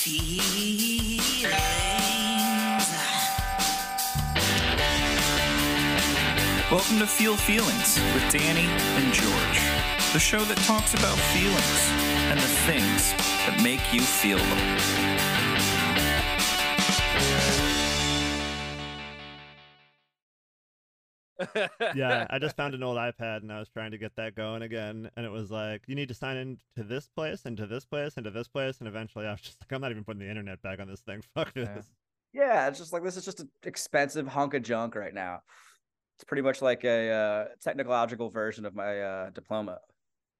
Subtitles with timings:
[0.00, 1.44] feelings.
[6.70, 8.66] Welcome to Feel Feelings with Danny
[8.96, 9.60] and George,
[10.14, 11.90] the show that talks about feelings
[12.30, 13.12] and the things
[13.44, 15.39] that make you feel them.
[21.94, 24.62] Yeah, I just found an old iPad and I was trying to get that going
[24.62, 27.66] again, and it was like you need to sign in to this place and to
[27.66, 30.04] this place and to this place, and eventually I was just like, I'm not even
[30.04, 31.22] putting the internet back on this thing.
[31.34, 31.68] Fuck this.
[31.68, 31.82] Yeah.
[32.32, 35.40] Yeah, it's just like this is just an expensive hunk of junk right now.
[36.16, 39.78] It's pretty much like a uh, technological version of my uh, diploma.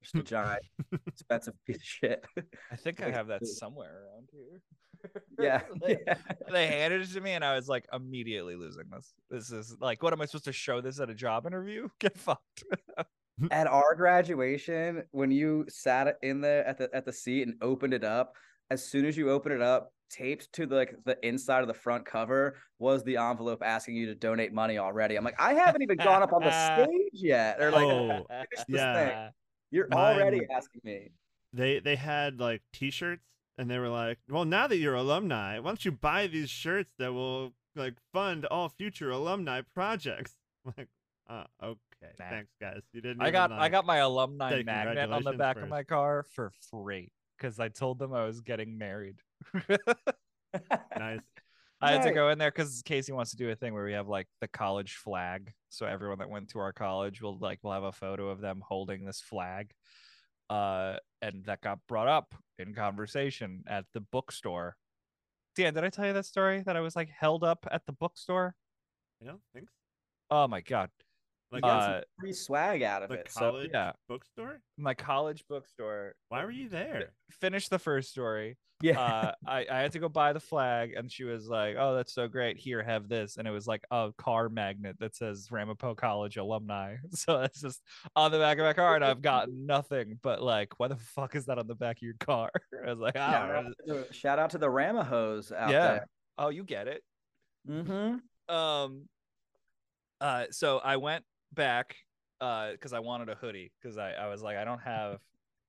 [0.03, 0.63] Just a giant,
[1.07, 2.25] expensive piece of shit.
[2.71, 4.61] I think I have that somewhere around here.
[5.41, 6.15] yeah, Like, yeah.
[6.51, 9.13] They handed it to me and I was like immediately losing this.
[9.31, 11.89] This is like, what am I supposed to show this at a job interview?
[12.01, 12.65] Get fucked.
[13.51, 17.95] At our graduation, when you sat in there at the at the seat and opened
[17.95, 18.35] it up,
[18.71, 21.73] as soon as you open it up, taped to the, like the inside of the
[21.75, 25.17] front cover was the envelope asking you to donate money already.
[25.17, 27.59] I'm like, I haven't even gone up on the stage yet.
[27.63, 28.95] Or like, Oh, finish this yeah.
[29.25, 29.33] thing.
[29.71, 31.11] You're Mine- already asking me.
[31.55, 33.23] They they had like T-shirts,
[33.61, 36.95] and they were like, well, now that you're alumni, why don't you buy these shirts
[36.99, 40.33] that will like fund all future alumni projects?
[40.65, 40.89] I'm like,
[41.29, 42.31] uh, okay, Nah.
[42.31, 42.81] thanks guys.
[42.95, 43.21] You didn't.
[43.21, 45.83] I even, got I got my alumni say magnet on the congratulations back of my
[45.83, 49.17] car for free because I told them I was getting married.
[50.99, 51.21] nice.
[51.83, 53.93] I had to go in there because Casey wants to do a thing where we
[53.93, 55.53] have like the college flag.
[55.69, 58.63] So everyone that went to our college will like we'll have a photo of them
[58.67, 59.73] holding this flag.
[60.51, 64.77] Uh, and that got brought up in conversation at the bookstore.
[65.55, 67.93] Dan, did I tell you that story that I was like held up at the
[67.93, 68.57] bookstore?
[69.23, 69.75] I don't think so.
[70.33, 70.91] Oh my god,
[71.53, 73.29] Like You got some Uh, free swag out of it.
[73.31, 73.93] So yeah.
[74.09, 74.61] bookstore.
[74.79, 76.15] my college bookstore.
[76.29, 77.13] Why were you there?
[77.31, 78.57] Finish the first story.
[78.83, 81.95] yeah, uh, I, I had to go buy the flag, and she was like, "Oh,
[81.95, 82.57] that's so great!
[82.57, 86.97] Here, have this." And it was like a car magnet that says Ramapo College alumni.
[87.15, 87.83] So that's just
[88.17, 90.19] on the back of my car, and I've got nothing.
[90.23, 92.51] But like, why the fuck is that on the back of your car?
[92.87, 95.87] I was like, I shout, out to the, shout out to the Ramahos out Yeah.
[95.89, 96.07] there.
[96.39, 97.03] Oh, you get it.
[97.69, 98.55] Mm-hmm.
[98.55, 99.09] Um,
[100.23, 101.97] uh, so I went back
[102.41, 105.19] uh because I wanted a hoodie because I I was like, I don't have.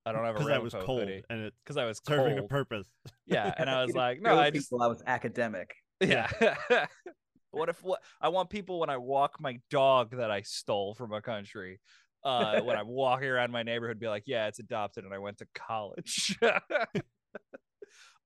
[0.04, 2.38] I don't have a Because I was cold hoodie and it because I was serving
[2.38, 2.88] a purpose.
[3.26, 5.74] Yeah, and I was like, no, I just I was academic.
[6.00, 6.28] Yeah.
[7.52, 11.12] what if what I want people when I walk my dog that I stole from
[11.12, 11.78] a country,
[12.24, 15.38] uh, when I'm walking around my neighborhood, be like, yeah, it's adopted, and I went
[15.38, 16.38] to college.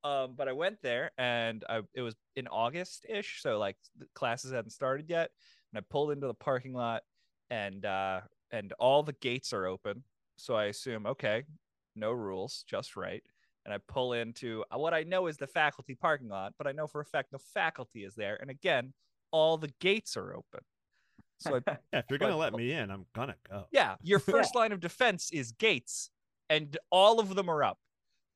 [0.04, 4.06] um, but I went there, and I it was in August ish, so like the
[4.14, 5.30] classes hadn't started yet,
[5.72, 7.02] and I pulled into the parking lot,
[7.50, 8.20] and uh,
[8.50, 10.02] and all the gates are open,
[10.36, 11.44] so I assume okay,
[11.94, 13.22] no rules, just right
[13.64, 16.72] and I pull into uh, what I know is the faculty parking lot, but I
[16.72, 18.38] know for a fact no faculty is there.
[18.40, 18.92] And again,
[19.32, 20.60] all the gates are open.
[21.40, 21.60] So I,
[21.92, 23.66] Yeah, if you're gonna But- let me in, I'm gonna go.
[23.72, 26.10] yeah, your first line of defense is gates,
[26.48, 27.78] and all of them are up.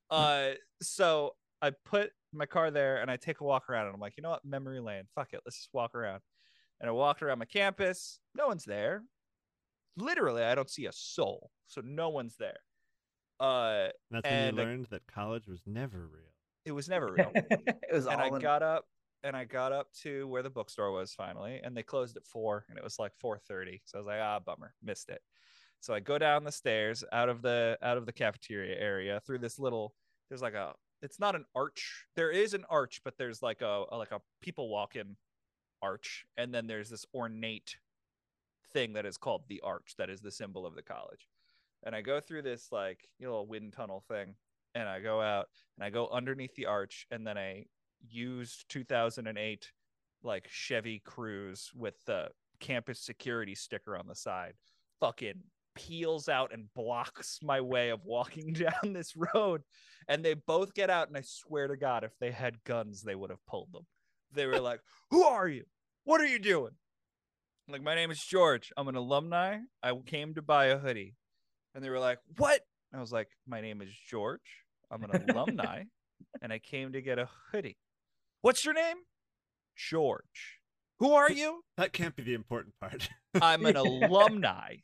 [0.09, 0.49] Uh,
[0.81, 4.15] so I put my car there and I take a walk around, and I'm like,
[4.17, 6.19] you know what, memory lane, fuck it, let's just walk around.
[6.81, 9.03] And I walked around my campus, no one's there.
[9.97, 12.57] Literally, I don't see a soul, so no one's there.
[13.39, 16.33] Uh, That's when And you I- learned that college was never real.
[16.65, 17.31] it was never real.
[17.35, 18.85] it was and I in- got up
[19.23, 22.65] and I got up to where the bookstore was finally, and they closed at four,
[22.69, 23.81] and it was like four thirty.
[23.85, 25.21] So I was like, ah, bummer, missed it.
[25.79, 29.39] So I go down the stairs out of the out of the cafeteria area through
[29.39, 29.93] this little.
[30.29, 30.73] There's like a.
[31.03, 32.05] It's not an arch.
[32.15, 35.15] There is an arch, but there's like a, a like a people walk in
[35.81, 37.75] arch, and then there's this ornate
[38.73, 39.95] thing that is called the arch.
[39.97, 41.27] That is the symbol of the college.
[41.83, 44.35] And I go through this like you know wind tunnel thing,
[44.75, 45.47] and I go out
[45.77, 47.65] and I go underneath the arch, and then I
[48.07, 49.71] used 2008
[50.23, 54.53] like Chevy Cruze with the campus security sticker on the side.
[54.99, 55.41] Fucking
[55.75, 59.61] peels out and blocks my way of walking down this road.
[60.07, 63.15] And they both get out, and I swear to God, if they had guns, they
[63.15, 63.85] would have pulled them.
[64.33, 65.63] They were like, Who are you?
[66.03, 66.71] What are you doing?
[67.67, 68.71] I'm like, my name is George.
[68.75, 69.59] I'm an alumni.
[69.83, 71.15] I came to buy a hoodie.
[71.75, 72.61] And they were like, What?
[72.93, 74.41] I was like, My name is George.
[74.91, 75.83] I'm an alumni,
[76.41, 77.77] and I came to get a hoodie.
[78.41, 78.97] What's your name?
[79.75, 80.59] George.
[80.99, 81.63] Who are you?
[81.77, 83.09] That can't be the important part.
[83.41, 84.75] I'm an alumni.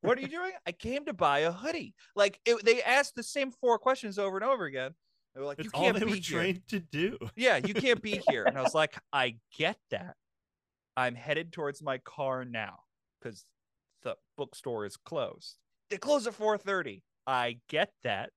[0.00, 0.52] What are you doing?
[0.66, 1.94] I came to buy a hoodie.
[2.16, 4.94] Like it, they asked the same four questions over and over again.
[5.34, 7.18] They were like, it's "You all can't they be were here." trained to do.
[7.36, 8.44] Yeah, you can't be here.
[8.44, 10.16] And I was like, I get that.
[10.96, 12.80] I'm headed towards my car now
[13.20, 13.44] because
[14.02, 15.56] the bookstore is closed.
[15.90, 17.02] They close at 4:30.
[17.26, 18.30] I get that.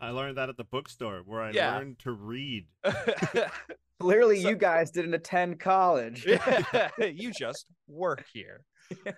[0.00, 1.76] I learned that at the bookstore where I Yeah.
[1.76, 2.66] learned to read.
[4.00, 6.26] Clearly, So- you guys didn't attend college.
[6.98, 8.64] you just work here.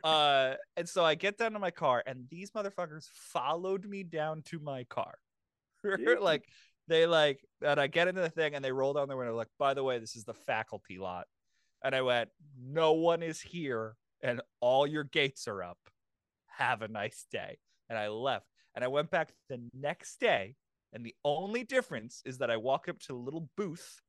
[0.04, 4.42] Uh, and so I get down to my car, and these motherfuckers followed me down
[4.42, 5.14] to my car.
[6.20, 6.44] Like
[6.88, 9.36] they like, and I get into the thing, and they roll down the window.
[9.36, 11.26] Like, by the way, this is the faculty lot.
[11.82, 12.30] And I went,
[12.62, 15.78] no one is here, and all your gates are up.
[16.46, 17.58] Have a nice day.
[17.88, 20.56] And I left, and I went back the next day,
[20.92, 24.00] and the only difference is that I walk up to the little booth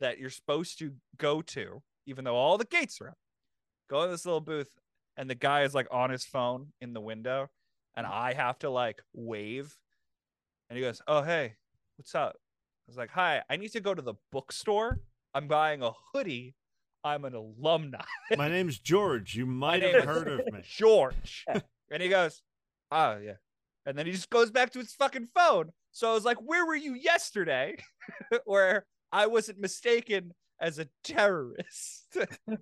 [0.00, 3.18] that you're supposed to go to, even though all the gates are up.
[3.90, 4.70] Go in this little booth,
[5.16, 7.48] and the guy is like on his phone in the window,
[7.96, 9.76] and I have to like wave.
[10.68, 11.54] And he goes, Oh, hey,
[11.98, 12.36] what's up?
[12.36, 15.00] I was like, Hi, I need to go to the bookstore.
[15.34, 16.54] I'm buying a hoodie.
[17.04, 18.02] I'm an alumni.
[18.36, 19.34] My name's George.
[19.34, 20.60] You might have heard of me.
[20.64, 21.44] George.
[21.90, 22.42] and he goes,
[22.90, 23.34] Oh, yeah.
[23.84, 25.72] And then he just goes back to his fucking phone.
[25.90, 27.76] So I was like, Where were you yesterday?
[28.44, 32.16] Where I wasn't mistaken as a terrorist.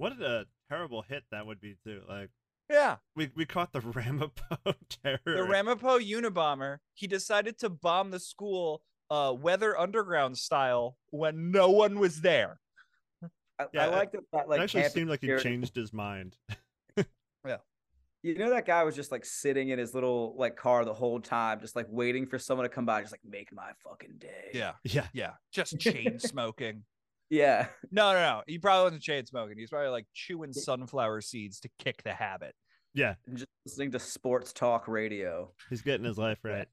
[0.00, 2.00] What a terrible hit that would be too.
[2.08, 2.30] Like
[2.70, 2.96] yeah.
[3.16, 5.18] we we caught the Ramapo terror.
[5.24, 11.70] The Ramapo Unabomber, he decided to bomb the school uh Weather Underground style when no
[11.70, 12.60] one was there.
[13.58, 14.20] I, Yeah, I like that.
[14.32, 16.36] that like it actually seemed like he spirit- changed his mind.
[17.46, 17.56] Yeah.
[18.22, 21.20] You know that guy was just like sitting in his little like car the whole
[21.20, 24.50] time, just like waiting for someone to come by, just like make my fucking day.
[24.52, 24.72] Yeah.
[24.84, 25.06] Yeah.
[25.14, 25.30] Yeah.
[25.50, 26.84] Just chain smoking.
[27.30, 27.66] Yeah.
[27.92, 28.42] No, no, no.
[28.46, 29.58] He probably wasn't chain smoking.
[29.58, 32.54] He's probably like chewing sunflower seeds to kick the habit.
[32.94, 33.14] Yeah.
[33.26, 35.52] And just listening to sports talk radio.
[35.68, 36.68] He's getting his life right.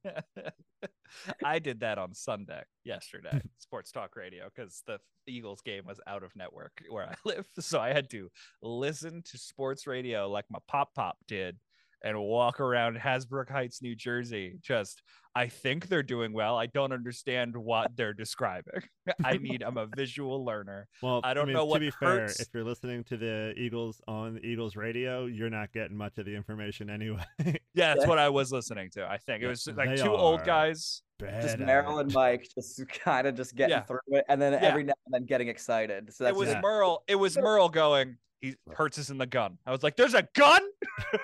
[1.43, 6.23] I did that on Sunday yesterday, sports talk radio, because the Eagles game was out
[6.23, 7.47] of network where I live.
[7.59, 8.29] So I had to
[8.61, 11.57] listen to sports radio like my pop pop did
[12.03, 14.57] and walk around Hasbrouck Heights, New Jersey.
[14.61, 15.01] Just,
[15.35, 16.57] I think they're doing well.
[16.57, 18.81] I don't understand what they're describing.
[19.23, 20.87] I need, I'm a visual learner.
[21.01, 21.79] Well, I don't mean, know what.
[21.79, 25.49] to what be fair, if you're listening to the Eagles on the Eagles radio, you're
[25.49, 27.23] not getting much of the information anyway.
[27.73, 28.09] Yeah, that's Yeah.
[28.09, 29.05] what I was listening to.
[29.07, 31.03] I think it was like they two old guys.
[31.19, 33.83] Bad Just at Merrill and Mike just kind of just getting Yeah.
[33.83, 34.59] through it, and then Yeah.
[34.61, 36.11] every now and then getting excited.
[36.11, 37.03] So that's it was just- Merle.
[37.07, 38.17] It was Merle going.
[38.41, 39.57] He hurts us in the gun.
[39.65, 40.61] I was like, "There's a gun."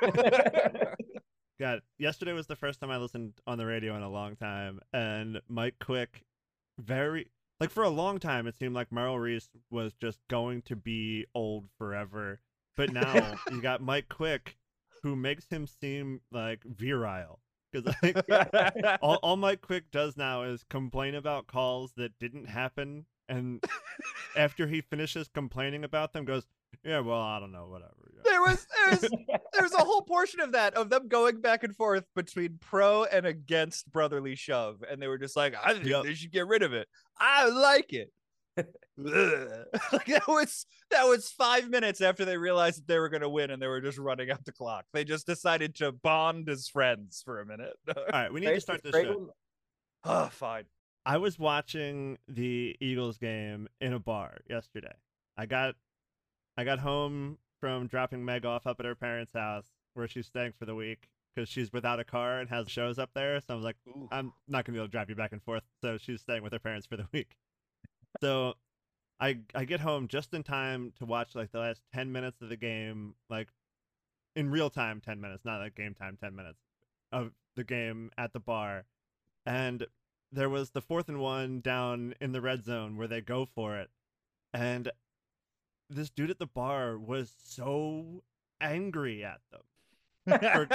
[1.59, 4.79] God, yesterday was the first time I listened on the radio in a long time,
[4.91, 6.23] and Mike Quick,
[6.79, 7.27] very
[7.59, 11.25] like for a long time, it seemed like Merrill Reese was just going to be
[11.33, 12.41] old forever.
[12.75, 14.57] But now you got Mike Quick,
[15.01, 17.39] who makes him seem like virile.
[17.71, 18.17] Because like
[19.01, 23.63] all, all Mike Quick does now is complain about calls that didn't happen, and
[24.35, 26.45] after he finishes complaining about them, goes,
[26.83, 29.01] "Yeah, well, I don't know, whatever." yeah." there was there was
[29.53, 33.03] there was a whole portion of that of them going back and forth between pro
[33.05, 36.03] and against brotherly shove, and they were just like, "I think Yep.
[36.03, 36.87] they should get rid of it.
[37.17, 38.11] I like it."
[39.91, 43.29] Like that was that was five minutes after they realized that they were going to
[43.29, 44.85] win, and they were just running out the clock.
[44.93, 47.73] They just decided to bond as friends for a minute.
[47.95, 49.29] All right, we need to start this show.
[49.29, 49.33] oh,
[50.03, 50.65] ah, fine.
[51.05, 54.93] I was watching the Eagles game in a bar yesterday.
[55.37, 55.73] I got
[56.57, 60.53] I got home from dropping Meg off up at her parents' house where she's staying
[60.57, 63.39] for the week because she's without a car and has shows up there.
[63.39, 64.07] So I was like, Ooh.
[64.11, 65.63] I'm not gonna be able to drive you back and forth.
[65.81, 67.35] So she's staying with her parents for the week.
[68.21, 68.55] So
[69.19, 72.49] I I get home just in time to watch like the last ten minutes of
[72.49, 73.47] the game, like
[74.35, 76.59] in real time ten minutes, not like game time ten minutes
[77.11, 78.85] of the game at the bar.
[79.45, 79.87] And
[80.31, 83.77] there was the fourth and one down in the red zone where they go for
[83.77, 83.89] it.
[84.53, 84.91] And
[85.93, 88.23] this dude at the bar was so
[88.61, 89.61] angry at them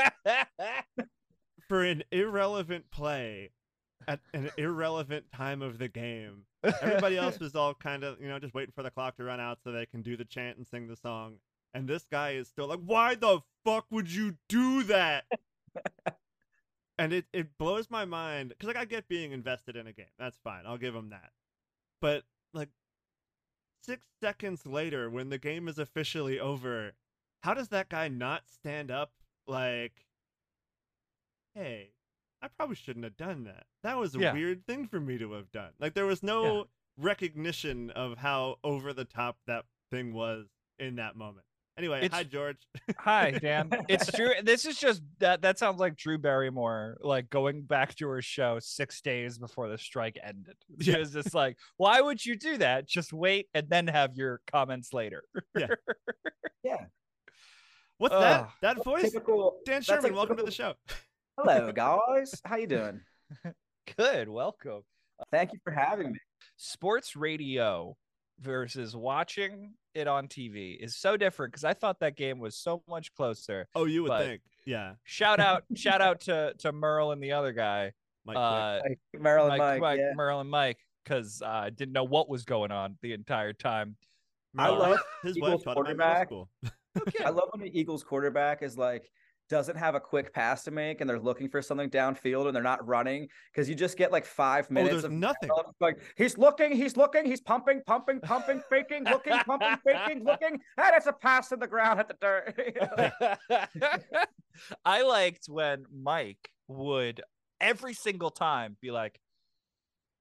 [1.69, 3.51] for an irrelevant play
[4.07, 6.45] at an irrelevant time of the game.
[6.65, 9.41] Everybody else was all kind of, you know, just waiting for the clock to run
[9.41, 11.37] out so they can do the chant and sing the song.
[11.75, 15.25] And this guy is still like, why the fuck would you do that?
[16.99, 20.07] and it, it blows my mind because, like, I get being invested in a game.
[20.19, 20.63] That's fine.
[20.67, 21.31] I'll give him that.
[22.01, 22.71] But, like,
[23.83, 26.93] six seconds later, when the game is officially over,
[27.43, 29.13] how does that guy not stand up
[29.47, 30.07] like,
[31.55, 31.91] hey,
[32.41, 33.67] I probably shouldn't have done that.
[33.83, 34.33] That was a Yeah.
[34.33, 35.73] weird thing for me to have done.
[35.79, 40.47] Like there was no recognition of how over the top that thing was
[40.79, 41.47] in that moment.
[41.79, 42.57] Anyway, It's- hi George.
[42.99, 43.71] Hi, Dan.
[43.89, 44.33] It's true.
[44.43, 45.43] This is just that.
[45.43, 49.79] That sounds like Drew Barrymore, like going back to her show six days before the
[49.79, 50.57] strike ended.
[50.81, 50.99] She Yeah.
[50.99, 52.89] was just like, "Why would you do that?
[52.89, 55.23] Just wait and then have your comments later."
[55.57, 55.69] Yeah.
[56.65, 56.85] yeah.
[57.99, 58.49] What's that?
[58.61, 59.13] That voice?
[59.13, 59.59] Typical.
[59.65, 60.75] Dan Sherman, like welcome to the show.
[61.39, 62.35] Hello, guys.
[62.45, 63.01] How you doing?
[63.97, 64.29] Good.
[64.29, 64.83] Welcome.
[65.31, 66.19] Thank you for having me.
[66.57, 67.97] Sports radio
[68.41, 72.83] versus watching it on TV is so different because I thought that game was so
[72.89, 73.69] much closer.
[73.75, 74.43] Oh, you would But- think.
[74.65, 74.95] Yeah.
[75.05, 77.93] Shout out, shout out to to Merle and the other guy,
[78.27, 78.39] Mike Quick.
[78.39, 80.13] uh, Like, Merrill and Mike, Mike, Mike, yeah.
[80.15, 83.97] Merle and Mike, because I uh, didn't know what was going on the entire time.
[84.57, 86.29] I Merle, love his Eagles wife taught him in middle quarterback.
[86.29, 86.49] school.
[87.25, 89.11] I love when the Eagles quarterback is like
[89.49, 92.63] doesn't have a quick pass to make and they're looking for something downfield and they're
[92.63, 95.51] not running because you just get like five oh, minutes oh, there's of nothing.
[95.81, 100.97] like he's looking, he's looking, he's pumping, pumping, pumping, faking, looking, pumping, faking, looking, and
[100.97, 102.55] it's a pass to the ground at the dirt.
[104.85, 107.23] I liked when Mike would
[107.61, 109.19] every single time be like,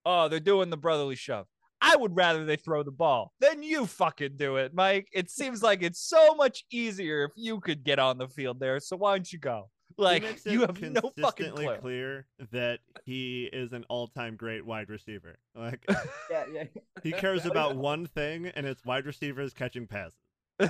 [0.05, 1.47] "Oh, they're doing the brotherly shove."
[1.81, 5.07] I would rather they throw the ball than you fucking do it, Mike.
[5.13, 8.79] It seems like it's so much easier if you could get on the field there.
[8.79, 9.69] So why don't you go?
[9.99, 11.77] Like you have no fucking consistently clue.
[11.77, 15.39] clear that he is an all-time great wide receiver.
[15.55, 15.83] Like
[16.31, 16.63] yeah, yeah.
[17.03, 20.13] he cares about one thing, and it's wide receivers catching passes.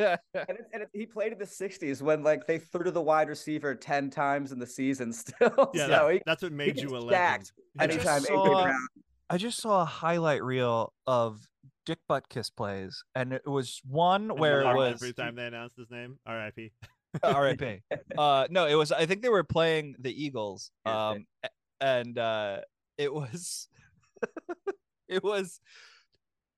[0.00, 3.02] And, it, and it, he played in the '60s when like they threw to the
[3.02, 5.12] wide receiver ten times in the season.
[5.12, 7.10] Still, Yeah, so that- he, that's what made gets you a legend.
[7.10, 7.86] stacked Yeah.
[7.86, 8.86] just anytime AJ saw- Brown.
[9.30, 11.40] I just saw a highlight reel of
[11.84, 15.90] Dick Butkus plays, and it was one where it was every time they announced his
[15.90, 16.18] name.
[16.26, 16.72] R.I.P.
[17.22, 17.80] R.I.P.
[18.18, 18.90] Uh, no, it was.
[18.90, 20.70] I think they were playing the Eagles.
[20.84, 21.26] Um,
[21.80, 22.58] and uh,
[22.96, 23.68] it was,
[25.08, 25.60] it was,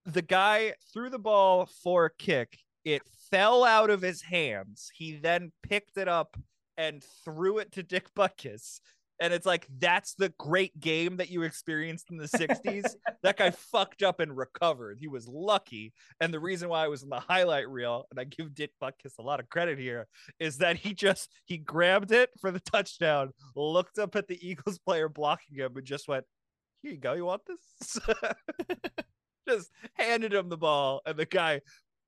[0.06, 2.56] the guy threw the ball for a kick.
[2.84, 4.90] It fell out of his hands.
[4.94, 6.36] He then picked it up
[6.78, 8.80] and threw it to Dick Butkus.
[9.20, 12.94] And it's like that's the great game that you experienced in the 60s.
[13.22, 14.98] that guy fucked up and recovered.
[14.98, 15.92] He was lucky.
[16.20, 19.18] And the reason why I was in the highlight reel, and I give Dick Butkus
[19.18, 20.08] a lot of credit here,
[20.38, 24.78] is that he just he grabbed it for the touchdown, looked up at the Eagles
[24.78, 26.24] player blocking him, and just went,
[26.82, 27.12] "Here you go.
[27.12, 27.98] You want this?"
[29.48, 31.60] just handed him the ball, and the guy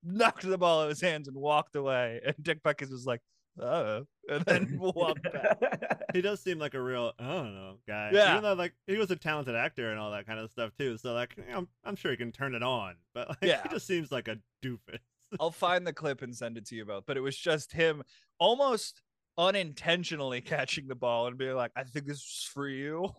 [0.03, 2.21] knocked the ball out of his hands and walked away.
[2.25, 3.21] And Dick Butkus was like,
[3.59, 6.01] "Oh," and then walked back.
[6.13, 8.11] He does seem like a real, I don't know, guy.
[8.13, 8.31] Yeah.
[8.31, 10.97] Even though like he was a talented actor and all that kind of stuff too.
[10.97, 13.61] So like I'm, I'm sure he can turn it on, but like Yeah.
[13.63, 14.99] he just seems like a doofus.
[15.39, 17.05] I'll find the clip and send it to you both.
[17.07, 18.03] But it was just him
[18.39, 19.01] almost
[19.37, 23.09] unintentionally catching the ball and being like, I think this is for you.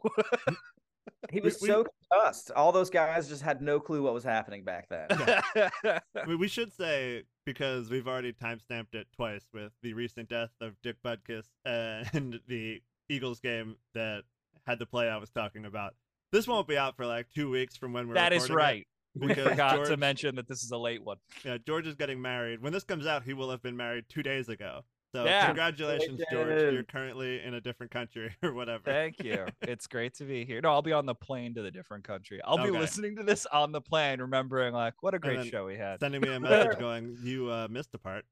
[1.31, 2.51] He was we- so concussed.
[2.53, 5.07] All those guys just had no clue what was happening back then.
[5.11, 10.51] I mean, we should say because we've already timestamped it twice with the recent death
[10.61, 14.23] of Dick Butkus and the Eagles game that
[14.67, 15.95] had the play I was talking about.
[16.33, 18.15] This won't be out for like two weeks from when we're.
[18.15, 18.87] that is right.
[19.17, 21.19] We because forgot to mention that this is a late one.
[21.45, 22.61] Yeah, George is getting married.
[22.61, 24.83] When this comes out, he will have been married two days ago.
[25.15, 25.47] So Yeah.
[25.47, 26.73] congratulations, George.
[26.73, 28.83] You're currently in a different country or whatever.
[28.85, 29.47] Thank you.
[29.63, 30.61] It's great to be here.
[30.61, 32.41] No, I'll be on the plane to the different country.
[32.45, 35.77] I'll be listening to this on the plane, remembering like what a great show we
[35.77, 36.01] had.
[36.01, 38.25] Sending me a message going, "You uh, missed a part."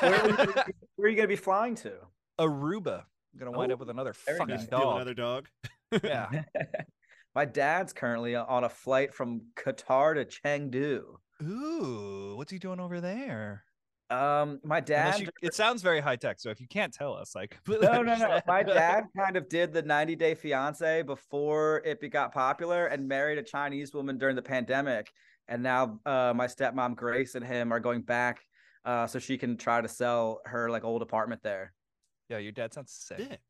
[0.00, 1.92] Where, are you gonna be- where are you going to be flying to?
[2.38, 3.04] Aruba.
[3.32, 4.66] I'm gonna wind Oh, up with another fucking nice.
[4.66, 4.96] Dog.
[4.96, 5.48] another dog.
[6.04, 6.42] Yeah.
[7.34, 11.02] My dad's currently on a flight from Qatar to Chengdu.
[11.42, 13.64] Ooh, what's he doing over there?
[14.10, 15.20] Um, my dad.
[15.20, 16.40] you- it sounds very high tech.
[16.40, 18.40] So if you can't tell us, like completely No, no, no.
[18.46, 23.06] My dad kind of did the 90 Day Fiance before it be- got popular and
[23.06, 25.10] married a Chinese woman during the pandemic.
[25.48, 28.40] And now uh, my stepmom Grace and him are going back
[28.84, 31.72] uh, so she can try to sell her like old apartment there.
[32.28, 33.40] yeah, your dad sounds sick.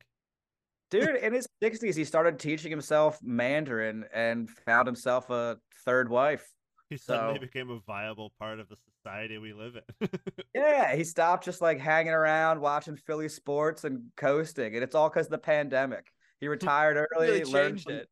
[0.91, 6.45] Dude, in his 60s, he started teaching himself Mandarin and found himself a third wife.
[6.89, 10.09] He suddenly So- became a viable part of the society we live in.
[10.53, 15.09] Yeah, he stopped just like hanging around watching Philly sports and coasting, and it's all
[15.09, 16.05] because of the pandemic.
[16.39, 18.09] He retired early, Really changed from- it.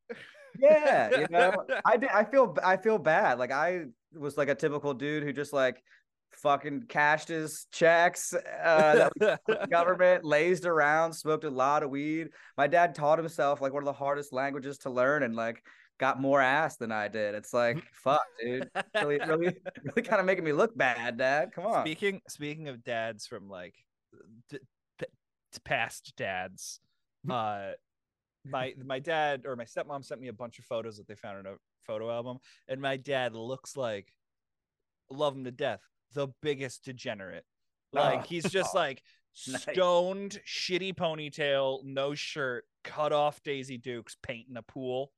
[0.60, 1.54] Yeah, you know,
[1.86, 2.10] I did.
[2.10, 2.56] I feel.
[2.64, 3.38] I feel bad.
[3.40, 3.86] Like I
[4.18, 5.82] was like a typical dude who just like
[6.32, 8.34] fucking cashed his checks.
[8.34, 12.30] Uh, that the government lazed around, smoked a lot of weed.
[12.58, 15.64] My dad taught himself like one of the hardest languages to learn, and like
[16.00, 17.36] got more ass than I did.
[17.36, 18.70] It's like fuck, dude.
[18.96, 21.52] Really, really, really kind of making me look bad, Dad.
[21.54, 21.84] Come on.
[21.86, 23.76] Speaking speaking of dads from like
[24.50, 24.60] d-
[24.98, 25.06] p-
[25.66, 26.80] past dads,
[27.30, 27.72] uh,
[28.46, 31.40] my my dad or my stepmom sent me a bunch of photos that they found
[31.40, 34.08] in a photo album, and my dad looks like
[35.12, 35.82] love him to death,
[36.14, 37.46] the biggest degenerate.
[37.92, 38.24] Like Oh.
[38.28, 39.02] he's just like
[39.48, 39.62] Nice.
[39.62, 45.12] stoned, shitty ponytail, no shirt, cut off Daisy Dukes, painting a pool.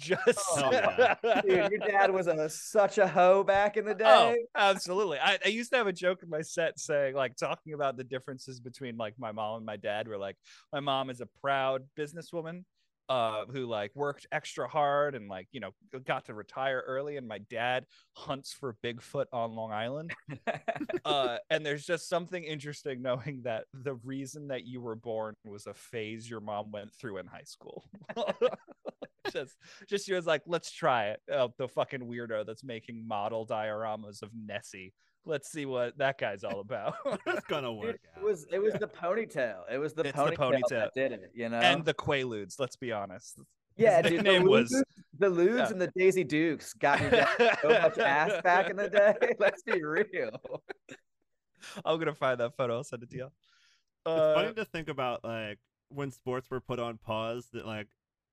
[0.00, 1.14] Just Oh, yeah.
[1.42, 4.04] Dude, your dad was a such a hoe back in the day.
[4.06, 5.18] Oh, absolutely.
[5.18, 8.04] I, I used to have a joke in my set saying, like, talking about the
[8.04, 10.36] differences between like my mom and my dad, where like
[10.72, 12.64] my mom is a proud businesswoman.
[13.08, 15.70] uh, who like worked extra hard and like you know
[16.06, 20.12] got to retire early, and my dad hunts for Bigfoot on Long Island.
[21.04, 25.66] uh, and there's just something interesting knowing that the reason that you were born was
[25.66, 27.84] a phase your mom went through in high school.
[29.32, 29.56] just,
[29.88, 31.20] just she was like, let's try it.
[31.30, 34.92] Oh, the fucking weirdo that's making model dioramas of Nessie.
[35.26, 36.94] Let's see what that guy's all about.
[37.26, 39.60] it's gonna work Dude, it was it was the ponytail.
[39.70, 40.68] It was the It's the ponytail, ponytail.
[40.70, 41.30] that did it.
[41.34, 42.58] You know, and the Quaaludes.
[42.58, 43.38] Let's be honest.
[43.76, 44.82] yeah, his dude, nickname the was- Ludes,
[45.18, 45.68] the Ludes yeah.
[45.68, 47.10] and the Daisy Dukes got me
[47.60, 49.14] so much ass back in the day.
[49.38, 50.40] Let's be real.
[51.84, 52.76] I'm gonna find that photo.
[52.76, 53.24] I'll send it to you.
[53.26, 53.32] It's
[54.06, 55.58] Uh, funny to think about like
[55.90, 57.88] when sports were put on pause that like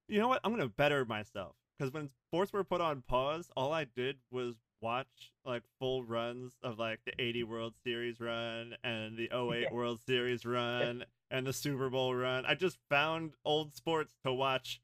[0.08, 0.42] you know what?
[0.44, 4.56] I'm gonna better myself because when sports were put on pause all i did was
[4.82, 10.00] watch like full runs of like the 80 world series run and the 08 world
[10.06, 12.46] series run and the super bowl run.
[12.46, 14.82] I just found old sports to watch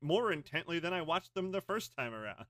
[0.00, 2.46] more intently than i watched them the first time around.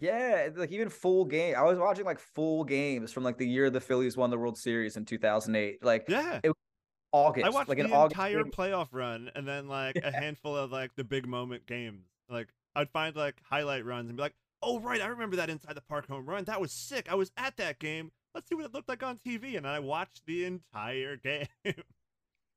[0.00, 1.54] Yeah, like even full game.
[1.56, 4.56] I was watching like full games from like the year the Phillies won the World
[4.56, 5.84] Series in 2008.
[5.84, 6.40] Like yeah
[7.12, 8.52] August, i watched like the an entire game.
[8.52, 12.04] playoff run and then like a handful of like the big moment games.
[12.28, 15.74] Like i'd find like highlight runs and be like oh right i remember that inside
[15.74, 16.44] the park home run.
[16.44, 17.10] That was sick.
[17.10, 18.12] I was at that game.
[18.34, 21.46] Let's see what it looked like on tv and i watched the entire game.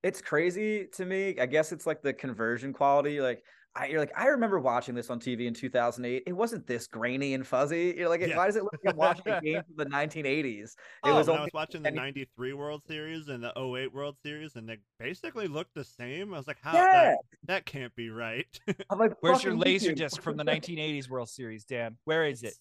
[0.03, 1.35] It's crazy to me.
[1.39, 3.21] I guess it's like the conversion quality.
[3.21, 3.41] Like
[3.75, 6.23] I, you're like, I remember watching this on TV in 2008.
[6.27, 7.95] It wasn't this grainy and fuzzy.
[7.97, 8.37] You're like, Yeah.
[8.37, 10.73] why does it look like I'm watching a game from the 1980s?
[10.73, 10.75] It
[11.05, 14.17] oh, was when i only was watching the 93 world series and the 08 world
[14.21, 16.91] series and they basically looked the same i was like how yeah.
[16.91, 18.45] that, that can't be right
[18.89, 19.95] I'm like, Where's your laser YouTube.
[19.95, 21.97] disc from the 1980s World Series, Dan?
[22.05, 22.53] Where is it?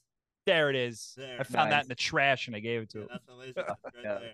[0.46, 1.12] There it is.
[1.16, 1.36] There.
[1.38, 3.08] I found that in the trash and I gave it to Yeah, him.
[3.12, 4.18] that's a laser disc right Yeah.
[4.18, 4.32] there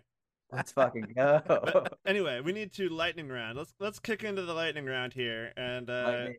[0.52, 1.42] Let's fucking go.
[1.46, 5.52] but anyway we need to lightning round let's let's kick into the lightning round here
[5.56, 6.36] and uh Lightning.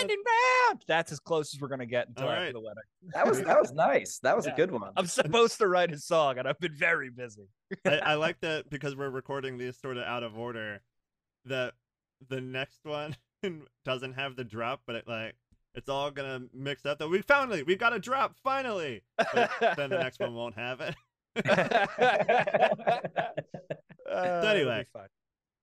[0.00, 0.22] Lightning
[0.70, 0.82] round.
[0.88, 2.82] That's as close as we're gonna get until All after the wedding.
[3.12, 4.18] that was that was nice.
[4.22, 4.54] That was Yeah.
[4.54, 4.92] a good one.
[4.96, 7.48] I'm supposed to write a song, and I've been very busy.
[7.84, 10.80] I, I like that because we're recording these sort of out of order.
[11.44, 11.74] That
[12.30, 13.14] the next one
[13.84, 15.34] doesn't have the drop, but it like
[15.74, 16.98] it's all gonna mix up.
[16.98, 19.02] That we finally we got a drop finally.
[19.34, 20.94] But then the next one won't have it.
[24.06, 24.86] Uh, anyway.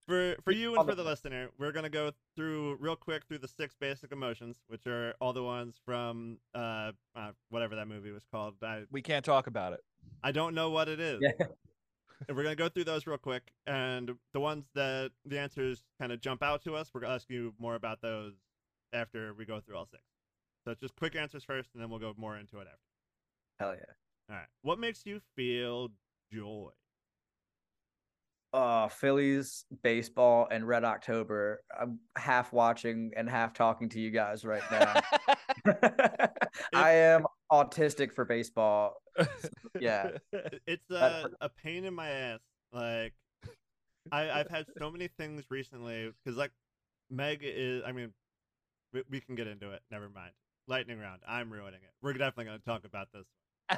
[0.08, 3.38] For for you and for the- the listener, we're gonna go through real quick through
[3.38, 8.12] the six basic emotions, which are all the ones from uh, uh whatever that movie
[8.12, 8.56] was called.
[8.62, 9.80] I we can't talk about it.
[10.24, 11.22] I don't know what it is.
[11.22, 11.48] Yeah.
[12.28, 16.12] And we're gonna go through those real quick, and the ones that the answers kind
[16.12, 18.34] of jump out to us, we're gonna ask you more about those
[18.94, 20.04] after we go through all six.
[20.66, 22.78] So it's just quick answers first, and then we'll go more into it after.
[23.60, 23.94] Hell yeah.
[24.32, 24.48] All right.
[24.62, 25.90] What makes you feel
[26.32, 26.72] joy?
[28.54, 31.64] uh Phillies baseball and Red October.
[31.80, 35.02] I'm half watching and half talking to you guys right now.
[36.74, 38.96] I am autistic for baseball.
[39.80, 40.12] Yeah.
[40.68, 42.40] It's a, a pain in my ass.
[42.72, 43.14] Like,
[44.12, 46.52] I, I've had so many things recently because, like,
[47.10, 47.84] Meg is.
[47.86, 48.14] I mean,
[48.94, 49.82] we, we can get into it.
[49.92, 50.32] Never mind.
[50.68, 51.22] Lightning round.
[51.28, 51.92] I'm ruining it.
[52.02, 53.26] We're definitely going to talk about this.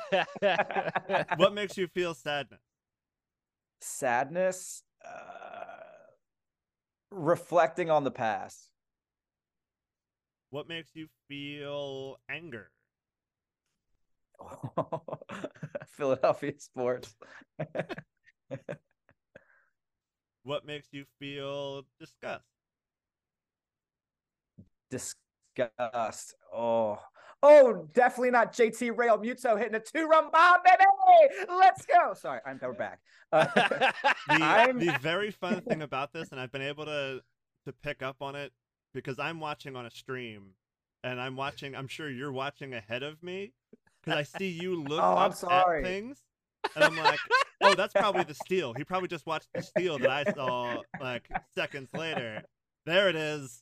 [1.38, 2.62] What makes you feel sadness?
[3.82, 5.84] Sadness, uh,
[7.12, 8.70] reflecting on the past.
[10.50, 12.72] What makes you feel anger?
[15.88, 17.16] Philadelphia sports.
[20.44, 22.44] What makes you feel disgust?
[24.90, 26.36] Disgust.
[26.54, 27.00] Oh,
[27.44, 31.46] oh, definitely not JT Realmuto hitting a two-run bomb, baby.
[31.50, 32.14] Let's go.
[32.16, 33.00] Sorry, I'm we're back.
[33.32, 33.46] Uh,
[34.28, 37.22] The, I'm- the very fun thing about this, and I've been able to
[37.66, 38.52] to pick up on it
[38.94, 40.52] because I'm watching on a stream,
[41.04, 41.76] and I'm watching.
[41.76, 43.54] I'm sure you're watching ahead of me
[44.04, 45.80] because I see you look Oh, I'm up sorry.
[45.80, 46.24] at things,
[46.76, 47.20] and I'm like,
[47.62, 48.74] oh, that's probably the steal.
[48.74, 52.44] He probably just watched the steal that I saw like seconds later.
[52.86, 53.62] There it is.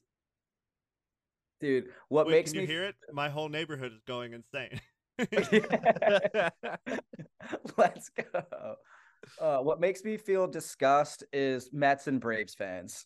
[1.61, 2.95] Dude, what Wait, makes can you me hear it?
[3.13, 4.79] My whole neighborhood is going insane.
[7.77, 8.75] Let's go.
[9.39, 13.05] Uh, what makes me feel disgust is Mets and Braves fans.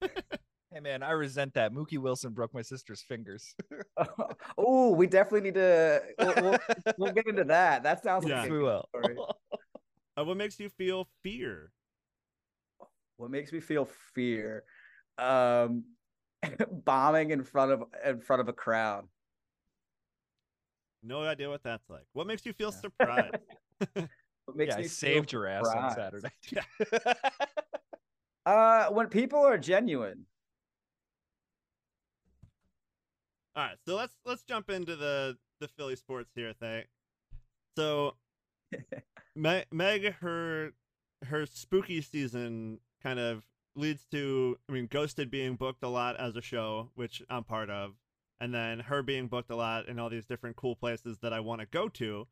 [0.00, 1.72] hey man, I resent that.
[1.72, 3.54] Mookie Wilson broke my sister's fingers.
[4.56, 6.02] oh, we definitely need to.
[6.18, 6.58] We'll, we'll,
[6.98, 7.82] we'll get into that.
[7.82, 8.44] That sounds like Yeah.
[8.44, 8.84] a We will.
[10.16, 11.72] Uh, what makes you feel fear?
[13.18, 14.62] what makes me feel fear
[15.16, 15.82] um
[16.84, 19.06] bombing in front of in front of a crowd
[21.02, 22.04] No idea what that's like.
[22.14, 22.80] What makes you feel Yeah.
[22.80, 23.36] surprised?
[23.94, 25.94] what makes yeah, I me feel saved your ass on.
[25.94, 26.30] Saturday.
[28.46, 30.26] uh when people are genuine
[33.54, 36.84] All right, so let's let's jump into the the Philly sports here thing.
[37.76, 38.16] So,
[39.34, 40.72] Meg, Meg, her
[41.24, 43.44] her spooky season kind of
[43.76, 47.70] leads to, I mean, Ghosted being booked a lot as a show, which I'm part
[47.70, 47.94] of,
[48.40, 51.40] and then her being booked a lot in all these different cool places that I
[51.40, 52.26] want to go to.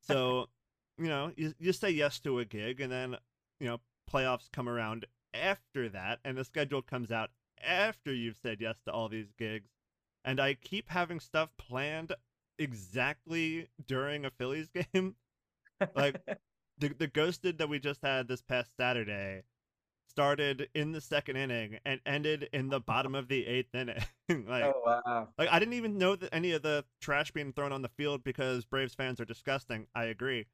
[0.00, 0.48] So,
[0.98, 3.16] you know, you you say yes to a gig, and then
[3.60, 7.30] you know playoffs come around after that, and the schedule comes out
[7.62, 9.70] after you've said yes to all these gigs,
[10.24, 12.12] and I keep having stuff planned
[12.58, 15.16] exactly during a Phillies game.
[15.94, 16.20] Like
[16.78, 19.42] the the ghosted that we just had this past Saturday
[20.12, 24.02] started in the second inning and ended in the bottom of the eighth inning.
[24.28, 25.28] like, oh wow.
[25.38, 28.22] like I didn't even know that any of the trash being thrown on the field
[28.22, 29.86] because Braves fans are disgusting.
[29.94, 30.46] I agree.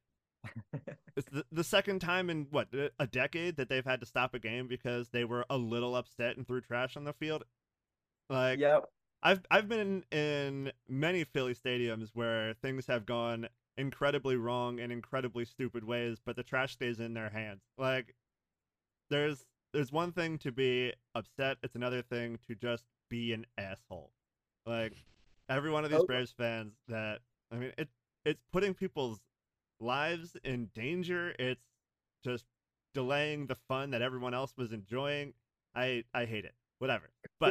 [1.16, 2.68] it's the, the second time in what
[2.98, 6.36] a decade that they've had to stop a game because they were a little upset
[6.36, 7.44] and threw trash on the field.
[8.30, 8.88] Like, Yep.
[9.22, 14.90] I've I've been in, in many Philly stadiums where things have gone incredibly wrong in
[14.92, 17.62] incredibly stupid ways, but the trash stays in their hands.
[17.76, 18.14] Like
[19.10, 24.10] there's there's one thing to be upset, it's another thing to just be an asshole.
[24.66, 24.94] Like
[25.48, 26.14] every one of these oh, Okay.
[26.14, 27.20] Braves fans that
[27.52, 27.88] I mean it
[28.24, 29.20] it's putting people's
[29.80, 31.34] lives in danger.
[31.38, 31.64] It's
[32.24, 32.44] just
[32.94, 35.34] delaying the fun that everyone else was enjoying.
[35.74, 36.54] I I hate it.
[36.78, 37.10] Whatever.
[37.38, 37.50] But.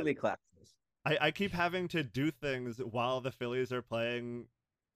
[1.08, 4.48] I, I keep having to do things while the Phillies are playing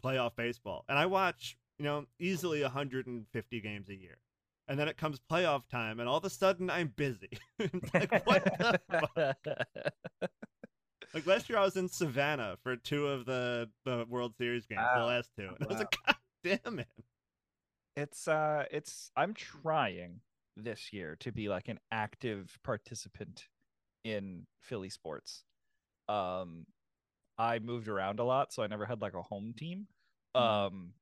[0.03, 0.83] playoff baseball.
[0.89, 4.17] And I watch, you know, easily 150 games a year.
[4.71, 7.29] And then it comes playoff time, and all of a sudden I'm busy.
[7.93, 10.29] like, what the fuck?
[11.13, 14.79] Like last year I was in Savannah for two of the, the World Series games,
[14.95, 15.49] the last two.
[15.49, 16.87] And I was like, God damn it.
[17.95, 20.21] it's uh it's i'm trying
[20.57, 23.47] this year to be like an active participant
[24.03, 25.43] in philly sports
[26.09, 26.65] um
[27.37, 29.87] i moved around a lot so i never had like a home team
[30.33, 30.93] um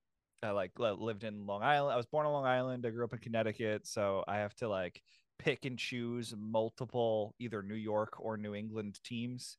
[0.44, 3.14] i like lived in long island i was born on long island i grew up
[3.14, 5.02] in connecticut so i have to like
[5.38, 9.58] pick and choose multiple either new york or new england teams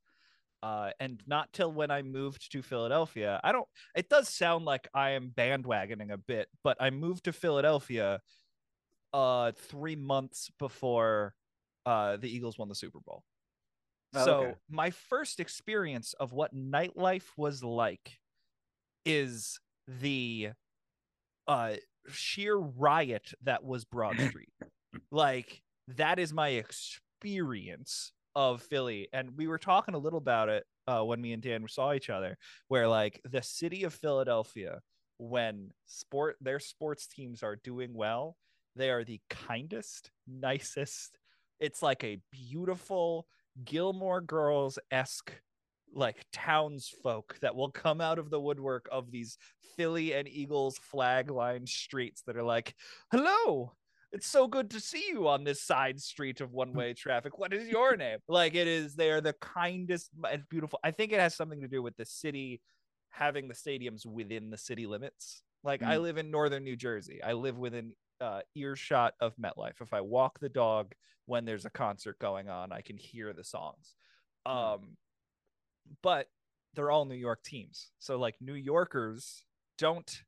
[0.62, 3.40] uh, and not till when I moved to Philadelphia.
[3.42, 3.66] I don't.
[3.96, 8.20] It does sound like I am bandwagoning a bit, but I moved to Philadelphia
[9.12, 11.34] uh three months before
[11.84, 13.24] uh the Eagles won the Super Bowl.
[14.14, 14.54] Oh, so okay.
[14.68, 18.18] my first experience of what nightlife was like
[19.04, 20.50] is the
[21.50, 21.74] uh
[22.08, 24.52] sheer riot that was Broad Street.
[25.10, 29.08] like that is my experience of Philly.
[29.12, 32.10] And we were talking a little about it uh, when me and Dan saw each
[32.10, 32.36] other,
[32.68, 34.80] where like the city of Philadelphia,
[35.18, 38.36] when sport their sports teams are doing well,
[38.76, 41.18] they are the kindest, nicest.
[41.58, 43.26] It's like a beautiful
[43.64, 45.32] Gilmore Girls esque
[45.94, 49.36] like townsfolk that will come out of the woodwork of these
[49.76, 52.74] Philly and Eagles flag lined streets that are like,
[53.12, 53.72] hello,
[54.12, 57.38] it's so good to see you on this side street of one way traffic.
[57.38, 58.18] What is your name?
[58.28, 60.80] Like it is, they are the kindest and beautiful.
[60.82, 62.60] I think it has something to do with the city
[63.10, 65.42] having the stadiums within the city limits.
[65.62, 67.22] Like I live in northern New Jersey.
[67.22, 69.80] I live within uh, earshot of MetLife.
[69.80, 70.94] If I walk the dog
[71.26, 73.94] when there's a concert going on, I can hear the songs.
[74.46, 74.96] Um,
[76.02, 76.28] but
[76.74, 77.90] they're all New York teams.
[77.98, 79.44] So like New Yorkers
[79.78, 80.22] don't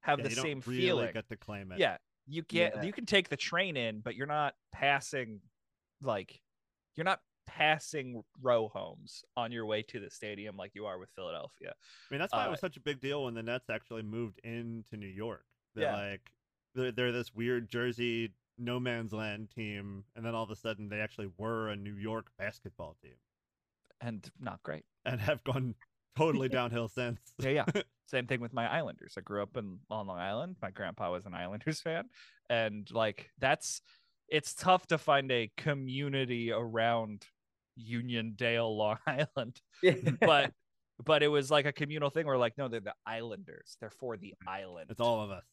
[0.00, 1.12] have Yeah, the you don't same really feeling.
[1.12, 1.78] get to claim it.
[1.78, 2.82] Yeah, you get Yeah.
[2.84, 5.40] you can take the train in, but you're not passing
[6.02, 6.40] like
[6.96, 11.08] you're not passing row homes on your way to the stadium like you are with
[11.16, 11.70] Philadelphia.
[11.70, 14.02] I mean, that's why it Uh, was such a big deal when the Nets actually
[14.02, 15.46] moved into New York.
[15.74, 15.96] They're Yeah.
[16.10, 16.32] like,
[16.74, 20.88] they're, they're this weird Jersey no man's land team, and then all of a sudden
[20.88, 23.14] they actually were a New York basketball team
[24.00, 24.84] And not great.
[25.04, 25.74] and have gone
[26.16, 27.20] totally downhill since.
[27.38, 27.82] Yeah, yeah.
[28.06, 29.14] Same thing with my Islanders.
[29.18, 30.56] I grew up in on Long Island.
[30.62, 32.04] My grandpa was an Islanders fan,
[32.48, 33.82] and like that's
[34.28, 37.26] it's tough to find a community around
[37.78, 39.60] Uniondale, Long Island.
[40.20, 40.52] But
[41.04, 43.76] but it was like a communal thing where like no, they're the Islanders.
[43.80, 44.86] They're for the island.
[44.90, 45.44] It's all of us.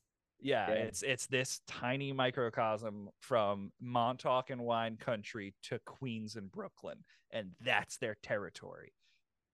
[0.45, 0.75] Yeah, Yeah.
[0.75, 7.55] it's it's this tiny microcosm from Montauk and wine country to Queens and Brooklyn, and
[7.61, 8.93] that's their territory.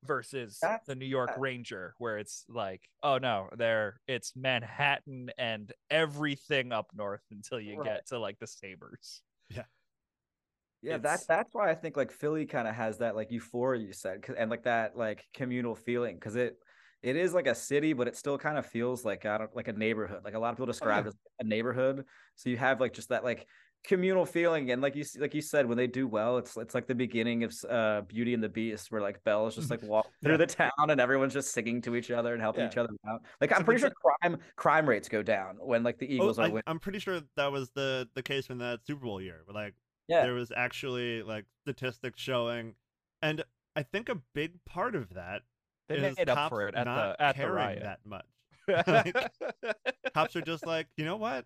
[0.04, 5.30] Versus That's- the New York uh, Ranger, where it's like, oh no, there it's Manhattan
[5.38, 7.86] and everything up north until you Right.
[7.86, 9.21] get to like the Sabres.
[9.49, 13.86] Yeah, It's- that's that's why I think like Philly kind of has that like euphoria
[13.86, 16.62] you said, and like that like communal feeling because it
[17.03, 19.67] it is like a city, but it still kind of feels like I don't like
[19.67, 20.21] a neighborhood.
[20.23, 21.09] Like a lot of people describe yeah.
[21.09, 22.05] it as a neighborhood.
[22.35, 23.47] So you have like just that like
[23.83, 26.85] communal feeling and like you like you said when they do well it's it's like
[26.85, 30.37] the beginning of uh beauty and the beast where like belle's just like walking through
[30.37, 32.69] the town and everyone's just singing to each other and helping Yeah.
[32.69, 35.97] each other out like So i'm pretty sure crime crime rates go down when like
[35.97, 38.59] the Oh, eagles are I, winning I'm pretty sure that was the the case in
[38.59, 39.41] that Super Bowl year.
[39.45, 39.73] Where, like
[40.07, 42.75] yeah there was actually like statistics showing,
[43.23, 43.43] and
[43.75, 45.41] I think a big part of that
[45.99, 47.84] They is made up cops for it at not the at the caring riot.
[47.84, 48.25] that much.
[48.88, 49.15] Like,
[50.13, 51.45] cops are just like, you know what?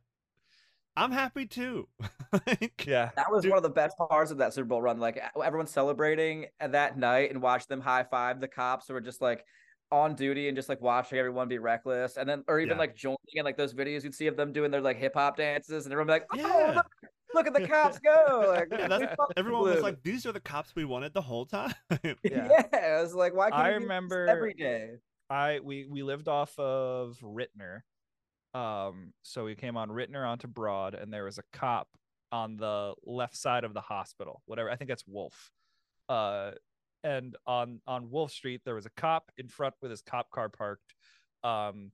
[0.98, 1.88] I'm happy too.
[2.48, 3.10] like, yeah.
[3.16, 5.42] that was Dude- one of the best parts of that super bowl run like e-
[5.44, 9.44] everyone celebrating that night and watch them high five the cops who were just like
[9.92, 12.80] on duty and just like watching everyone be reckless and then or even Yeah.
[12.80, 15.86] like joining in like those videos you'd see of them doing their like hip-hop dances
[15.86, 16.38] and everyone be like oh
[16.74, 16.82] Yeah.
[17.36, 20.26] Look, look at the cops go like Yeah, we that's, fucking everyone was like, "These
[20.26, 22.14] are the cops we wanted the whole time." Yeah.
[22.24, 22.64] yeah.
[22.74, 24.92] I was like, why can't I you this remember- every day?
[25.30, 27.82] I we we lived off of Ritner.
[28.54, 31.90] Um, so we came on Ritner onto Broad, and there was a cop
[32.32, 34.42] on the left side of the hospital.
[34.46, 35.52] Whatever, I think that's Wolf.
[36.08, 36.52] Uh,
[37.04, 40.50] and on on Wolf Street, there was a cop in front with his cop car
[40.50, 40.96] parked,
[41.44, 41.92] um,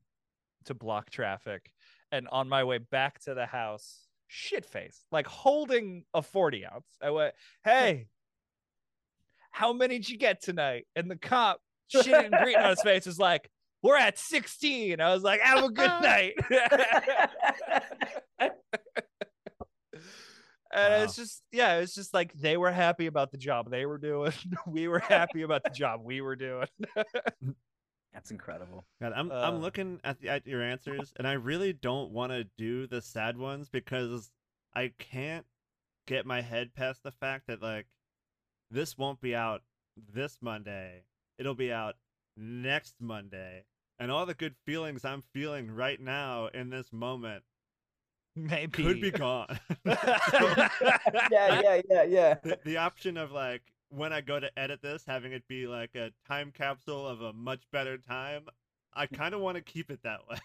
[0.66, 1.72] to block traffic.
[2.12, 6.88] And on my way back to the house, shit face, like holding a forty ounce.
[7.02, 8.08] I went, "Hey,
[9.52, 13.06] how many did you get tonight?" And the cop shit and greeting on his face
[13.06, 13.50] was like,
[13.84, 16.34] "We're at 16." I was like, "Have a good night."
[18.40, 18.52] and
[20.74, 21.04] Wow.
[21.04, 24.32] it's just, yeah, it's just like they were happy about the job they were doing.
[24.68, 26.68] we were happy about the job we were doing.
[28.14, 28.86] That's incredible.
[29.02, 29.36] God, I'm Uh.
[29.36, 33.02] I'm looking at the, at your answers, and I really don't want to do the
[33.02, 34.32] sad ones because
[34.74, 35.46] I can't
[36.08, 37.88] get my head past the fact that like
[38.70, 39.64] this won't be out
[39.98, 41.04] this Monday.
[41.38, 41.96] It'll be out
[42.36, 43.66] next Monday,
[44.00, 47.44] and all the good feelings I'm feeling right now in this moment
[48.36, 49.60] Maybe could be gone.
[49.68, 49.74] So,
[51.32, 52.36] Yeah, yeah, yeah, yeah.
[52.44, 55.96] the, the option of like when I go to edit this, having it be like
[55.96, 58.46] a time capsule of a much better time,
[58.94, 60.38] I kind of want to keep it that way.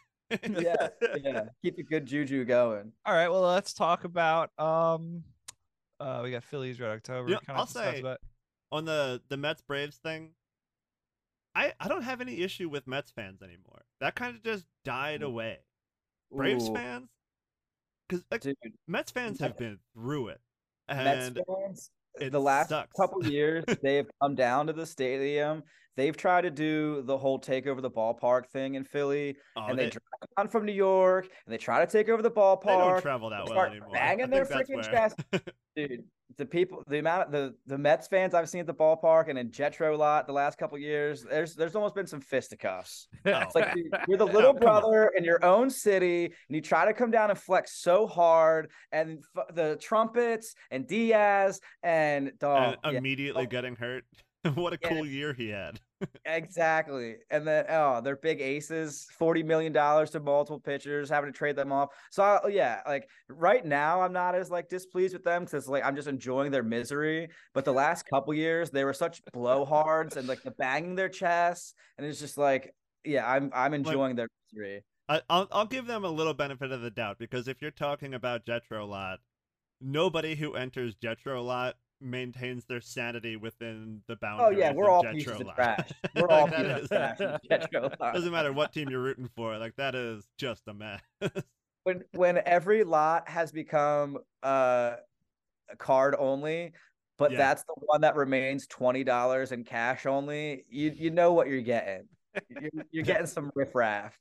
[0.61, 0.88] yeah,
[1.22, 1.44] yeah.
[1.62, 2.92] Keep the good juju going.
[3.04, 5.22] All right, well, let's talk about um
[6.00, 7.30] uh we got Phillies Red October.
[7.30, 8.18] Yeah, kinda I'll say- about-
[8.72, 10.30] on the the Mets Braves thing,
[11.54, 13.82] I I don't have any issue with Mets fans anymore.
[14.00, 15.26] That kind of just died Ooh.
[15.26, 15.59] away.
[16.32, 17.09] Braves Ooh, fans,
[18.09, 18.56] because like dude,
[18.88, 20.40] Mets fans have been through it,
[20.88, 21.90] Mets fans.
[22.20, 22.92] It The last sucks.
[22.98, 25.62] couple years, they have come down to the stadium.
[25.96, 29.78] They've tried to do the whole take over the ballpark thing in Philly, oh, and
[29.78, 32.64] they, they, drive down from New York, and they try to take over the ballpark.
[32.64, 33.88] they don't travel that well anymore.
[33.92, 35.18] banging their freaking chest.
[35.76, 36.04] Dude,
[36.37, 39.38] the people, the amount, of the the Mets fans I've seen at the ballpark and
[39.38, 43.09] in Jetro lot the last couple years, there's there's almost been some fisticuffs.
[43.26, 44.59] Oh, it's like dude, you're the little Oh, on.
[44.59, 48.70] brother in your own city, and you try to come down and flex so hard,
[48.92, 53.46] and f- the trumpets and Diaz and dog, and yeah, immediately oh.
[53.46, 54.04] getting hurt.
[54.54, 54.88] what a Yeah.
[54.88, 55.80] cool year he had.
[56.24, 57.16] Exactly.
[57.30, 61.56] And then oh, they're big aces, forty million dollars to multiple pitchers, having to trade
[61.56, 61.90] them off.
[62.11, 65.68] So I, oh, yeah, like right now, I'm not as like displeased with them because
[65.68, 67.28] like I'm just enjoying their misery.
[67.54, 71.74] But the last couple years, they were such blowhards and like the banging their chests,
[71.98, 72.72] and it's just like
[73.04, 74.85] yeah, I'm I'm enjoying their misery.
[75.09, 78.14] I, I'll I'll give them a little benefit of the doubt because if you're talking
[78.14, 79.20] about Jetro Lot,
[79.80, 85.12] nobody who enters Jetro Lot maintains their sanity within the Oh yeah, we're of all
[85.12, 85.90] pieces of trash.
[86.14, 87.20] We're all pieces is- of trash.
[87.20, 88.14] in Jetro lot.
[88.14, 89.56] Doesn't matter what team you're rooting for.
[89.59, 91.00] Like that is just a mess.
[91.85, 94.96] when when every lot has become uh
[95.70, 96.72] a card only
[97.18, 97.38] but Yeah.
[97.38, 102.09] that's the one that remains $20 in cash only you you know what you're getting
[102.50, 104.18] you're, you're getting some riffraff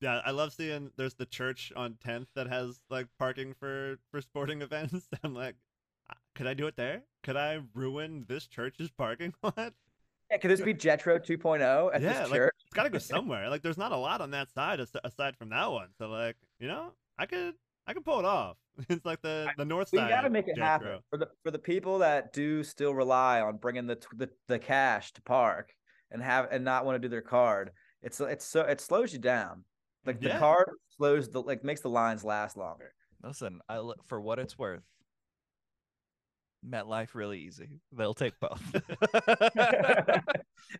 [0.00, 4.20] yeah, I love seeing there's the church on 10th that has like parking for for
[4.20, 5.08] sporting events.
[5.24, 5.58] I'm like, "Uh,
[6.34, 7.02] could I do it there?
[7.22, 9.72] Could I ruin this church's parking lot?
[10.30, 12.98] yeah could this be jetro 2.0 at Yeah, this like- church it's got to go
[13.14, 13.48] somewhere.
[13.48, 15.88] Like, there's not a lot on that side aside from that one.
[15.98, 17.54] So, like, you know, I could,
[17.86, 18.56] I could pull it off.
[18.88, 20.08] It's like the the north we side.
[20.10, 23.40] got to make it Jet happen for the for the people that do still rely
[23.40, 25.72] on bringing the the, the cash to park
[26.12, 29.18] and have and not want to do their card it's it's so it slows you
[29.18, 29.64] down
[30.06, 30.38] like the Yeah.
[30.38, 32.92] card slows the like makes the lines last longer
[33.24, 34.84] Listen, I li- for what it's worth,
[36.66, 37.80] MetLife really easy.
[37.92, 38.62] They'll take both.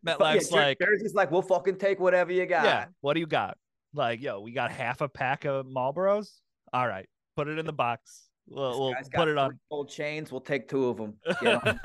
[0.06, 2.64] MetLife's yeah, Jer- like, Jersey's like, we'll fucking take whatever you got.
[2.64, 3.56] yeah, what do you got?
[3.94, 6.28] Like, yo, we got half a pack of Marlboros.
[6.72, 8.28] All right, put it in the box.
[8.50, 9.50] We'll, we'll put it on.
[9.50, 10.32] three Gold chains.
[10.32, 11.14] We'll take two of them.
[11.40, 11.78] Get 'em.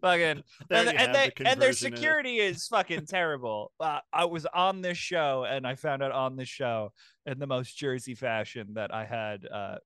[0.00, 3.72] fucking and, you and, they, the and their conversion in security is fucking terrible.
[3.80, 6.92] Uh, I was on this show and I found out on this show
[7.26, 9.76] in the most Jersey fashion that I had uh,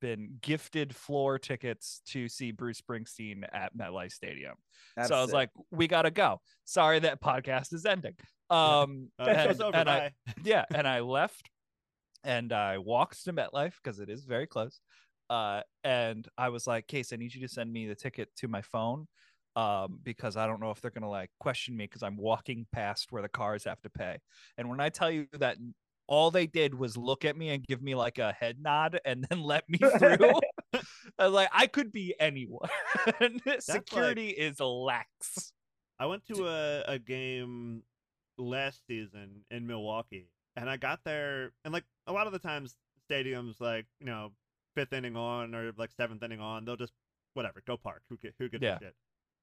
[0.00, 4.54] been gifted floor tickets to see Bruce Springsteen at MetLife Stadium.
[4.96, 6.40] That's so I was like, we gotta go.
[6.64, 8.14] Sorry that podcast is ending.
[8.50, 9.76] Um, Uh, and, over.
[9.76, 11.50] and I, yeah, and I left
[12.24, 14.80] and I walked to MetLife because it is very close.
[15.28, 18.48] Uh, and I was like, Case, I need you to send me the ticket to
[18.48, 19.06] my phone.
[19.54, 23.08] Um, because I don't know if they're gonna like question me because I'm walking past
[23.10, 24.16] where the cars have to pay.
[24.56, 25.58] And when I tell you that
[26.08, 29.24] all they did was look at me and give me like a head nod and
[29.28, 30.32] then let me through.
[31.18, 32.68] I was like, I could be anyone.
[33.60, 35.52] Security is lax.
[35.98, 37.82] I went to a, a game
[38.36, 42.76] last season in Milwaukee, and I got there, and like a lot of the times,
[43.10, 44.32] stadiums like you know
[44.76, 46.92] fifth inning on or like seventh inning on, they'll just
[47.34, 48.02] whatever go park.
[48.08, 48.76] Who who gives Yeah.
[48.76, 48.94] a shit?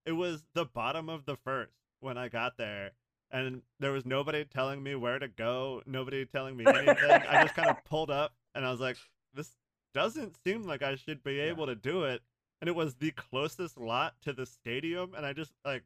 [0.05, 2.91] It was the bottom of the first when I got there,
[3.31, 6.95] and there was nobody telling me where to go, nobody telling me anything.
[7.11, 8.97] I just kind of pulled up, and I was like,
[9.33, 9.51] this
[9.93, 12.21] doesn't seem like I should be able to do it.
[12.61, 15.83] And it was the closest lot to the stadium, and I just like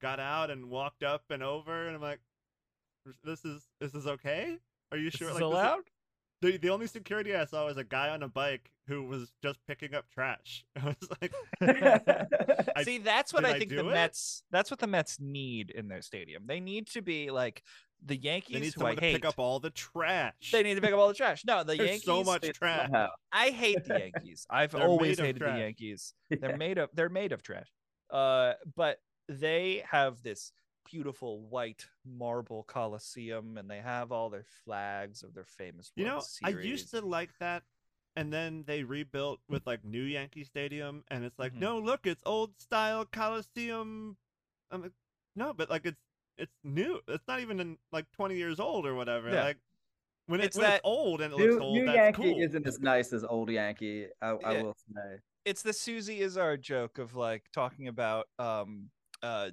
[0.00, 2.20] got out and walked up and over, and I'm like,
[3.24, 4.58] this is this is okay.
[4.92, 5.28] Are you This sure?
[5.28, 5.80] is like, this allowed?
[6.42, 9.58] The the only security I saw was a guy on a bike who was just
[9.66, 10.64] picking up trash.
[10.76, 11.32] I was like,
[12.76, 13.92] I- See, that's what did I I think the it?
[13.92, 14.42] Mets.
[14.50, 16.42] That's what the Mets need in their stadium.
[16.46, 17.62] They need to be like
[18.04, 19.12] the Yankees, they need who I someone to hate.
[19.14, 20.50] pick up all the trash.
[20.52, 21.44] they need to pick up all the trash.
[21.46, 22.04] No, the There's Yankees.
[22.04, 22.86] so much It's trash.
[22.86, 23.08] somehow.
[23.32, 24.44] I hate the Yankees.
[24.50, 25.58] I've They're always made of hated the.
[25.60, 26.14] Yankees.
[26.28, 26.56] They're Yeah.
[26.56, 27.68] made of they're made of trash.
[28.10, 30.52] Uh, but they have this
[30.84, 35.92] beautiful white marble coliseum, and they have all their flags of their famous.
[35.96, 37.62] You World know, I used to like that,
[38.16, 41.60] and then they rebuilt with like new Yankee Stadium, and it's like, Mhm.
[41.60, 44.16] no, look, it's old style Coliseum.
[44.70, 44.92] I'm like,
[45.36, 46.00] no, but like it's
[46.38, 47.00] it's new.
[47.08, 49.30] It's not even in, like 20 years old or whatever.
[49.30, 49.44] Yeah.
[49.44, 49.58] Like
[50.26, 52.30] when, it, It's when that- it's old and it New, looks old, new that's Yankee
[52.32, 52.40] cool.
[52.42, 54.06] isn't as nice as old Yankee.
[54.22, 54.62] I, I Yeah.
[54.62, 55.18] will say.
[55.44, 58.90] it's the Suzy Izzard joke of like talking about um
[59.22, 59.50] uh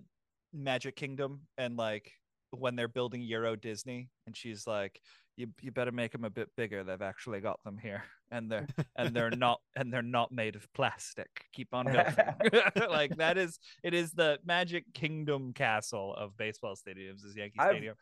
[0.53, 2.11] Magic Kingdom and like
[2.51, 4.99] when they're building Euro Disney and she's like
[5.37, 8.67] you you better make them a bit bigger they've actually got them here and they're
[8.95, 13.59] and they're not and they're not made of plastic keep on building like that is
[13.83, 17.95] it is the Magic Kingdom castle of baseball stadiums is Yankee I've- Stadium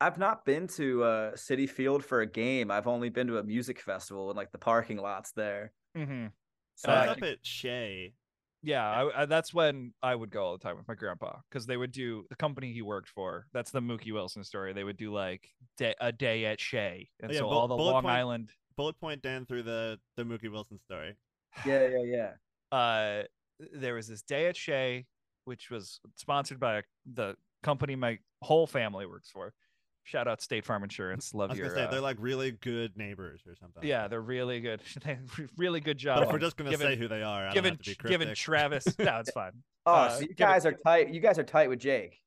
[0.00, 2.70] I've not been to uh, Citi Field for a game.
[2.70, 5.72] I've only been to a music festival and like the parking lots there.
[5.96, 6.26] mm-hmm.
[6.74, 8.12] So I I was can- up at Shea.
[8.64, 11.66] Yeah, I, I, that's when I would go all the time with my grandpa because
[11.66, 13.46] they would do the company he worked for.
[13.52, 14.72] That's the Mookie Wilson story.
[14.72, 17.68] They would do like day, a day at Shea, and Oh, yeah, so Bull- all
[17.68, 18.50] the Bullet Long Point- Island.
[18.76, 21.14] Bullet point Dan through the the Mookie Wilson story.
[21.64, 22.30] yeah, yeah, yeah.
[22.72, 23.22] Uh,
[23.72, 25.06] there was this day at Shea,
[25.44, 29.52] which was sponsored by the company my whole family works for.
[30.04, 31.32] Shout out State Farm Insurance.
[31.34, 31.74] I Love was your.
[31.74, 33.82] say uh, they're like really good neighbors or something.
[33.82, 34.80] yeah, they're really good.
[35.04, 35.18] They
[35.56, 36.18] really good job.
[36.18, 37.90] But if we're just gonna given- say who they are, I don't given have to
[37.90, 38.36] be given cryptic.
[38.44, 39.52] Travis, no, it's fine.
[39.86, 41.12] Oh, Uh, so you give it- guys are tight.
[41.12, 42.20] You guys are tight with Jake.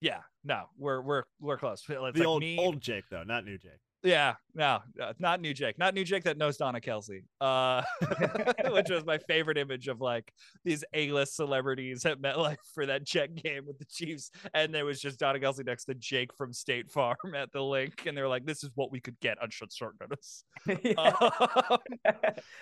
[0.00, 1.80] Yeah, no, we're we're we're close.
[1.80, 3.80] It's the like old me, old Jake though, not new Jake.
[4.04, 4.78] Yeah, no,
[5.18, 7.82] not new Jake, not new Jake that knows Donna Kelce, uh,
[8.70, 10.32] which was my favorite image of like
[10.64, 15.00] these A-list celebrities at MetLife for that Jet game with the Chiefs, and there was
[15.00, 18.44] just Donna Kelce next to Jake from State Farm at the link, and they're like,
[18.46, 20.44] "This is what we could get on short notice."
[20.84, 20.92] Yeah.
[21.00, 21.78] Um,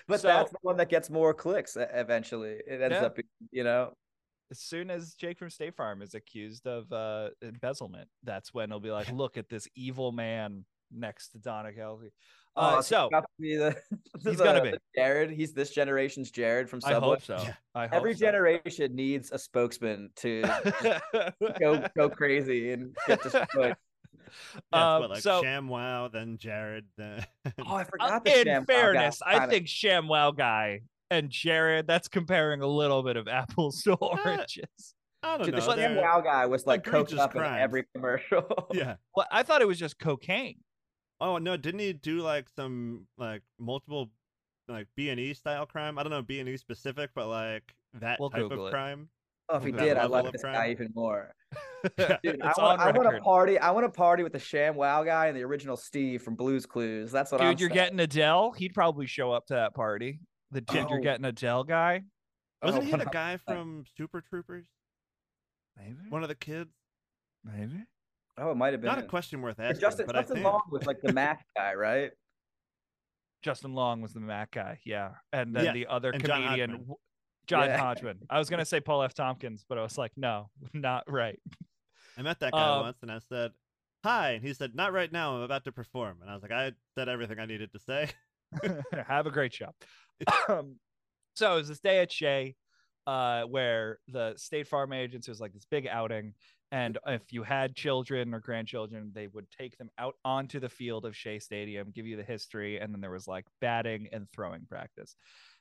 [0.09, 2.57] but so- that's the one that gets more clicks eventually.
[2.67, 3.05] It ends Yeah.
[3.07, 3.19] up,
[3.51, 3.93] you know.
[4.51, 8.81] as soon as Jake from State Farm is accused of uh, embezzlement, that's when it'll
[8.81, 12.11] be like, "Look at this evil man next to Donna Kelce."
[12.57, 13.77] Uh, Oh, so he's to be the,
[14.31, 14.75] He's the- gonna be.
[14.97, 15.31] Jared.
[15.31, 17.09] He's this generation's Jared from I Subway.
[17.09, 17.37] hope so.
[17.43, 17.53] Yeah.
[17.75, 18.21] I hope Every so.
[18.21, 20.43] generation needs a spokesman to
[21.61, 23.77] go go crazy and get destroyed.
[24.73, 27.25] Yeah, Um, what, like so, Sham Wow, then Jared, then
[27.65, 30.81] Oh, I uh, forgot the in Sham Wow guy fairness, I kinda- think ShamWow guy
[31.13, 34.65] and Jared, that's comparing a little bit of apples to Uh, oranges.
[35.23, 35.61] I don't Dude, know.
[35.61, 38.69] the Sham guy was like coked egregious up in every commercial.
[38.73, 38.97] Yeah.
[39.15, 40.57] Well, I thought it was just cocaine.
[41.21, 44.11] Oh no, didn't he do like some like multiple
[44.69, 45.99] like B and E style crime?
[45.99, 48.71] I don't know B and E specific, but like that We'll type Google of it.
[48.73, 49.09] crime.
[49.49, 51.33] Oh, if he That did, I level like of this guy even more.
[51.97, 53.59] Dude, I want, on I want to party.
[53.61, 56.67] I want to party with the Sham Wow guy and the original Steve from Blues
[56.67, 57.13] Clues.
[57.13, 57.75] That's what I'm Dude, you're saying.
[57.77, 58.51] getting a Dell.
[58.51, 60.19] He'd probably show up to that party.
[60.51, 61.03] The kid you're Oh.
[61.03, 62.03] getting a Dell guy.
[62.63, 64.67] Wasn't Oh, he the guy from Super Troopers?
[65.77, 65.95] Maybe.
[66.09, 66.71] One of the kids?
[67.45, 67.85] Maybe.
[68.39, 68.89] Oh, it might have been.
[68.89, 71.75] Not a question worth asking, Justin, but Justin I Long was like the Mac guy,
[71.75, 72.11] right?
[73.43, 74.79] Justin Long was the Mac guy.
[74.85, 75.11] Yeah.
[75.33, 76.87] And then Yeah, the other and John Hodgman.
[77.47, 77.79] John Yeah.
[77.79, 78.19] Hodgman.
[78.29, 79.15] I was going to say Paul F.
[79.15, 81.39] Tompkins, but I was like, no, not right.
[82.19, 83.53] I met that guy Um, once and I said,
[84.05, 86.19] Hi, and he said, Not right now, I'm about to perform.
[86.23, 88.09] And I was like, I said everything I needed to say.
[89.09, 89.71] Have a great show.
[90.49, 90.77] um,
[91.35, 92.55] so it was this day at Shea,
[93.07, 96.35] uh, where the State Farm agents was like this big outing,
[96.77, 101.05] and if you had children or grandchildren, they would take them out onto the field
[101.07, 104.67] of Shea Stadium, give you the history, and then there was like batting and throwing
[104.67, 105.17] practice.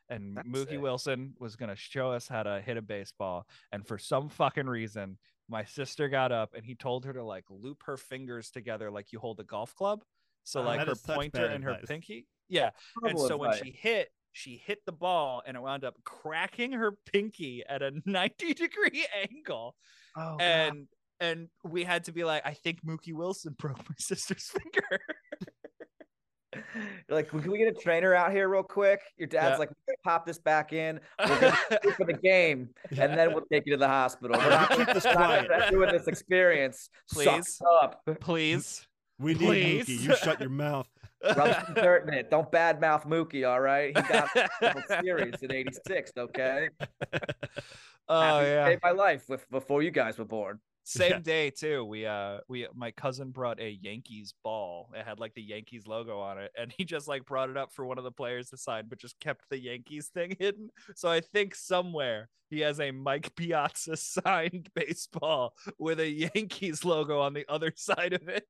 [0.10, 0.82] And That's Mookie sick.
[0.82, 5.18] Wilson was gonna show us how to hit a baseball, and for some fucking reason,
[5.48, 9.12] my sister got up and he told her to like loop her fingers together like
[9.12, 10.04] you hold a golf club.
[10.44, 11.88] So Oh, like her pointer and her advice.
[11.88, 12.28] pinky.
[12.50, 12.72] Yeah.
[13.04, 16.92] And so when she hit, she hit the ball and it wound up cracking her
[17.12, 19.76] pinky at a 90 degree angle.
[20.18, 20.88] oh, God.
[21.20, 25.00] And and we had to be like, I think Mookie Wilson broke my sister's finger.
[27.10, 29.02] Like, can we get a trainer out here real quick?
[29.18, 29.58] Your dad's Yeah.
[29.58, 31.02] like, "We're gonna pop this back in.
[31.20, 31.58] We're gonna
[31.98, 34.38] for the game, and then we'll take you to the hospital.
[34.40, 35.70] We're not, Keep this we're quiet.
[35.70, 36.90] doing this experience.
[37.12, 37.62] Please.
[37.82, 38.02] up.
[38.22, 38.88] Please.
[39.20, 39.86] We need Please.
[39.90, 40.02] Mookie.
[40.02, 40.88] You shut your mouth.
[41.36, 42.32] Rub some dirt in it.
[42.32, 43.88] Don't badmouth Mookie, all right?
[43.96, 46.12] He got the World Series in '86.
[46.18, 46.70] Okay.
[48.08, 48.66] oh Happy yeah.
[48.68, 50.60] saved my life with, before you guys were born.
[50.88, 51.20] Same Yeah.
[51.20, 51.84] day too.
[51.84, 54.90] We uh we my cousin brought a Yankees ball.
[54.96, 57.74] It had like the Yankees logo on it, and he just like brought it up
[57.74, 60.70] for one of the players to sign, but just kept the Yankees thing hidden.
[60.96, 67.20] So I think somewhere he has a Mike Piazza signed baseball with a Yankees logo
[67.20, 68.46] on the other side of it.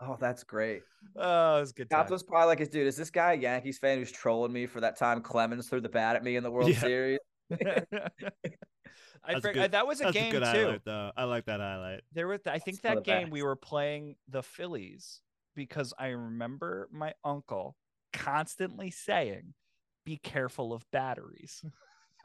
[0.00, 0.82] Oh, that's great.
[1.16, 1.88] Oh, it's a good.
[1.90, 2.12] Scott Time.
[2.12, 4.96] was probably like, dude, is this guy a Yankees fan who's trolling me for that
[4.98, 6.80] time Clemens threw the bat at me in the World Yeah.
[6.80, 7.18] Series?
[9.24, 10.46] I That's a forg- good- that was a That's game a good too.
[10.46, 11.12] highlight, though.
[11.16, 12.00] I like that highlight.
[12.12, 15.20] There was, I think one that of the game we were playing the Phillies
[15.54, 17.76] because I remember my uncle
[18.12, 19.54] constantly saying,
[20.04, 21.62] "Be careful of batteries."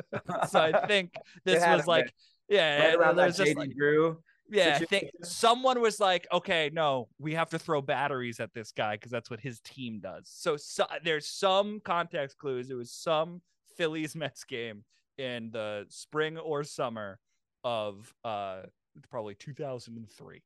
[0.49, 1.15] so I think
[1.45, 2.05] this was like,
[2.47, 2.55] be.
[2.55, 4.17] yeah, right around there's just JD like, Drew.
[4.49, 8.71] yeah, I think someone was like, okay, no, we have to throw batteries at this
[8.71, 10.29] guy because that's what his team does.
[10.33, 12.69] So, so there's some context clues.
[12.69, 13.41] It was some
[13.77, 14.83] Phillies Mets game
[15.17, 17.19] in the spring or summer
[17.63, 18.63] of uh
[19.09, 20.41] probably 2003.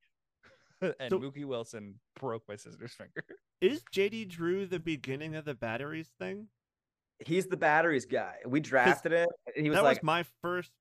[0.82, 3.24] and So- Mookie Wilson broke my sister's finger.
[3.62, 6.48] Is JD Drew the beginning of the batteries thing?
[7.26, 8.36] He's the batteries guy.
[8.46, 9.30] We drafted it.
[9.56, 10.72] He was that like, was my first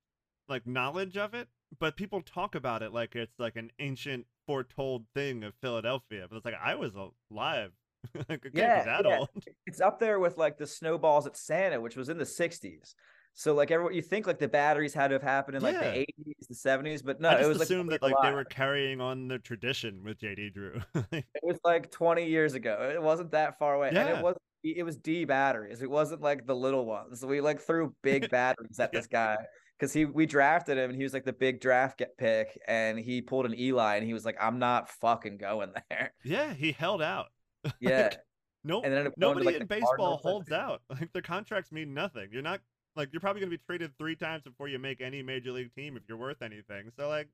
[0.51, 1.49] like knowledge of it,
[1.81, 6.27] but people talk about it like it's like an ancient foretold thing of Philadelphia.
[6.29, 6.93] But it's like I was
[7.31, 7.73] alive.
[8.29, 9.19] like, Yeah, that yeah.
[9.21, 9.31] old.
[9.67, 12.95] it's up there with like the snowballs at Santa, which was in the 60s.
[13.39, 15.91] So like everyone, you think like the batteries had to have happened in like Yeah.
[15.93, 18.33] the 80s, the 70s, but no, I just it was like assumed that like they
[18.33, 20.81] were carrying on the tradition with JD Drew.
[21.13, 22.91] It was like 20 years ago.
[22.93, 25.83] It wasn't that far away, and it was it was D batteries.
[25.83, 27.25] It wasn't like the little ones.
[27.25, 28.99] We like threw big batteries at Yeah.
[29.01, 29.37] this guy
[29.79, 32.99] because he we drafted him and he was like the big draft get pick, and
[32.99, 36.15] he pulled an Eli and he was like, I'm not fucking going there.
[36.25, 37.27] yeah, he held out.
[37.81, 38.19] Yeah, Like,
[38.65, 40.83] no, and then ended up going to, nobody like, in baseball holds out.
[40.89, 42.29] Like their contracts mean nothing.
[42.33, 42.61] You're not
[42.97, 45.97] like you're probably gonna be traded three times before you make any major league team
[45.97, 46.91] if you're worth anything.
[46.99, 47.29] So like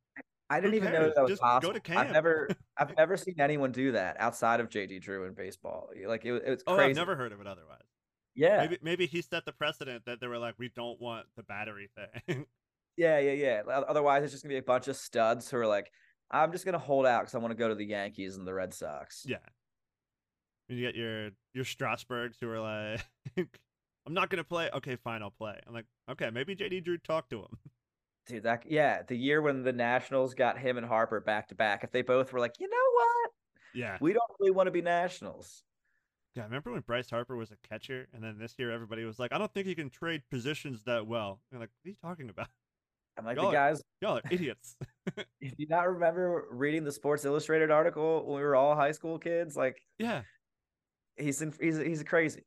[0.51, 1.81] I didn't even know that was Just go possible.
[1.81, 5.89] to I've never, I've never seen anyone do that outside of JD Drew in baseball.
[6.07, 6.81] Like it was, it was crazy.
[6.83, 7.81] Oh, I've never heard of it otherwise.
[8.35, 11.43] yeah, Maybe maybe he set the precedent that they were like, we don't want the
[11.43, 12.45] battery thing.
[12.99, 13.63] yeah, yeah, yeah.
[13.89, 15.91] Otherwise, it's just gonna be a bunch of studs who are like,
[16.31, 18.53] I'm just gonna hold out because I want to go to the Yankees and the
[18.53, 19.25] Red Sox.
[19.27, 19.37] yeah.
[20.69, 23.01] And you get your your Strasburgs who are like,
[24.07, 24.69] I'm not gonna play.
[24.73, 25.59] Okay, fine, I'll play.
[25.67, 27.59] I'm like, okay, maybe JD Drew talked to him.
[28.27, 31.83] Dude, that yeah, the year when the Nationals got him and Harper back to back,
[31.85, 33.31] if they both were like, you know what,
[33.75, 33.99] Yeah.
[34.01, 35.65] we don't really want to be Nationals.
[36.35, 39.19] Yeah, I remember when Bryce Harper was a catcher, and then this year everybody was
[39.19, 41.97] like, "I don't think he can trade positions that well." And like, what are you
[42.03, 42.49] talking about?
[43.19, 43.83] I'm like Y'all the are- guys.
[44.01, 44.77] Y'all are idiots.
[45.17, 45.25] Do
[45.59, 49.57] you not remember reading the Sports Illustrated article when we were all high school kids?
[49.57, 50.23] Like yeah,
[51.17, 52.45] he's in, he's he's crazy.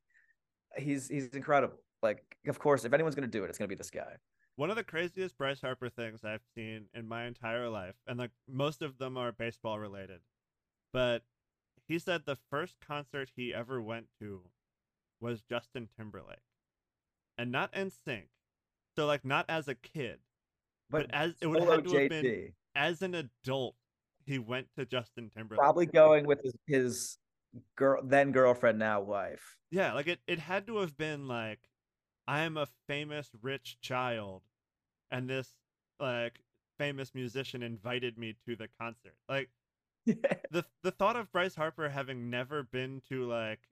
[0.77, 1.77] He's he's incredible.
[2.01, 4.17] Like of course, if anyone's gonna do it, it's gonna be this guy.
[4.55, 8.31] one of the craziest Bryce Harper things I've seen in my entire life, and like
[8.47, 10.21] most of them are baseball related,
[10.93, 11.23] but
[11.87, 14.41] he said the first concert he ever went to
[15.19, 16.37] was Justin Timberlake,
[17.37, 18.27] and not in sync.
[18.95, 20.19] So like not as a kid,
[20.89, 23.75] but, as it would have to have been as an adult.
[24.25, 25.59] He went to Justin Timberlake.
[25.59, 27.17] probably going with his, his
[27.75, 29.57] girl then girlfriend now wife.
[29.71, 31.59] Yeah, like it, it had to have been like,
[32.27, 34.43] I am a famous rich child,
[35.11, 35.55] and this
[35.99, 36.39] like
[36.77, 39.15] famous musician invited me to the concert.
[39.29, 39.49] Like
[40.05, 43.67] the the thought of Bryce Harper having never been to like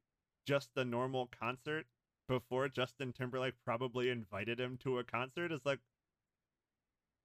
[0.45, 1.85] just the normal concert
[2.27, 5.79] before Justin Timberlake probably invited him to a concert is like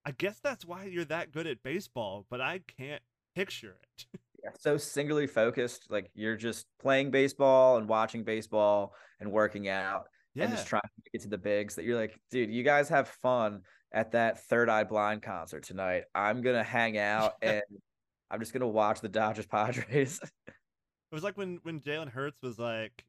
[0.05, 3.03] I guess that's why you're that good at baseball, but I can't
[3.35, 4.07] picture it.
[4.59, 5.91] so singularly focused.
[5.91, 10.45] Like you're just playing baseball and watching baseball and working out Yeah.
[10.45, 13.09] and just trying to get to the bigs that you're like, dude, you guys have
[13.09, 16.05] fun at that third eye blind concert tonight.
[16.15, 17.63] I'm gonna hang out and
[18.31, 20.21] I'm just gonna watch the Dodgers Padres.
[21.11, 23.03] It was like when when Jalen Hurts was like,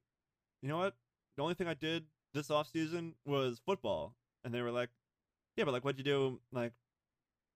[0.62, 0.94] you know what?
[1.36, 4.16] The only thing I did this offseason was football,
[4.46, 4.88] and they were like,
[5.58, 6.72] yeah, but like, what'd you do like,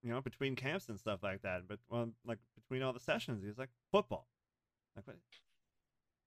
[0.04, 1.62] you know, between camps and stuff like that?
[1.68, 4.28] But well, like between all the sessions, he was like football.
[4.96, 5.16] Like what?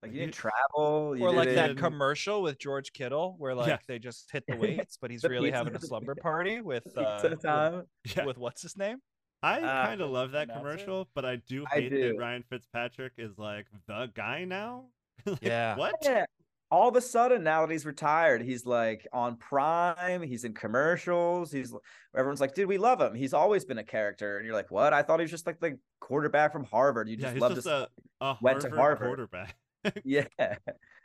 [0.02, 3.54] like You- you didn't travel, you or like that didn't- commercial with George Kittle, where
[3.54, 3.78] like Yeah.
[3.88, 7.44] they just hit the weights, but he's really having a slumber party with uh, with.
[7.44, 8.98] Yeah, with what's his name?
[9.42, 10.60] I uh, kind of love that announcer?
[10.60, 12.08] commercial, but I do I hate do.
[12.08, 14.86] that Ryan Fitzpatrick is like the guy now.
[15.26, 15.76] Like, Yeah.
[15.76, 15.94] what?
[16.02, 16.24] Yeah.
[16.70, 20.22] All of a sudden, now that he's retired, he's like on Prime.
[20.22, 21.52] He's in commercials.
[21.52, 21.72] He's
[22.16, 23.14] everyone's like, dude, we love him.
[23.14, 24.38] He's always been a character.
[24.38, 24.92] And you're like, what?
[24.92, 27.08] I thought he was just like the quarterback from Harvard.
[27.08, 27.88] You just he's love just to,
[28.20, 29.30] a, a went to Harvard Harvard.
[29.30, 29.56] quarterback.
[30.04, 30.26] yeah,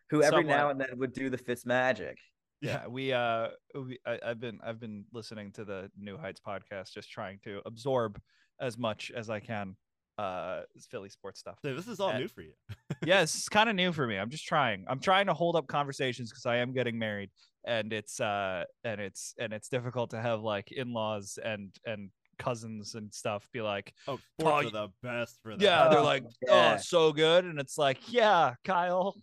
[0.10, 2.18] who every now and then would do the Fitz magic.
[2.62, 6.94] Yeah, we uh we, I, I've been I've been listening to the New Heights podcast,
[6.94, 8.20] just trying to absorb
[8.60, 9.76] as much as I can
[10.18, 11.58] uh Philly sports stuff.
[11.62, 12.54] So this is all Uh, new for you.
[13.06, 14.18] yeah, it's kind of new for me.
[14.18, 14.86] I'm just trying.
[14.88, 17.30] I'm trying to hold up conversations because I am getting married,
[17.66, 22.10] and it's uh and it's and it's difficult to have like in-laws and and
[22.40, 25.64] cousins and stuff be like, Oh, sports Oh, are the best for that.
[25.64, 26.74] yeah, they're Oh, like, yeah.
[26.76, 29.16] oh, so good, and it's like, yeah, Kyle,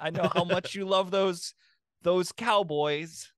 [0.00, 1.54] I know how much you love those
[2.02, 3.32] those Cowboys.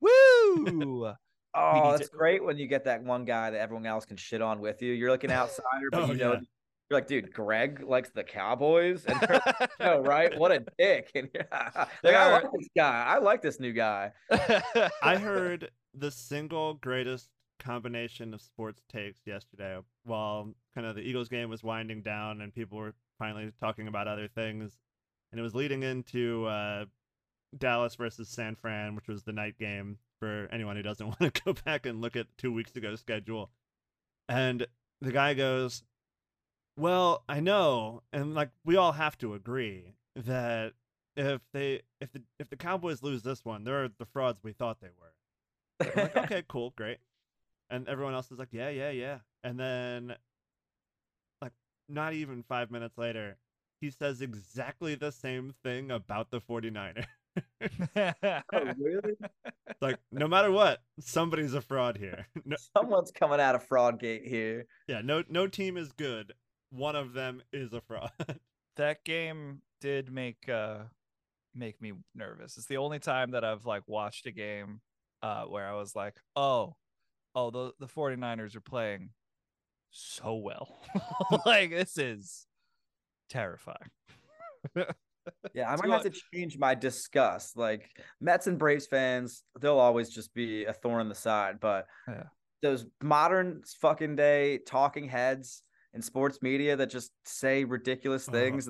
[0.00, 1.12] Woo!
[1.56, 4.42] Oh, it's to- great when you get that one guy that everyone else can shit
[4.42, 4.92] on with you.
[4.92, 6.40] You're like an outsider, but Oh, you know, yeah.
[6.90, 10.36] you're like, dude, Greg likes the Cowboys, and like, no, right?
[10.38, 11.10] What a dick!
[11.14, 13.04] And you're like, I like this guy.
[13.06, 14.12] I like this new guy.
[15.02, 21.28] I heard the single greatest combination of sports takes yesterday while kind of the Eagles
[21.28, 24.76] game was winding down and people were finally talking about other things.
[25.32, 26.84] And it was leading into uh,
[27.56, 31.42] Dallas versus San Fran, which was the night game for anyone who doesn't want to
[31.44, 33.50] go back and look at two weeks ago schedule.
[34.28, 34.66] And
[35.00, 35.84] the guy goes,
[36.76, 40.72] Well, I know, and like we all have to agree that
[41.16, 44.80] if they if the if the Cowboys lose this one, they're the frauds we thought
[44.80, 45.92] they were.
[45.96, 46.98] Like, okay, cool, great.
[47.70, 49.18] And everyone else is like, yeah, yeah, yeah.
[49.42, 50.14] And then,
[51.42, 51.52] like,
[51.88, 53.38] not even five minutes later,
[53.80, 57.06] he says exactly the same thing about the 49ers.
[57.96, 59.14] oh, really?
[59.68, 62.26] It's like, no matter what, somebody's a fraud here.
[62.44, 64.66] No, Someone's coming out of fraud gate here.
[64.86, 66.32] yeah, no, no team is good.
[66.70, 68.10] One of them is a fraud.
[68.76, 70.78] that game did make uh
[71.54, 72.56] make me nervous.
[72.56, 74.80] It's the only time that I've like watched a game
[75.22, 76.76] uh where I was like, "Oh,
[77.34, 79.10] oh, the the 49ers are playing
[79.90, 80.78] so well."
[81.46, 82.46] like this is
[83.28, 83.90] terrifying.
[85.54, 87.56] Yeah, I Too might have to change my disgust.
[87.56, 91.60] Like Mets and Braves fans, they'll always just be a thorn in the side.
[91.60, 92.24] But Yeah.
[92.62, 95.62] those modern fucking day talking heads
[95.94, 98.36] in sports media that just say ridiculous Uh-huh.
[98.38, 98.66] things,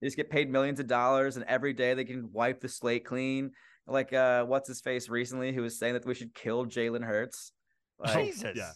[0.00, 3.04] they just get paid millions of dollars, and every day they can wipe the slate
[3.04, 3.52] clean.
[3.86, 7.52] Like uh, what's his face recently, who was saying that we should kill Jalen Hurts.
[7.98, 8.52] Like, Jesus.
[8.56, 8.72] yeah.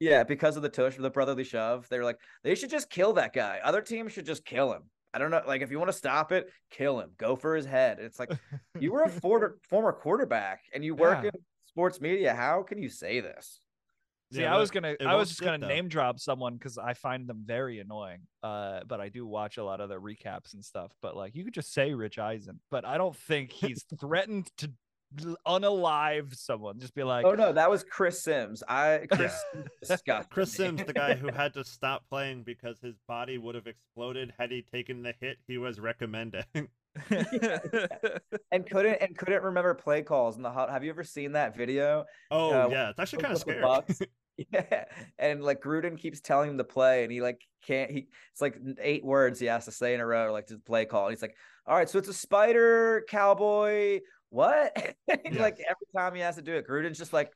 [0.00, 1.86] yeah, because of the tush, the brotherly shove.
[1.88, 3.60] they're like, they should just kill that guy.
[3.64, 4.82] Other teams should just kill him.
[5.14, 5.42] I don't know.
[5.46, 7.10] Like, if you want to stop it, kill him.
[7.16, 7.98] Go for his head.
[8.00, 8.30] It's like
[8.78, 11.30] you were a for- former quarterback and you work Yeah.
[11.34, 12.34] in sports media.
[12.34, 13.60] How can you say this?
[14.32, 15.66] See, Yeah, I was gonna, I was just gonna though.
[15.68, 18.20] name drop someone because I find them very annoying.
[18.42, 20.92] Uh, but I do watch a lot of the recaps and stuff.
[21.00, 24.66] But like, you could just say Rich Eisen, but I don't think he's threatened to
[24.66, 24.72] l-
[25.46, 26.78] unalive someone.
[26.78, 28.62] Just be like, oh no, that was Chris Simms.
[28.68, 29.34] I Chris
[29.82, 30.52] Simms Chris.
[30.52, 34.50] Simms, the guy who had to stop playing because his body would have exploded had
[34.50, 36.44] he taken the hit he was recommending.
[38.50, 40.70] and couldn't and couldn't remember play calls in the hut.
[40.70, 42.04] Have you ever seen that video?
[42.30, 43.62] Oh Uh, yeah, it's actually kind of scary.
[43.62, 44.00] Bucks.
[44.52, 44.84] Yeah,
[45.18, 47.90] and like Gruden keeps telling him to play, and he like can't.
[47.90, 50.84] He it's like eight words he has to say in a row, like to play
[50.84, 51.06] call.
[51.06, 51.36] And he's like,
[51.66, 53.98] "All right, so it's a spider cowboy.
[54.30, 54.76] What?"
[55.08, 55.42] Yeah.
[55.42, 57.32] Like every time he has to do it, Gruden's just like,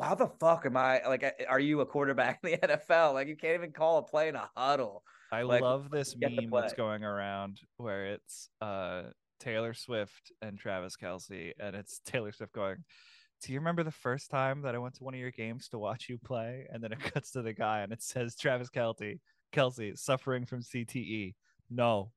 [0.00, 1.02] "How the fuck am I?
[1.06, 3.14] Like, are you a quarterback in the NFL?
[3.14, 6.50] Like, you can't even call a play in a huddle." I Like, love this meme
[6.50, 9.04] that's going around where it's uh
[9.40, 12.84] Taylor Swift and Travis Kelce, and it's Taylor Swift going,
[13.42, 15.78] Do you remember the first time that I went to one of your games to
[15.78, 16.66] watch you play?
[16.70, 19.18] And then it cuts to the guy and it says Travis Kelce,
[19.52, 21.34] Kelce suffering from CTE.
[21.70, 22.12] No.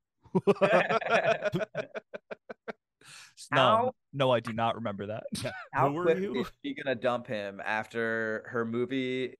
[3.52, 5.24] no, How- no, I do not remember that.
[5.72, 6.40] How Who were you?
[6.40, 9.34] is she gonna dump him after her movie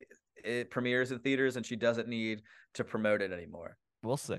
[0.44, 2.42] it premieres in theaters and she doesn't need
[2.74, 3.76] to promote it anymore?
[4.02, 4.38] We'll see.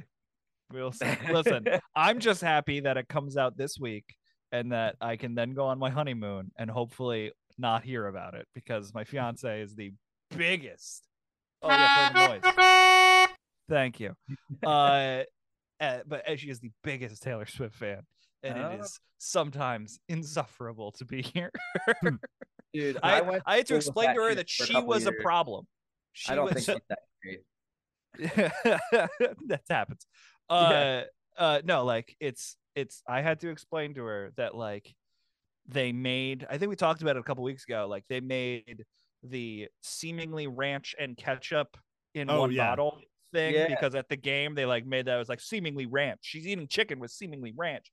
[0.71, 1.07] We'll see.
[1.31, 1.65] Listen,
[1.95, 4.05] I'm just happy that it comes out this week
[4.51, 8.47] and that I can then go on my honeymoon and hopefully not hear about it
[8.53, 9.93] because my fiance is the
[10.35, 11.07] biggest.
[11.61, 13.27] Oh yeah, play the noise.
[13.69, 14.13] Thank you.
[14.63, 15.23] Uh,
[15.79, 18.01] uh, but as she is the biggest Taylor Swift fan,
[18.45, 18.69] and Oh.
[18.71, 21.51] it is sometimes insufferable to be here.
[22.73, 25.65] Dude, I, went I had to explain to her that she couple was a problem.
[26.13, 27.41] She I don't was, think she's that great.
[29.47, 30.05] that happens.
[30.47, 31.01] Uh,
[31.39, 33.01] uh, no, like it's it's.
[33.09, 34.93] I had to explain to her that like
[35.67, 36.45] they made.
[36.47, 37.87] I think we talked about it a couple weeks ago.
[37.89, 38.83] Like they made
[39.23, 41.77] the seemingly ranch and ketchup
[42.13, 42.67] in Oh, one yeah.
[42.67, 42.99] bottle
[43.33, 43.67] thing Yeah.
[43.69, 46.19] because at the game they like made that it was like seemingly ranch.
[46.21, 47.91] She's eating chicken with seemingly ranch.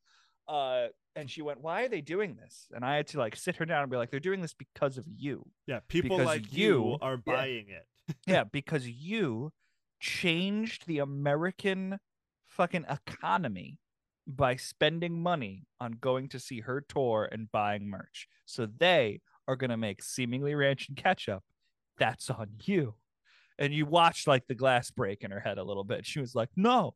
[0.49, 3.57] Uh, and she went, "Why are they doing this?" And I had to like sit
[3.57, 6.53] her down and be like, "They're doing this because of you." Yeah, people Because like
[6.53, 7.35] you- you are Yeah.
[7.35, 7.87] buying it.
[8.27, 9.53] yeah, because you
[10.01, 11.99] changed the American
[12.47, 13.79] fucking economy
[14.27, 18.29] by spending money on going to see her tour and buying merch.
[18.45, 21.43] So they are going to make seemingly ranch and ketchup.
[21.99, 22.95] That's on you.
[23.59, 26.07] And you watched like the glass break in her head a little bit.
[26.07, 26.95] She was like, "No.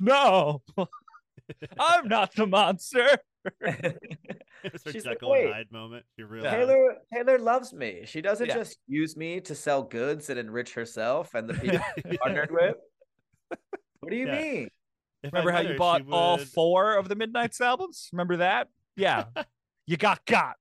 [0.00, 0.62] No.
[1.78, 3.18] I'm not the monster."
[4.64, 6.04] It's her She's like, Jekyll and "Wait, Hyde moment.
[6.16, 6.54] She realized.
[6.54, 8.02] Taylor Taylor loves me.
[8.04, 8.54] She doesn't Yeah.
[8.54, 11.80] just use me to sell goods and enrich herself and the people
[12.10, 12.76] she partnered with.
[14.00, 14.40] What do you Yeah.
[14.40, 14.68] mean?
[15.24, 18.08] If I Remember how you her, she bought all four of the Midnight's albums?
[18.12, 18.68] Remember that?
[18.96, 19.24] Yeah.
[19.86, 20.56] you got got.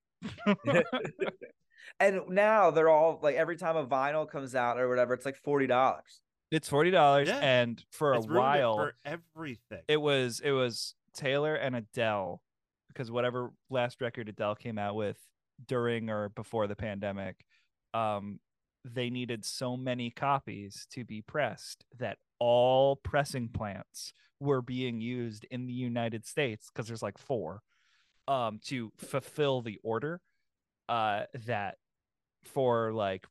[1.99, 5.35] And now they're all like every time a vinyl comes out or whatever, it's like
[5.37, 6.19] forty dollars.
[6.51, 7.39] It's forty dollars, Yeah.
[7.39, 9.81] and for a It's it while, for everything.
[9.87, 12.41] it was it was Taylor and Adele
[12.89, 15.17] because whatever last record Adele came out with
[15.65, 17.45] during or before the pandemic,
[17.93, 18.39] um,
[18.83, 25.45] they needed so many copies to be pressed that all pressing plants were being used
[25.51, 27.61] in the United States because there's like four
[28.27, 30.19] um to fulfill the order
[30.89, 31.77] uh that
[32.43, 33.25] for like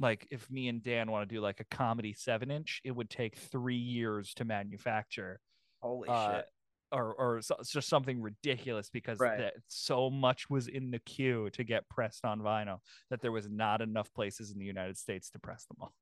[0.00, 3.08] like if me and Dan want to do like a comedy seven inch, it would
[3.10, 5.40] take three years to manufacture
[5.82, 6.44] Holy uh, shit.
[6.92, 9.38] or or so, it's just something ridiculous because Right.
[9.38, 12.80] that so much was in the queue to get pressed on vinyl
[13.10, 15.94] that there was not enough places in the United States to press them all.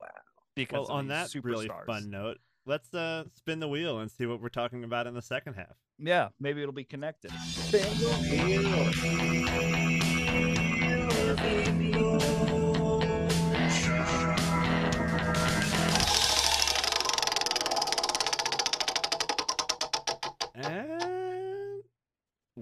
[0.00, 0.08] Wow.
[0.56, 4.26] Because well, on these that really fun note, let's uh spin the wheel and see
[4.26, 5.76] what we're talking about in the second half.
[5.98, 7.30] Yeah, maybe it'll be connected.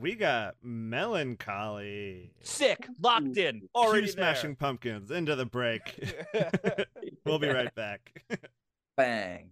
[0.03, 2.33] We got melancholy.
[2.43, 6.13] Sick, locked in, already Cue smashing pumpkins into the break.
[7.25, 8.21] we'll be right back.
[8.97, 9.51] Bang.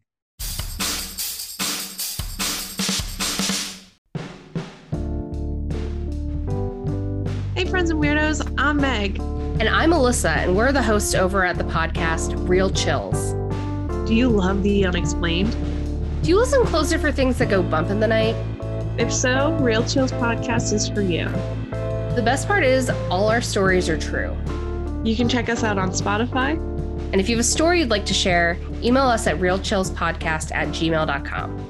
[7.55, 9.21] Hey, friends and weirdos, I'm Meg.
[9.21, 13.35] And I'm Alyssa, and we're the hosts over at the podcast Real Chills.
[14.09, 15.55] Do you love the unexplained?
[16.25, 18.35] Do you listen closer for things that go bump in the night?
[18.99, 21.25] If so, Real Chills podcast is for you.
[22.15, 24.37] The best part is, all our stories are true.
[25.05, 26.59] You can check us out on Spotify.
[27.13, 30.69] And if you have a story you'd like to share, email us at realchillspodcast at
[30.69, 31.67] gmail.com.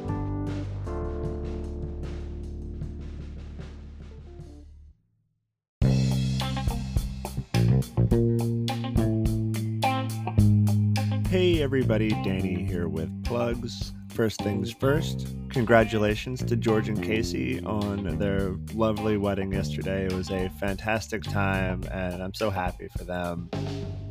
[11.29, 13.93] Hey everybody, Danny here with plugs.
[14.21, 20.05] First things first, congratulations to George and Casey on their lovely wedding yesterday.
[20.05, 23.49] It was a fantastic time and I'm so happy for them.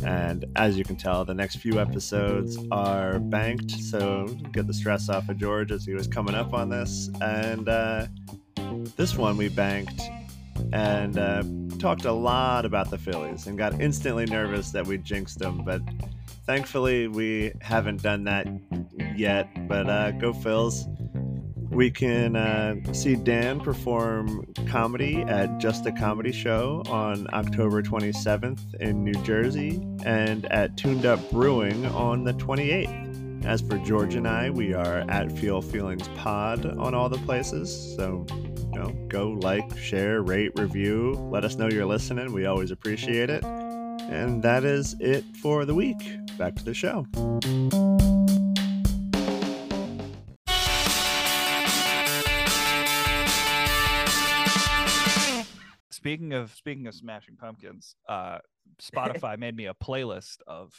[0.04, 5.10] And as you can tell, the next few episodes are banked, so get the stress
[5.10, 7.12] off of George as he was coming up on this.
[7.22, 8.08] And uh,
[8.96, 10.02] this one we banked
[10.74, 11.44] and uh,
[11.78, 15.84] talked a lot about the Phillies and got instantly nervous that we jinxed them, but
[16.50, 18.48] thankfully we haven't done that
[19.16, 20.84] yet but uh, go phils.
[21.72, 28.74] We can uh, see dan perform comedy at just a comedy show on october 27th
[28.82, 34.28] in new jersey and at tuned up brewing on the 28th as for george and
[34.28, 39.30] i we are at feel feelings pod on all the places so you know go
[39.44, 42.34] like share rate review let us know you're listening.
[42.34, 43.44] We always appreciate it
[44.10, 45.98] and that is it for the week.
[46.38, 47.06] Back to the show.
[55.92, 58.40] speaking of speaking of Smashing Pumpkins, uh,
[58.82, 60.72] Spotify made me a playlist of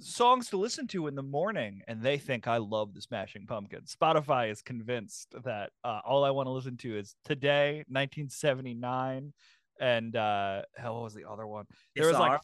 [0.00, 3.96] songs to listen to in the morning, and they think I love the Smashing Pumpkins.
[3.98, 9.32] Spotify is convinced that uh, all I want to listen to is "Today," 1979,
[9.80, 11.66] and uh, hell, what was the other one?
[11.96, 12.40] There was like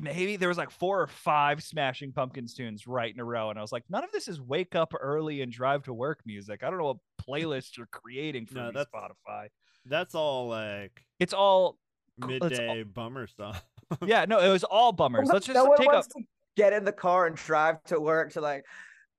[0.00, 3.58] maybe there was like four or five Smashing Pumpkins tunes right in a row, and
[3.58, 6.62] I was like, none of this is wake up early and drive to work music.
[6.62, 6.96] I don't know what
[7.28, 9.48] playlist you're creating for No, me, that's- Spotify.
[9.86, 11.78] That's all like It's all
[12.20, 13.64] Cool, it's all- midday bummer stuff.
[14.04, 15.28] yeah, no, it was all bummers.
[15.32, 16.22] Let's just no take a to
[16.56, 18.64] get in the car and drive to work to like,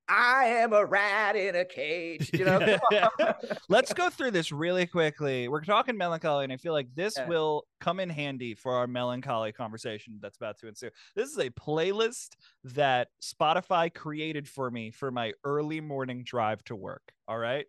[0.10, 2.32] I am a rat in a cage.
[2.34, 2.78] You know,
[3.70, 5.48] Let's go through this really quickly.
[5.48, 7.28] We're talking melancholy, and I feel like this Yeah.
[7.28, 10.90] will come in handy for our melancholy conversation that's about to ensue.
[11.16, 12.30] This is a playlist
[12.64, 17.04] that Spotify created for me for my early morning drive to work.
[17.28, 17.68] All right.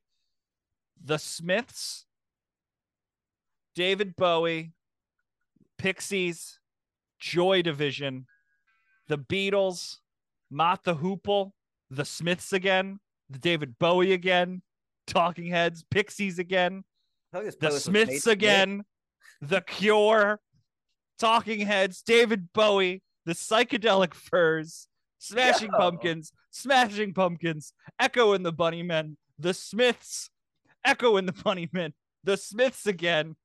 [1.05, 2.07] The Smiths,
[3.75, 4.73] David Bowie,
[5.79, 6.59] Pixies,
[7.19, 8.27] Joy Division,
[9.09, 9.99] the Beatles,
[10.51, 11.53] Mott the Hoople,
[11.91, 14.63] the Smiths again, the David Bowie again,
[15.07, 16.85] Talking Heads, Pixies again,
[17.33, 18.85] I feel like this the Smiths again,
[19.41, 20.41] the Cure,
[21.19, 24.87] Talking Heads, David Bowie, the Psychedelic Furs,
[25.19, 25.79] Smashing Yo.
[25.79, 30.31] Pumpkins, Smashing Pumpkins, Echo and the Bunnymen, the Smiths,
[30.85, 31.93] Echo and the Bunnymen,
[32.25, 33.37] the Smiths again.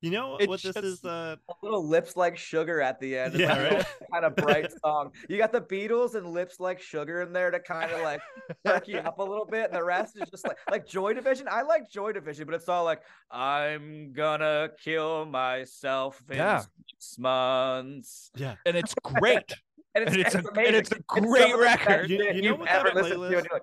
[0.00, 1.04] You know It what this is?
[1.04, 3.34] Uh, A little lips like sugar at the end.
[3.34, 3.86] It's Yeah, like right.
[4.12, 5.10] kind of bright song.
[5.28, 8.20] You got the Beatles and lips like sugar in there to kind of like
[8.64, 11.48] perk you up a little bit, and the rest is just like like Joy Division.
[11.50, 16.60] I like Joy Division, but it's all like I'm gonna kill myself in Yeah.
[16.90, 18.30] six months.
[18.36, 18.54] yeah.
[18.66, 19.52] And it's great.
[19.96, 22.10] And it's, And it's a- and it's a great best record.
[22.10, 23.62] You- you know what that to, playlist- you're like,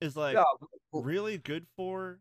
[0.00, 2.20] Is like "Oh, really good for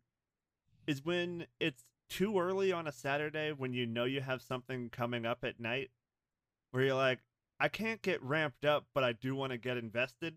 [0.88, 5.26] is when it's too early on a Saturday when you know you have something coming
[5.26, 5.90] up at night
[6.72, 7.20] where you're like,
[7.60, 10.36] I can't get ramped up, but I do want to get invested.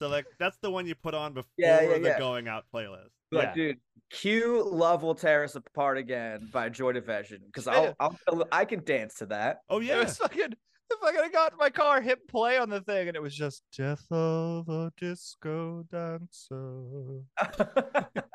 [0.00, 2.18] So like that's the one you put on before Yeah, yeah, the yeah.
[2.18, 3.08] going out playlist.
[3.32, 3.54] Like, Yeah.
[3.54, 3.78] dude,
[4.10, 7.92] cue "Love Will Tear Us Apart Again" by Joy Division because Yeah.
[8.00, 9.58] I'll, I'll I can dance to that.
[9.68, 10.04] Oh yeah, It yeah.
[10.04, 10.52] was fucking.
[10.92, 13.34] If I could have got my car, hit play on the thing, and it was
[13.36, 17.22] just "Death of a Disco Dancer."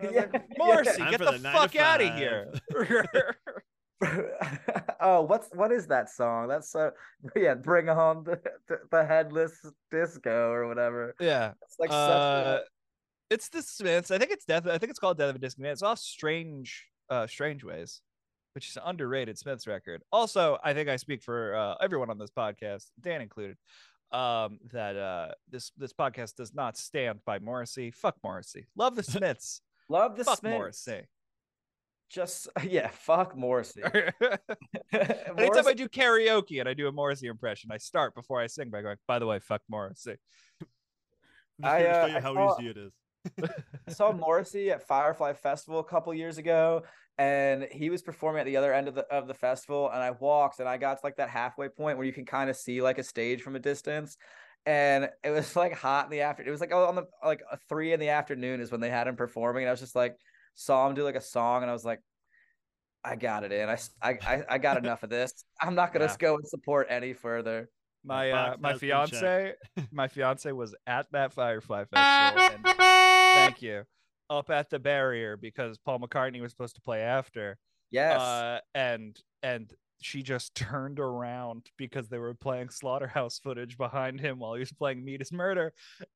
[0.00, 0.44] And Yeah, like.
[0.58, 2.52] Morrissey, Time get the, the fuck out of here.
[5.00, 6.48] oh, what's what is that song?
[6.48, 6.90] That's so
[7.36, 7.54] yeah.
[7.54, 9.54] Bring on the, the, the headless
[9.90, 11.14] disco or whatever.
[11.20, 11.52] yeah.
[11.62, 12.66] It's like Uh, such.
[13.30, 14.10] it's the Smiths.
[14.10, 14.66] I think it's death.
[14.66, 15.72] I think it's called Death of a Disco Man.
[15.72, 18.00] It's all strange, uh, strange ways,
[18.54, 20.02] which is an underrated Smiths record.
[20.10, 23.56] Also, I think I speak for uh, everyone on this podcast, Dan included.
[24.12, 27.92] Um, that uh, this this podcast does not stand by Morrissey.
[27.92, 28.66] Fuck Morrissey.
[28.74, 29.60] Love the Smiths.
[29.90, 30.52] A, love the Fuck Smiths.
[30.54, 31.02] Morrissey.
[32.08, 33.82] Just yeah, fuck Morrissey.
[34.92, 38.46] Anytime Morrissey- I do karaoke and I do a Morrissey impression, I start before I
[38.46, 40.16] sing by going, by the way, fuck Morrissey.
[41.62, 42.92] I'm just I, uh, show you I how saw- easy it is.
[43.86, 46.84] I saw Morrissey at Firefly Festival a couple years ago,
[47.18, 49.90] and he was performing at the other end of the of the festival.
[49.92, 52.48] And I walked, and I got to like that halfway point where you can kind
[52.48, 54.16] of see like a stage from a distance.
[54.66, 56.42] And it was like hot in the after.
[56.42, 59.16] It was like on the like three in the afternoon is when they had him
[59.16, 60.16] performing, and I was just like
[60.54, 62.00] saw him do like a song, and I was like,
[63.04, 63.68] I got it in.
[63.68, 65.32] I I I got enough of this.
[65.60, 66.16] I'm not gonna Yeah.
[66.18, 67.68] go and support any further.
[68.04, 69.10] My uh, my has been checked.
[69.10, 69.54] fiance,
[69.92, 73.84] my fiance was at that Firefly festival, and thank you,
[74.30, 77.58] up at the barrier because Paul McCartney was supposed to play after,
[77.90, 78.18] Yes.
[78.20, 84.38] uh, and and she just turned around because they were playing slaughterhouse footage behind him
[84.38, 85.72] while he was playing Meat Is Murder,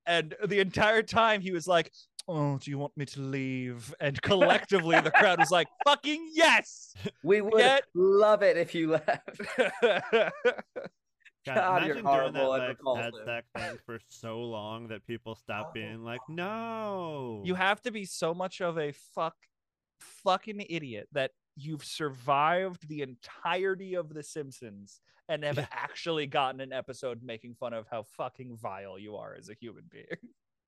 [0.07, 1.93] and the entire time he was like,
[2.28, 6.95] "Oh, do you want me to leave?" And collectively the crowd was like, "Fucking yes!"
[7.22, 9.41] we would get- love it if you left.
[11.47, 13.12] God, God, you're imagine doing that like repulsive.
[13.26, 15.72] that thing for so long that people stop Oh.
[15.74, 17.43] being like, no.
[17.45, 19.35] You have to be so much of a fuck
[20.01, 25.67] fucking idiot that you've survived the entirety of The Simpsons and have Yeah.
[25.73, 29.85] actually gotten an episode making fun of how fucking vile you are as a human
[29.91, 30.07] being.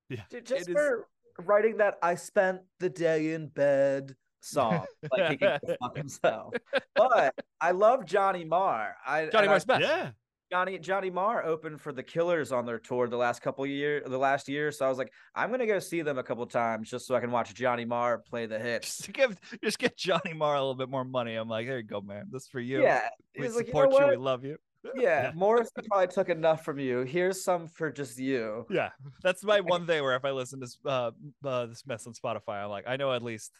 [0.31, 1.07] Ju- just is- for
[1.39, 6.53] writing that I spent the day in bed song, like he can fuck himself.
[6.95, 8.95] But I love Johnny Marr.
[9.05, 9.81] I Johnny and I- Marr's best.
[9.81, 10.11] Yeah.
[10.51, 14.17] Johnny Johnny Marr opened for the Killers on their tour the last couple year, the
[14.17, 14.71] last year.
[14.71, 17.19] So I was like, I'm gonna go see them a couple times just so I
[17.19, 18.97] can watch Johnny Marr play the hits.
[18.97, 21.35] Just to give just get Johnny Marr a little bit more money.
[21.35, 22.27] I'm like, there you go, man.
[22.31, 22.81] This is for you.
[22.81, 24.07] Yeah, We was like, you support know you.
[24.11, 24.57] We love you.
[24.95, 25.31] Yeah, Yeah.
[25.35, 27.01] Morrison probably took enough from you.
[27.01, 28.65] Here's some for just you.
[28.71, 28.91] Yeah,
[29.21, 31.11] that's my one thing where if I listen to uh,
[31.43, 33.51] uh this mess on Spotify, I'm like, I know at least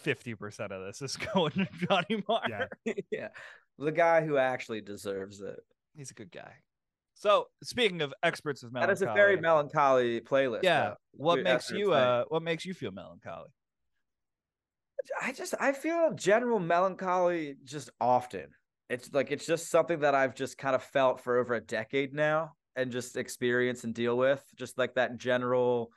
[0.00, 2.42] fifty percent of this is going to Johnny Marr.
[2.48, 2.94] Yeah.
[3.12, 3.28] yeah,
[3.78, 5.60] the guy who actually deserves it.
[5.96, 6.52] He's a good guy.
[7.14, 10.62] So speaking of experts of That melancholy, is a very melancholy playlist.
[10.64, 10.80] yeah.
[10.90, 10.94] though.
[11.12, 13.48] What Dude, makes you uh what makes you feel melancholy?
[15.22, 18.48] I just I feel general melancholy just often.
[18.90, 22.12] It's like it's just something that I've just kind of felt for over a decade
[22.14, 24.44] now and just experience and deal with.
[24.56, 25.90] Just like that general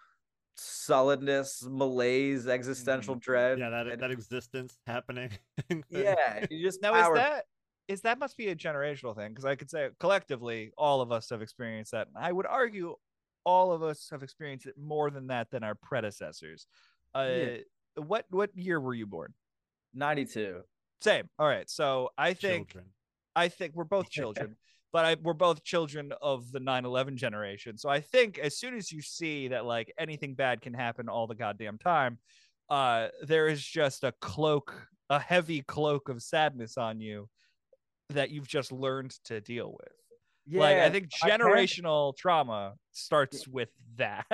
[0.55, 3.57] sullenness, malaise, existential dread.
[3.57, 3.61] Mm-hmm.
[3.63, 5.31] Yeah, that and- that existence happening.
[5.89, 6.45] yeah.
[6.49, 7.45] You just Now power- is that
[7.89, 11.31] is that must be a generational thing because I could say collectively all of us
[11.31, 12.07] have experienced that.
[12.13, 12.95] And I would argue
[13.43, 16.67] all of us have experienced it more than that than our predecessors.
[17.15, 17.57] Uh, Yeah.
[17.95, 19.33] What what year were you born?
[19.95, 20.61] 92.
[21.01, 21.27] Same.
[21.39, 21.67] All right.
[21.69, 22.91] So I think Children.
[23.35, 24.55] I think we're both children,
[24.93, 27.77] but I, we're both children of the 9/11 generation.
[27.77, 31.25] So I think as soon as you see that like anything bad can happen all
[31.25, 32.19] the goddamn time,
[32.69, 37.27] uh, there is just a cloak, a heavy cloak of sadness on you
[38.09, 39.91] that you've just learned to deal with.
[40.51, 40.61] Yeah.
[40.61, 44.25] like I think my parents- generational trauma starts with that.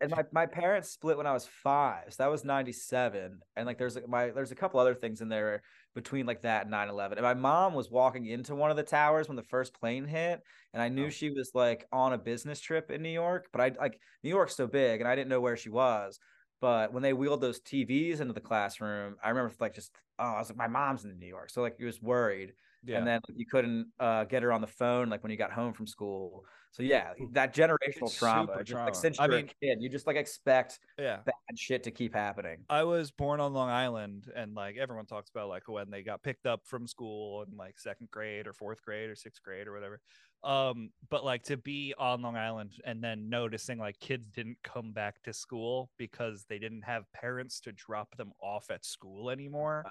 [0.00, 2.04] and my, my parents split when I was five.
[2.08, 3.38] So that was 97.
[3.56, 5.60] And like there's a- my there's a couple other things in there
[5.94, 7.12] between like that and 9-11.
[7.12, 10.40] And my mom was walking into one of the towers when the first plane hit.
[10.72, 11.10] And I knew Oh.
[11.10, 13.48] she was like on a business trip in New York.
[13.52, 16.18] But I like New York's so big and I didn't know where she was.
[16.62, 20.38] But when they wheeled those TVs into the classroom, I remember like just oh, I
[20.38, 21.50] was like, my mom's in New York.
[21.50, 22.54] So like he was worried
[22.84, 22.98] yeah.
[22.98, 25.72] and then you couldn't uh, get her on the phone like when you got home
[25.72, 26.44] from school.
[26.72, 28.56] So yeah, that generational It's trauma.
[28.58, 28.86] Just trauma.
[28.86, 31.18] like since I you're mean- a kid, you just like expect yeah.
[31.24, 32.64] bad shit to keep happening.
[32.70, 36.22] I was born on Long Island, and like everyone talks about like when they got
[36.22, 39.74] picked up from school in like second grade or fourth grade or sixth grade or
[39.74, 40.00] whatever.
[40.44, 44.92] Um, but like to be on Long Island and then noticing like kids didn't come
[44.92, 49.84] back to school because they didn't have parents to drop them off at school anymore.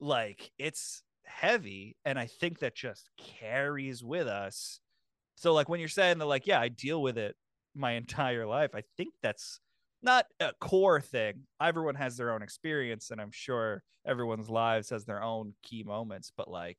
[0.00, 3.10] Like it's heavy, and I think that just
[3.40, 4.80] carries with us.
[5.36, 7.36] So like when you're saying that, like, yeah, I deal with it
[7.74, 9.60] my entire life, I think that's
[10.02, 11.46] not a core thing.
[11.60, 16.32] Everyone has their own experience, and I'm sure everyone's lives has their own key moments.
[16.36, 16.78] But like,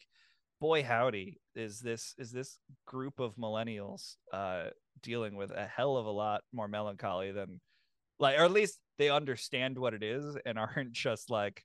[0.60, 4.66] boy, howdy, is this is this group of millennials uh,
[5.04, 7.60] dealing with a hell of a lot more melancholy than
[8.20, 11.64] like, or at least they understand what it is and aren't just like,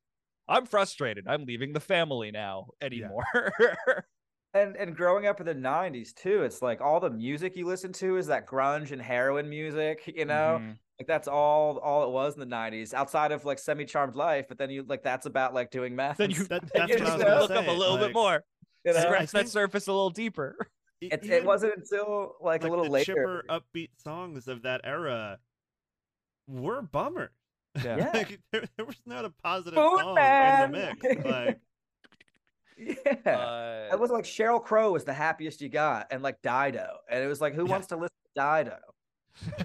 [0.52, 1.26] I'm frustrated.
[1.26, 3.24] I'm leaving the family now anymore.
[4.54, 7.90] And and growing up in the '90s too, it's like all the music you listen
[7.94, 10.12] to is that grunge and heroin music.
[10.14, 10.76] You know, Mhm.
[11.00, 14.44] like that's all all it was in the '90s, outside of like "Semi Charmed Life."
[14.50, 16.18] But then you like that's about like doing meth.
[16.18, 17.66] Then and you, stuff, That- that's you what I just was gonna look up a
[17.70, 18.44] say, little bit more,
[18.84, 19.00] you know?
[19.00, 20.54] Scratch that surface a little deeper.
[21.00, 23.14] It, it wasn't until like, like a little the later.
[23.14, 25.38] chipper, upbeat songs of that era
[26.46, 27.30] were bummers.
[27.82, 28.10] Yeah.
[28.12, 30.62] like there, there was not a positive Food song Man!
[30.64, 31.24] in the mix.
[31.24, 31.60] Like
[32.76, 33.30] yeah.
[33.30, 37.22] Uh, it was like Sheryl Crow was the happiest you got, and like Dido, and
[37.22, 37.70] it was like, who Yeah.
[37.70, 38.78] wants to listen to Dido?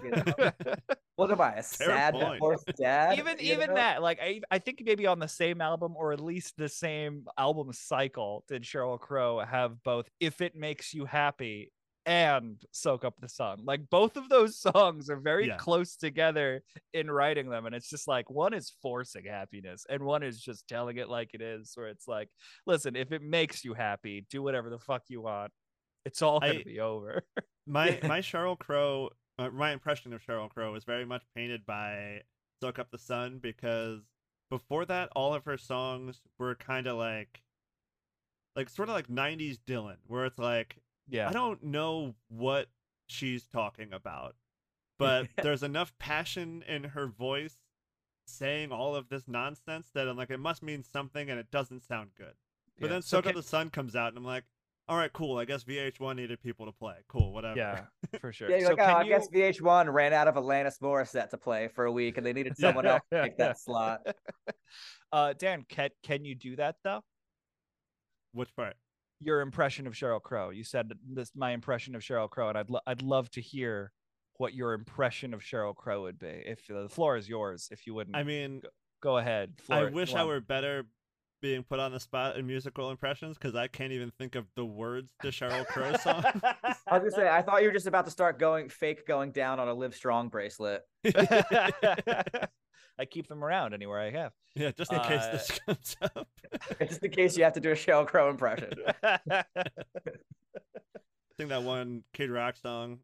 [0.04, 0.52] You know?
[1.18, 2.34] What am I, a sad point.
[2.34, 3.18] divorced dad?
[3.18, 3.76] even you even know?
[3.76, 7.26] that like I, I think maybe on the same album or at least the same
[7.40, 11.72] album cycle did sheryl crow have both if it makes you happy
[12.08, 13.60] and soak up the sun.
[13.66, 15.58] Like both of those songs are very Yeah.
[15.58, 20.24] close together in writing them and it's just like one is forcing happiness and one
[20.24, 22.30] is just telling it like it is where it's like
[22.66, 25.52] listen if it makes you happy do whatever the fuck you want.
[26.06, 27.24] It's all gonna I- be over.
[27.70, 32.22] My my Sheryl Crow, uh, my impression of Sheryl Crow is very much painted by
[32.64, 34.00] "Soak Up the Sun" because
[34.50, 37.42] before that, all of her songs were kind of like,
[38.56, 40.78] like sort of like '90s Dylan, where it's like
[41.10, 42.68] yeah I don't know what
[43.08, 44.36] she's talking about,
[45.00, 47.58] but there's enough passion in her voice
[48.26, 51.82] saying all of this nonsense that I'm like, it must mean something, and it doesn't
[51.84, 52.34] sound good.
[52.80, 52.94] But Yeah.
[52.94, 54.44] then So "Soak can- Up the Sun" comes out, and I'm like,
[54.90, 55.38] all right, cool.
[55.38, 56.96] I guess VH1 needed people to play.
[57.10, 57.58] Cool, whatever.
[57.58, 57.86] yeah
[58.22, 59.10] for sure Yeah, so like, oh, can I you...
[59.10, 62.54] guess VH1 ran out of Alanis Morissette to play for a week, and they needed
[62.58, 62.68] Yeah.
[62.70, 64.02] someone else to take that slot.
[65.12, 67.02] uh dan can, can you do that though
[68.34, 68.76] Which part?
[69.20, 70.50] Your impression of Sheryl Crow.
[70.50, 73.92] You said this my impression of Sheryl Crow, and I'd lo- I'd love to hear
[74.38, 76.44] what your impression of Sheryl Crow would be.
[76.46, 78.62] If uh, the floor is yours, if you wouldn't, I mean,
[79.02, 79.54] go ahead.
[79.70, 80.86] I wish go I were better
[81.42, 84.66] being put on the spot in musical impressions because I can't even think of the
[84.66, 86.24] words to Sheryl Crow song.
[86.44, 89.32] I was gonna say, I thought you were just about to start going fake going
[89.32, 90.84] down on a Live Strong bracelet.
[93.00, 94.34] I keep them around anywhere I have.
[94.56, 96.28] yeah, just in case Uh, this comes up.
[96.88, 98.72] Just in case you have to do a Sheryl Crow impression.
[99.04, 99.44] I
[101.38, 103.00] think that one Kid Rock song.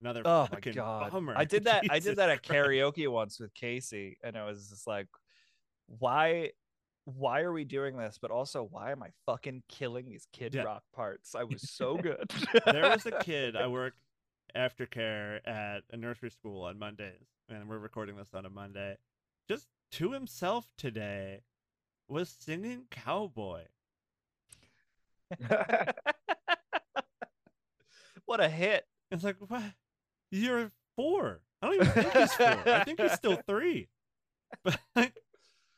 [0.00, 1.34] Another oh my fucking god bummer.
[1.36, 2.68] i did that i did that at Christ.
[2.68, 5.08] karaoke once with casey and it was just like
[5.88, 6.50] why
[7.04, 8.18] why are we doing this?
[8.20, 10.64] But also, why am I fucking killing these Kid Yeah.
[10.64, 11.34] Rock parts?
[11.34, 12.30] I was so good.
[12.66, 13.94] there was a kid I work
[14.54, 18.98] aftercare at a nursery school on Mondays, and we're recording this on a Monday.
[19.48, 21.42] Just to himself today
[22.08, 23.62] was singing cowboy.
[28.26, 28.84] what a hit!
[29.10, 29.62] It's like, what?
[30.30, 31.40] You're four.
[31.62, 32.46] I don't even think he's four.
[32.66, 33.88] I think he's still three.
[34.64, 35.12] But like,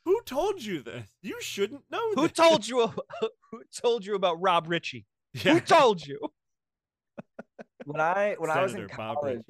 [0.05, 1.09] who told you this?
[1.21, 2.13] You shouldn't know.
[2.15, 2.31] Who this.
[2.31, 2.87] told you?
[3.51, 5.05] Who told you about Rob Ritchie?
[5.33, 5.55] Yeah.
[5.55, 6.19] Who told you?
[7.85, 9.43] when I when I was in college,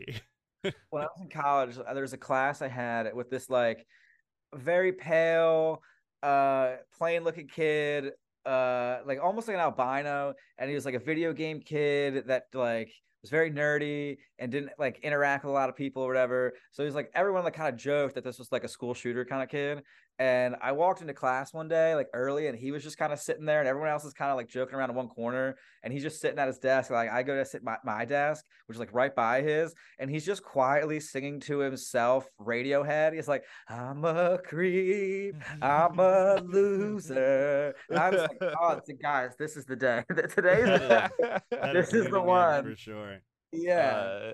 [0.90, 3.86] when I was in college, uh, there was a class I had with this like
[4.56, 5.82] very pale,
[6.24, 8.12] uh, plain looking kid,
[8.46, 12.46] uh, like almost like an albino, and he was like a video game kid that
[12.54, 12.92] like
[13.22, 16.54] was very nerdy and didn't like interact with a lot of people or whatever.
[16.72, 19.26] So he's like everyone like kind of joked that this was like a school shooter
[19.26, 19.84] kind of kid.
[20.22, 23.20] And I walked into class one day like early, and he was just kind of
[23.20, 25.92] sitting there, and everyone else is kind of like joking around in one corner, and
[25.92, 26.92] he's just sitting at his desk.
[26.92, 30.12] Like I go to sit my, my desk, which is like right by his, and
[30.12, 33.16] he's just quietly singing to himself Radiohead.
[33.16, 37.74] He's like, I'm a creep, I'm a loser.
[37.90, 40.04] And I was like, oh, it's- guys, this is the day.
[40.10, 41.10] Today's the
[41.50, 41.72] day.
[41.74, 42.64] This is the one.
[42.64, 43.18] for sure.
[43.52, 44.32] Yeah, Uh,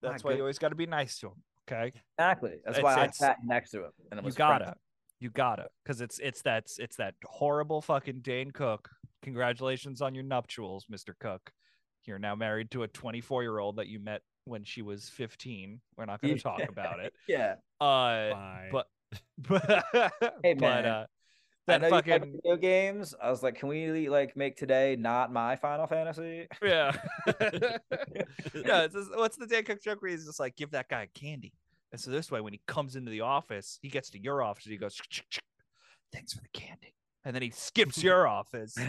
[0.00, 1.42] that's My why you always got to be nice to him.
[1.70, 2.54] Okay, exactly.
[2.64, 3.90] That's it's- why I sat next to him.
[4.10, 4.78] And it you was gotta, friends.
[5.20, 8.88] You gotta, because it's it's that it's that horrible fucking Dane Cook.
[9.22, 11.52] Congratulations on your nuptials, Mister Cook.
[12.04, 15.80] You're now married to a 24 year old that you met when she was 15.
[15.96, 17.12] We're not going to talk about it.
[17.28, 17.56] Yeah.
[17.80, 18.70] Uh, Fine.
[18.72, 18.86] but
[19.38, 19.84] but
[20.42, 21.06] Hey, but uh,
[21.66, 23.14] that know you like fucking video games.
[23.22, 26.48] I was like, can we like make today not my Final Fantasy?
[26.62, 26.96] yeah.
[27.26, 31.08] yeah, it's just, what's the Dane Cook joke where he's just like, give that guy
[31.14, 31.52] candy.
[31.92, 34.64] And so this way, when he comes into the office, he gets to your office
[34.64, 35.40] and he goes, "Ch- ch- ch-
[36.12, 36.94] thanks for the candy.
[37.24, 38.76] And then he skips your office.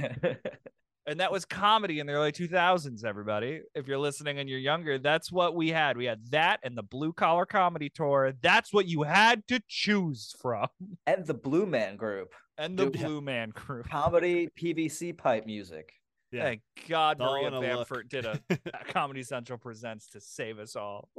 [1.08, 3.62] And that was comedy in the early 2000s, everybody.
[3.74, 5.97] If you're listening and you're younger, that's what we had.
[5.97, 8.34] We had that and the blue collar comedy tour.
[8.43, 10.68] That's what you had to choose from.
[11.08, 13.08] and the Blue Man Group, And the Dude, yeah.
[13.08, 13.82] Blue Man Crew.
[13.82, 15.91] comedy PVC pipe music.
[16.32, 16.43] yeah.
[16.43, 17.62] Thank God It's all Maria in a.
[17.62, 18.58] Bamford did a, a
[18.93, 21.10] Comedy Central presents to save us all.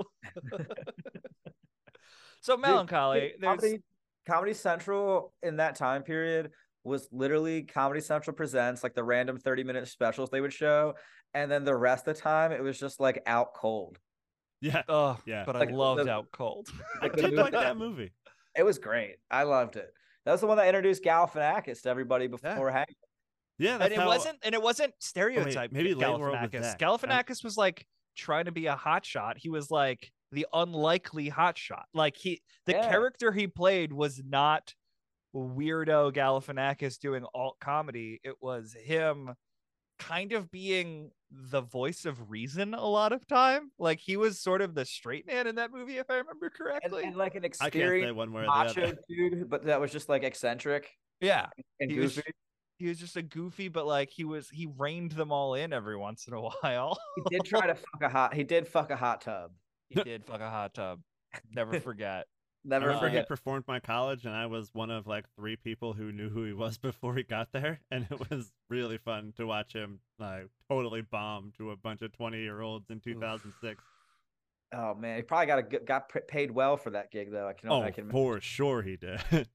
[2.43, 3.21] So melancholy.
[3.21, 3.83] Dude, There's Comedy,
[4.29, 6.51] Comedy Central in that time period
[6.85, 10.95] was literally Comedy Central presents like the random 30 minute specials they would show.
[11.35, 13.99] And then the rest of the time it was just like out cold.
[14.61, 14.83] yeah.
[14.89, 15.45] oh Yeah.
[15.47, 16.69] but Like, I loved the- Out Cold.
[17.01, 18.13] I Like the did movie- like that movie.
[18.57, 19.17] It was great.
[19.31, 19.89] I loved it.
[20.27, 22.89] That was the one that introduced Galifianakis to everybody before Hank.
[23.59, 25.73] Yeah, that's and it how, wasn't and it wasn't stereotyped.
[25.73, 26.79] maybe Late World with Galifianakis.
[26.79, 27.87] Galifianakis was like
[28.17, 29.37] trying to be a hot shot.
[29.39, 31.85] He was like the unlikely hotshot.
[31.95, 32.91] Like he the Yeah.
[32.91, 34.75] character he played was not
[35.35, 38.21] weirdo Galifianakis doing alt comedy.
[38.25, 39.35] It was him
[39.99, 43.71] kind of being the voice of reason a lot of time.
[43.79, 47.05] Like he was sort of the straight man in that movie, if I remember correctly.
[47.05, 49.81] and like an I can't say experienced one way or the macho dude, but that
[49.81, 51.47] was just like eccentric yeah.
[51.81, 52.21] and He was-
[52.79, 55.97] He was just a goofy, but like he was he reined them all in every
[55.97, 56.99] once in a while.
[57.17, 58.35] He did try to fuck a hot.
[58.35, 59.53] He did fuck a hot tub.
[59.95, 61.01] He did fuck a hot tub.
[61.55, 62.27] Never forget.
[62.65, 65.95] I Never remember he performed my college, and I was one of like three people
[65.95, 69.47] who knew who he was before he got there, and it was really fun to
[69.47, 73.83] watch him like totally bomb to a bunch of twenty year olds in 2006.
[74.75, 77.49] Oh man, he probably got a good, got paid well for that gig though.
[77.49, 77.69] I can.
[77.71, 79.21] Oh, I can for sure he did.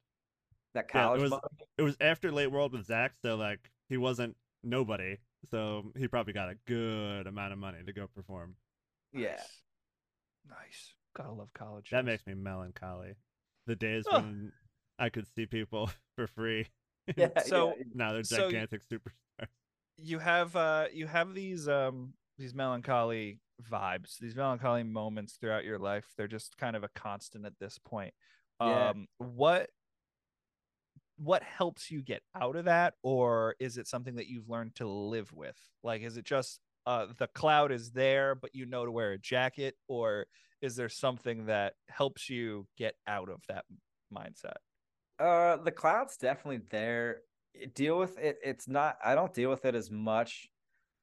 [0.74, 1.20] that college.
[1.20, 1.42] yeah, it was- money.
[1.78, 5.18] it was after Late World with Zach, so like he wasn't nobody,
[5.50, 8.56] so he probably got a good amount of money to go perform.
[9.14, 9.42] Yeah.
[10.50, 10.58] Nice.
[10.60, 10.94] Nice.
[11.16, 11.90] Gotta love college.
[11.92, 12.06] That shows.
[12.06, 13.16] makes me melancholy.
[13.66, 14.20] The days Oh.
[14.20, 14.52] when
[15.00, 16.68] I could see people for free.
[17.16, 17.40] Yeah.
[17.42, 17.84] So- yeah.
[17.94, 19.48] now they're So gigantic superstars.
[19.98, 23.40] you have uh you have these um these melancholy
[23.72, 26.06] vibes, these melancholy moments throughout your life.
[26.18, 28.14] They're just kind of a constant at this point.
[28.62, 28.90] Yeah.
[28.90, 29.70] Um what
[31.18, 34.88] what helps you get out of that or is it something that you've learned to
[34.88, 35.58] live with?
[35.84, 39.20] Like is it just uh the cloud is there but you know to wear a
[39.20, 40.26] jacket or
[40.62, 43.66] is there something that helps you get out of that
[44.14, 44.58] mindset?
[45.20, 47.22] Uh, the cloud's definitely there.
[47.74, 48.38] Deal with it.
[48.44, 48.98] It's not.
[49.04, 50.48] I don't deal with it as much.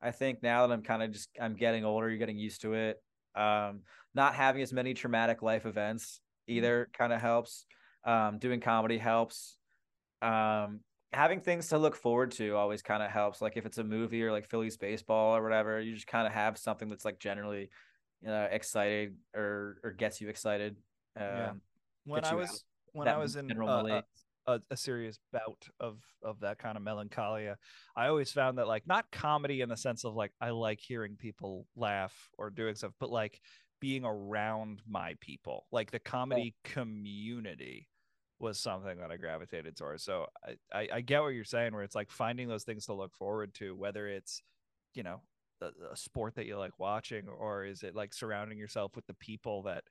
[0.00, 2.74] I think now that I'm kind of just I'm getting older, you're getting used to
[2.74, 2.98] it.
[3.34, 3.80] Um,
[4.14, 7.66] not having as many traumatic life events either kind of helps.
[8.04, 9.56] Um, doing comedy helps.
[10.22, 10.80] Um,
[11.14, 13.40] having things to look forward to always kind of helps.
[13.40, 16.32] Like if it's a movie or like Phillies baseball or whatever, you just kind of
[16.32, 17.70] have something that's like generally,
[18.20, 20.76] you know, excited or or gets you excited.
[21.16, 21.52] Um, Yeah.
[22.06, 22.60] When I was out
[22.92, 24.02] when that I was in general uh, uh,
[24.46, 27.56] a, a serious bout of of that kind of melancholia.
[27.96, 31.16] I always found that like not comedy in the sense of like I like hearing
[31.16, 33.40] people laugh or doing stuff, but like
[33.80, 37.88] being around my people, like the comedy community
[38.38, 40.02] was something that I gravitated towards.
[40.02, 42.92] So I, I, I get what you're saying, where it's like finding those things to
[42.94, 44.42] look forward to, whether it's,
[44.94, 45.20] you know,
[45.60, 49.14] a, a sport that you like watching, or is it like surrounding yourself with the
[49.14, 49.84] people that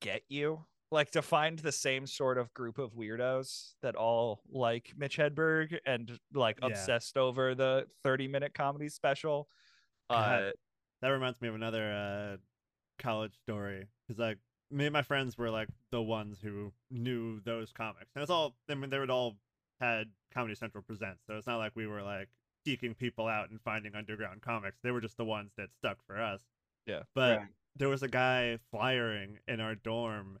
[0.00, 0.64] get you?
[0.90, 5.78] Like to find the same sort of group of weirdos that all like Mitch Hedberg
[5.86, 6.68] and like Yeah.
[6.68, 9.48] obsessed over the 30 minute comedy special.
[10.10, 10.50] Uh,
[11.00, 12.36] that reminds me of another uh,
[12.98, 14.38] college story because like
[14.72, 18.54] me and my friends were like the ones who knew those comics, and it's all
[18.68, 19.36] I mean they would all
[19.80, 22.28] had Comedy Central presents, so it's not like we were like
[22.64, 24.78] seeking people out and finding underground comics.
[24.82, 26.40] They were just the ones that stuck for us.
[26.86, 27.02] Yeah.
[27.14, 27.48] but Right.
[27.76, 30.38] there was a guy flyering in our dorm,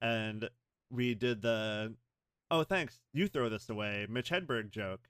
[0.00, 0.48] and
[0.90, 1.94] we did the
[2.50, 5.08] oh thanks you throw this away Mitch Hedberg joke,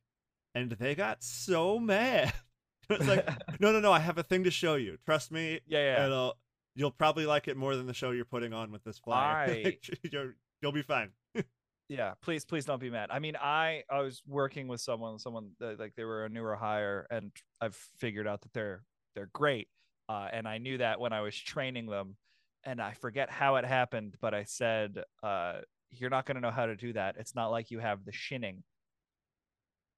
[0.54, 2.32] and they got so mad.
[2.90, 3.26] it's like
[3.60, 4.98] no no no I have a thing to show you.
[5.04, 6.06] Trust me, yeah, yeah.
[6.06, 6.36] it'll
[6.74, 9.46] you'll probably like it more than the show you're putting on with this flyer.
[9.50, 9.78] I-
[10.10, 11.10] You're- you'll be fine.
[11.90, 15.50] yeah please please don't be mad i mean i i was working with someone someone
[15.60, 18.82] that, like they were a newer hire and i've figured out that they're
[19.14, 19.68] they're great
[20.08, 22.16] uh, and i knew that when i was training them
[22.64, 25.58] and i forget how it happened but i said uh,
[25.90, 28.12] you're not going to know how to do that it's not like you have the
[28.12, 28.62] shinning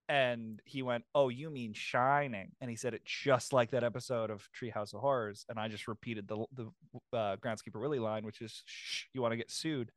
[0.09, 2.53] and he went oh you mean shining?
[2.61, 5.89] And he said it just like that episode of treehouse of horrors and i just
[5.89, 6.67] repeated the the
[7.17, 9.91] uh, groundskeeper willie line which is Shh, you want to get sued.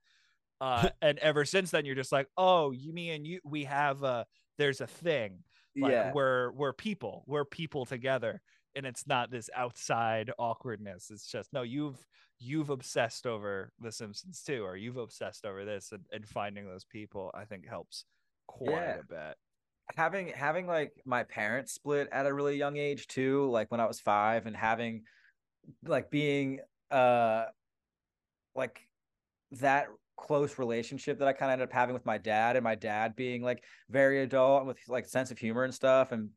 [0.61, 4.25] Uh, and ever since then you're just like oh you mean you we have a
[4.57, 5.39] there's a thing.
[5.79, 6.11] Like yeah.
[6.13, 8.41] we're we're people we're people together
[8.75, 11.09] and it's not this outside awkwardness.
[11.11, 11.97] It's just no you've
[12.39, 16.85] you've obsessed over the simpsons too or you've obsessed over this and, and finding those
[16.85, 18.05] people i think helps
[18.47, 18.95] quite Yeah.
[18.99, 19.35] a bit
[19.95, 23.85] having having like my parents split at a really young age too like when i
[23.85, 25.03] was five and having
[25.85, 26.59] like being
[26.91, 27.45] uh
[28.55, 28.79] like
[29.51, 29.87] that
[30.17, 33.15] close relationship that i kind of ended up having with my dad and my dad
[33.15, 36.29] being like very adult and with like sense of humor and stuff and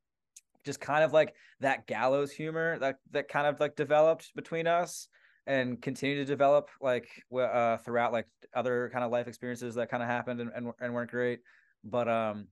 [0.65, 5.09] just kind of like that gallows humor that that kind of like developed between us
[5.47, 10.03] and continued to develop like uh throughout like other kind of life experiences that kind
[10.03, 11.41] of happened and, and, and weren't great.
[11.85, 12.47] But um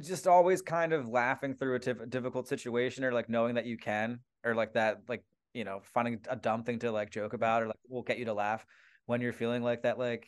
[0.00, 3.76] just always kind of laughing through a tif- difficult situation or like knowing that you
[3.76, 5.22] can or like that like
[5.52, 8.24] you know finding a dumb thing to like joke about or like will get you
[8.24, 8.64] to laugh
[9.06, 10.26] when you're feeling like that like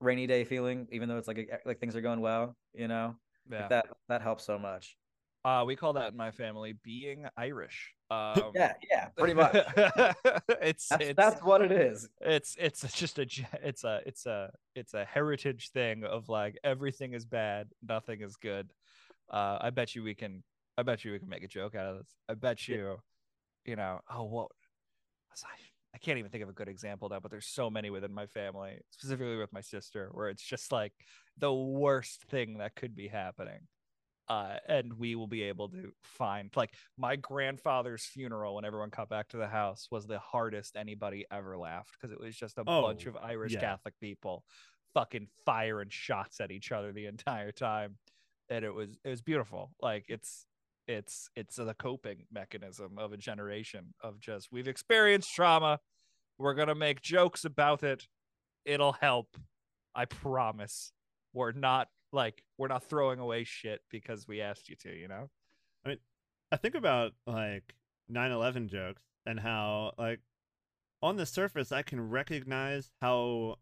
[0.00, 3.14] rainy day feeling even though it's like like things are going well you know?
[3.50, 3.68] Yeah.
[3.68, 4.96] that that helps so much.
[5.44, 9.54] Uh we call that in my family being irish um yeah yeah pretty much.
[10.60, 12.08] it's that's, it's that's what it is.
[12.20, 13.26] it's it's just a
[13.62, 18.36] it's a it's a it's a heritage thing of like everything is bad nothing is
[18.36, 18.68] good
[19.30, 20.42] uh i bet you we can
[20.78, 22.08] i bet you we can make a joke out of this.
[22.28, 22.96] I bet you
[23.64, 24.48] you know oh what
[25.94, 28.26] I, can't even think of a good example now but there's so many within my
[28.26, 30.92] family specifically with my sister where it's just like
[31.36, 33.60] the worst thing that could be happening.
[34.28, 39.08] Uh, and we will be able to find like my grandfather's funeral when everyone got
[39.08, 42.62] back to the house was the hardest anybody ever laughed because it was just a
[42.64, 43.60] bunch Oh, of Irish yeah.
[43.60, 44.44] Catholic people
[44.94, 47.96] fucking firing shots at each other the entire time,
[48.50, 49.70] and it was it was beautiful.
[49.80, 50.46] Like it's
[50.86, 55.80] it's it's the coping mechanism of a generation of just we've experienced trauma,
[56.36, 58.08] we're gonna make jokes about it,
[58.64, 59.36] it'll help,
[59.94, 60.92] I promise.
[61.32, 65.30] We're not like we're not throwing away shit because we asked you to, you know?
[65.84, 65.98] I mean,
[66.50, 67.74] I think about like
[68.12, 70.20] 9/11 jokes and how like
[71.02, 73.56] on the surface I can recognize how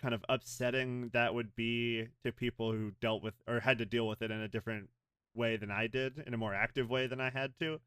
[0.00, 4.08] kind of upsetting that would be to people who dealt with or had to deal
[4.08, 4.88] with it in a different
[5.34, 7.80] way than I did, in a more active way than I had to.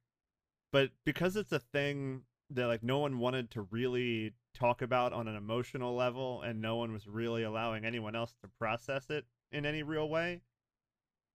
[0.72, 5.28] But because it's a thing that like no one wanted to really talk about on
[5.28, 9.66] an emotional level and no one was really allowing anyone else to process it in
[9.66, 10.42] any real way,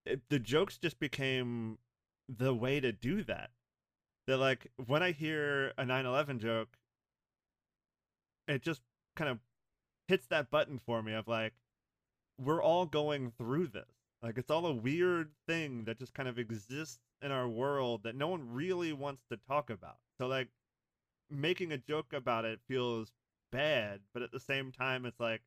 [0.06, 1.78] it, the jokes just became
[2.28, 3.50] the way to do that.
[4.26, 6.76] That like when I hear a 9/11 joke,
[8.46, 8.82] it just
[9.16, 9.38] kind of
[10.09, 11.52] hits that button for me of like
[12.39, 13.85] we're all going through this.
[14.22, 18.16] Like it's all a weird thing that just kind of exists in our world that
[18.16, 19.98] no one really wants to talk about.
[20.18, 20.48] So like
[21.30, 23.12] making a joke about it feels
[23.52, 25.43] bad, but at the same time it's like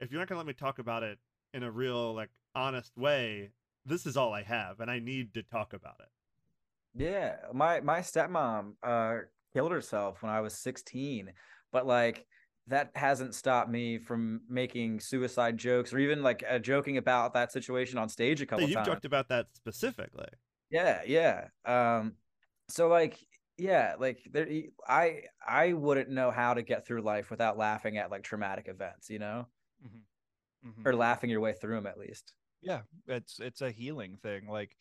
[0.00, 1.18] if you're not going to let me talk about it
[1.54, 3.50] in a real like honest way,
[3.86, 6.08] this is all I have and I need to talk about it.
[6.94, 9.18] Yeah, my my stepmom uh
[9.54, 11.32] killed herself when I was 16,
[11.72, 12.26] but like
[12.68, 17.52] that hasn't stopped me from making suicide jokes or even like uh, joking about that
[17.52, 18.86] situation on stage a So couple you've times.
[18.86, 20.28] joked about that specifically.
[20.70, 21.48] Yeah, yeah.
[21.64, 22.16] Um,
[22.68, 23.18] so like,
[23.58, 24.48] yeah, like there,
[24.86, 29.10] I I wouldn't know how to get through life without laughing at like traumatic events,
[29.10, 29.48] you know,
[30.64, 30.86] Mhm.
[30.86, 32.34] or laughing your way through them at least.
[32.60, 34.76] yeah it's it's a healing thing like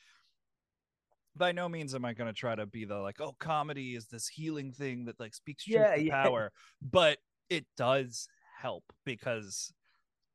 [1.36, 4.08] by no means am i going to try to be the like oh comedy is
[4.08, 6.24] this healing thing that like speaks truth Yeah, to yeah.
[6.24, 6.52] power
[6.82, 7.18] but
[7.52, 8.28] it does
[8.60, 9.74] help because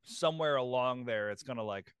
[0.03, 1.93] somewhere along there it's going to like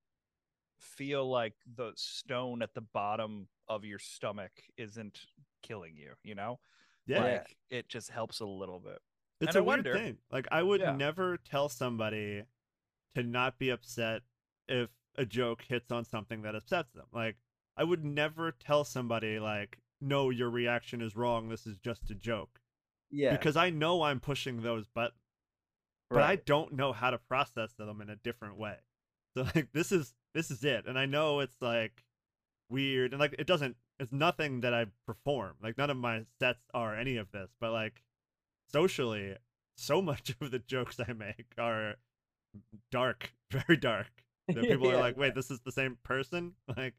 [0.79, 5.21] feel like the stone at the bottom of your stomach isn't
[5.63, 6.59] killing you you know
[7.07, 7.23] Yeah.
[7.23, 8.99] like it just helps a little bit
[9.41, 10.17] It's And a I weird wonder- thing.
[10.31, 10.95] Like I would Yeah.
[10.95, 12.43] never tell somebody
[13.15, 14.21] to not be upset
[14.67, 17.07] if a joke hits on something that upsets them.
[17.11, 17.37] Like
[17.75, 21.49] I would never tell somebody like, "No, your reaction is wrong.
[21.49, 22.59] This is just a joke."
[23.09, 25.19] Yeah, Because I know I'm pushing those buttons,
[26.09, 28.77] but I don't know how to process them in a different way.
[29.35, 30.85] So like this is this is it.
[30.87, 32.03] And I know it's like
[32.69, 35.55] weird and like it doesn't it's nothing that I perform.
[35.61, 38.03] Like none of my sets are any of this, but like
[38.71, 39.35] socially
[39.77, 41.95] so much of the jokes I make are
[42.91, 44.07] dark, very dark.
[44.47, 46.95] That people are like, "Wait, this is the same person?" Like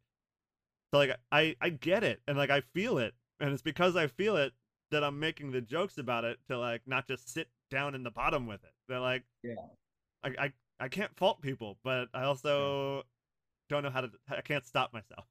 [0.92, 3.14] so like I I get it and like I feel it.
[3.40, 4.52] And it's because I feel it
[4.90, 8.10] that I'm making the jokes about it to like not just sit down in the
[8.10, 8.72] bottom with it.
[8.88, 9.54] They're like Yeah.
[10.24, 13.02] I I, I can't fault people, but I also
[13.68, 15.26] don't know how to I can't stop myself.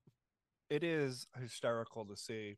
[0.69, 2.57] it is hysterical to see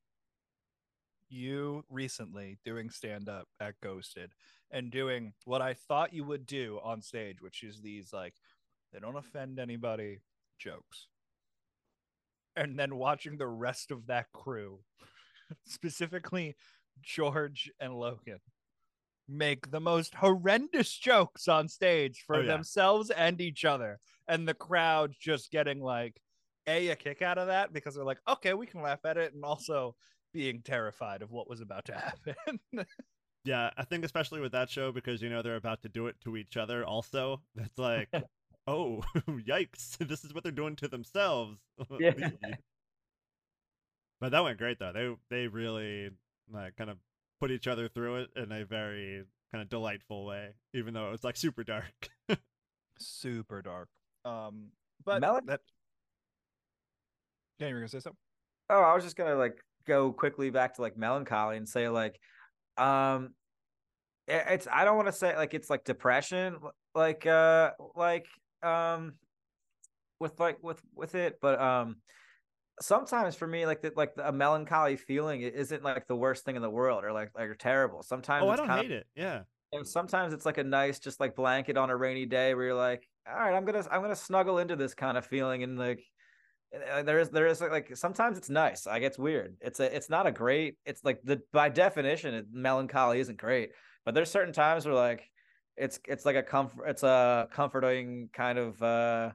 [1.30, 4.32] you recently doing stand up at Ghosted
[4.72, 8.34] and doing what I thought you would do on stage, which is these like
[8.92, 10.20] they don't offend anybody
[10.58, 11.08] jokes.
[12.56, 14.80] And then watching the rest of that crew,
[15.66, 16.56] specifically
[17.02, 18.40] George and Logan,
[19.28, 22.48] make the most horrendous jokes on stage for Oh, yeah.
[22.48, 24.00] themselves and each other.
[24.28, 26.20] And the crowd just getting like
[26.68, 29.34] a a kick out of that because they're like, okay, we can laugh at it,
[29.34, 29.96] and also
[30.34, 32.60] being terrified of what was about to happen.
[33.44, 36.20] Yeah, I think especially with that show because you know they're about to do it
[36.22, 37.42] to each other also.
[37.56, 38.10] That's like
[38.68, 39.98] oh, yikes.
[39.98, 41.58] This is what they're doing to themselves.
[42.00, 42.14] Yeah.
[44.20, 44.92] but that went great though.
[44.94, 46.10] They they really
[46.52, 46.98] like kind of
[47.40, 51.12] put each other through it in a very kind of delightful way, even though it
[51.12, 52.10] was like super dark.
[53.02, 53.88] Super dark.
[54.26, 54.72] Um,
[55.06, 55.62] but Melon- that.
[57.60, 58.18] Yeah, you were gonna say something.
[58.70, 59.58] Oh, I was just gonna like
[59.88, 62.20] go quickly back to like melancholy and say like,
[62.78, 63.34] um,
[64.30, 66.58] i- it's I don't want to say like it's like depression,
[66.94, 68.28] like uh, like
[68.64, 69.14] um,
[70.20, 71.98] with like with with it, but um,
[72.82, 76.56] sometimes for me like the, like the, a melancholy feeling isn't like the worst thing
[76.56, 78.04] in the world or like like terrible.
[78.04, 79.08] Sometimes oh, I don't kind hate it.
[79.16, 79.42] Yeah.
[79.72, 82.76] and sometimes it's like a nice just like blanket on a rainy day where you're
[82.76, 86.04] like, all right, I'm gonna I'm gonna snuggle into this kind of feeling and like
[86.92, 90.08] uh, there is there is like sometimes it's nice like it's weird it's a it's
[90.08, 93.72] not a great it's like the by definition it, melancholy isn't great
[94.06, 95.24] but there's certain times where like
[95.78, 99.32] it's it's like a comfort it's a comforting kind of uh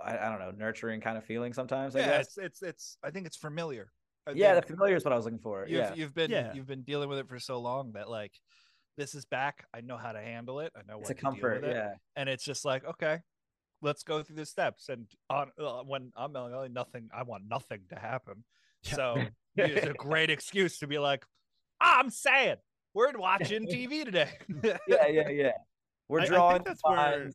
[0.00, 2.98] I, I don't know nurturing kind of feeling sometimes I yeah, guess it's it's it's.
[3.02, 3.90] I think it's familiar.
[4.26, 6.52] I yeah the familiar is what I was looking for You've, yeah you've been Yeah.
[6.54, 8.32] you've been dealing with it for so long that like
[8.96, 9.66] this is back.
[9.74, 10.72] I know how to handle it.
[10.76, 11.76] I know it's what a to deal comfort with it.
[11.76, 13.18] yeah and it's just like okay
[13.82, 17.80] let's go through the steps and on uh, when i'm melancholy nothing i want nothing
[17.90, 18.42] to happen
[18.84, 18.94] Yeah.
[18.94, 19.22] so
[19.56, 21.26] it's a great excuse to be like
[21.82, 22.60] i'm sad
[22.94, 24.30] we're watching tv today
[24.88, 25.52] yeah yeah yeah
[26.08, 27.30] we're I- I, drawing think that's where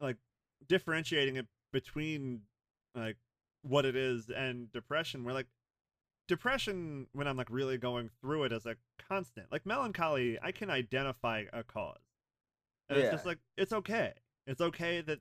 [0.00, 0.16] like
[0.68, 2.42] differentiating it between
[2.94, 3.16] like
[3.62, 5.46] what it is and depression where like
[6.26, 8.76] depression when i'm like really going through it as a
[9.08, 9.46] constant.
[9.50, 11.98] Like melancholy i can identify a cause
[12.90, 14.12] and it's just like it's okay.
[14.46, 15.20] It's okay that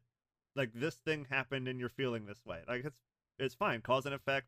[0.56, 2.60] like this thing happened and you're feeling this way.
[2.68, 2.98] Like it's
[3.38, 3.82] it's fine.
[3.82, 4.48] Cause and effect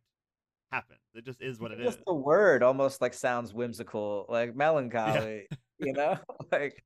[0.72, 1.00] happens.
[1.14, 1.96] It just is what it is.
[1.96, 5.48] just the word almost like sounds whimsical like melancholy
[5.80, 6.18] you know?
[6.52, 6.84] Like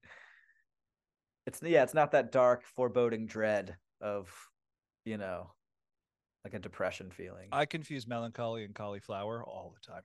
[1.47, 4.29] it's yeah it's not that dark foreboding dread of
[5.05, 5.51] you know
[6.43, 7.49] like a depression feeling.
[7.51, 10.03] I confuse melancholy and cauliflower all the time.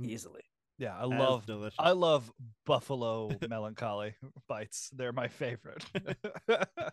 [0.00, 0.42] Easily.
[0.78, 1.76] Yeah i As love delicious.
[1.78, 2.30] I love
[2.66, 4.14] buffalo melancholy
[4.46, 4.90] bites.
[4.94, 5.84] They're my favorite.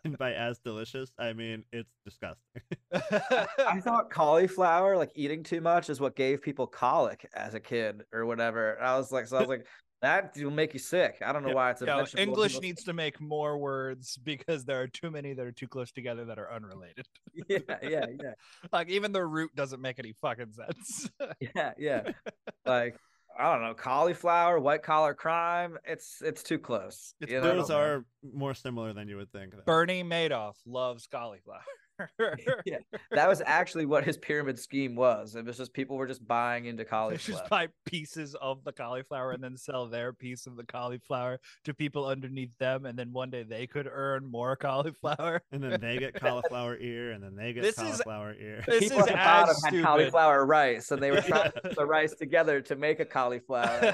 [0.06, 2.62] And by as delicious i mean it's disgusting.
[2.92, 8.04] I thought cauliflower like eating too much is what gave people colic as a kid
[8.12, 8.82] or whatever.
[8.82, 9.68] I was like so i was like
[10.04, 11.56] that will make you sick i don't know Yeah.
[11.56, 14.88] why it's a Yo, vegetable English people- needs to make more words because there are
[14.88, 17.06] too many that are too close together that are unrelated.
[17.50, 18.34] yeah yeah yeah
[18.72, 21.10] like even the root doesn't make any fucking sense.
[21.56, 22.12] yeah yeah
[22.66, 22.96] like
[23.36, 25.80] I don't know, cauliflower, white collar crime.
[25.86, 27.16] It's it's too close.
[27.20, 27.58] It's you know?
[27.58, 29.54] Those are more similar than you would think.
[29.56, 29.64] though.
[29.66, 31.64] Bernie Madoff loves cauliflower.
[32.66, 32.78] Yeah,
[33.12, 35.36] that was actually what his pyramid scheme was.
[35.36, 37.18] It was just people were just buying into They cauliflower.
[37.40, 41.74] just buy pieces of the cauliflower and then sell their piece of the cauliflower to
[41.74, 45.42] people underneath them, and then one day they could earn more cauliflower.
[45.52, 48.64] And then they get cauliflower ear, and then they get This is- cauliflower ear.
[48.68, 51.62] This people is at the bottom as had cauliflower rice, and they were trying to
[51.62, 53.94] put the rice together to make a cauliflower.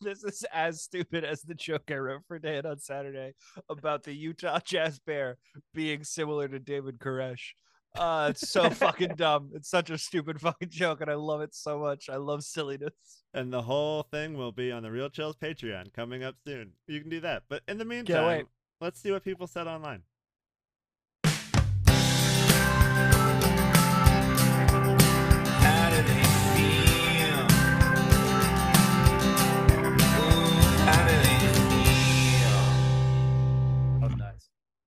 [0.00, 3.34] this is as stupid as the joke I wrote for Dan on Saturday
[3.68, 5.36] about the Utah Jazz Bear
[5.74, 7.52] being similar to David Koresh.
[7.96, 9.50] Uh, it's so fucking dumb.
[9.54, 12.08] It's such a stupid fucking joke, and I love it so much.
[12.10, 12.92] I love silliness.
[13.32, 16.72] And the whole thing will be on the Real Chills Patreon coming up soon.
[16.86, 17.44] You can do that.
[17.48, 18.46] But in the meantime,
[18.80, 20.02] let's see what people said online.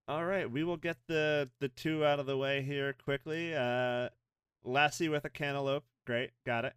[0.09, 3.53] All right, we will get the the two out of the way here quickly.
[3.55, 4.09] Uh,
[4.63, 6.73] Lassie with a cantaloupe, great, got it.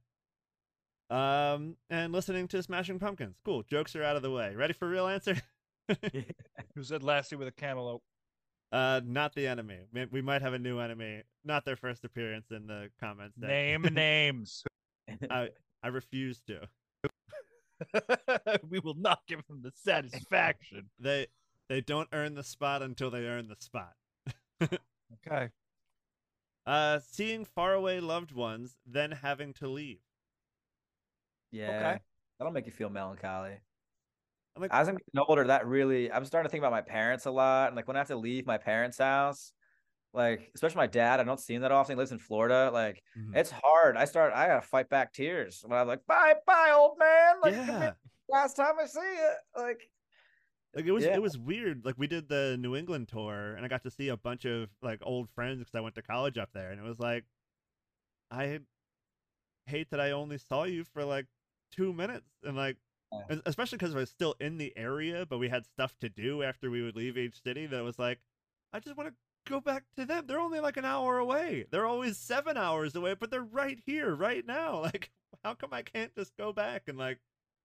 [1.08, 3.62] Um, and listening to Smashing Pumpkins, cool.
[3.62, 4.54] Jokes are out of the way.
[4.54, 5.40] Ready for real answer?
[6.74, 8.02] Who said Lassie with a cantaloupe?
[8.70, 9.78] Uh, not the enemy.
[10.10, 11.22] We- might have a new enemy.
[11.42, 13.34] Not their first appearance in the comments.
[13.40, 13.48] section.
[13.48, 14.62] Name names.
[15.30, 15.48] I
[15.82, 16.68] I refuse to.
[18.68, 20.90] we will not give them the satisfaction.
[21.00, 21.28] They
[21.72, 23.94] they don't earn the spot until they earn the spot.
[25.26, 25.48] Okay.
[26.64, 29.98] Uh, seeing faraway loved ones, then having to leave.
[31.50, 31.70] Yeah.
[31.70, 31.98] Okay.
[32.38, 33.58] That'll make you feel melancholy.
[34.54, 37.26] I'm like, As I'm getting older, that really I'm starting to think about my parents
[37.26, 37.68] a lot.
[37.68, 39.52] And like when I have to leave my parents' house,
[40.14, 41.96] like especially my dad, I don't see him that often.
[41.96, 42.70] He lives in Florida.
[42.72, 43.34] Like Mhm.
[43.34, 43.96] it's hard.
[43.96, 47.40] I start I gotta fight back tears when I'm like, bye, bye, old man.
[47.42, 47.94] Like yeah.
[48.28, 49.32] last time I see you.
[49.56, 49.90] Like
[50.74, 51.14] Like it was Yeah.
[51.14, 51.84] it was weird.
[51.84, 54.70] Like we did the New England tour and I got to see a bunch of
[54.82, 57.24] like old friends because I went to college up there and it was like
[58.30, 58.60] I
[59.66, 61.26] hate that I only saw you for like
[61.70, 62.78] two minutes and like
[63.12, 63.36] Yeah.
[63.46, 66.70] especially because I was still in the area but we had stuff to do after
[66.70, 68.20] we would leave each city that was like
[68.72, 70.26] I just want to go back to them.
[70.26, 71.66] They're only like an hour away.
[71.70, 74.80] They're always seven hours away, but they're right here, right now.
[74.82, 75.10] Like
[75.44, 77.18] how come I can't just go back and like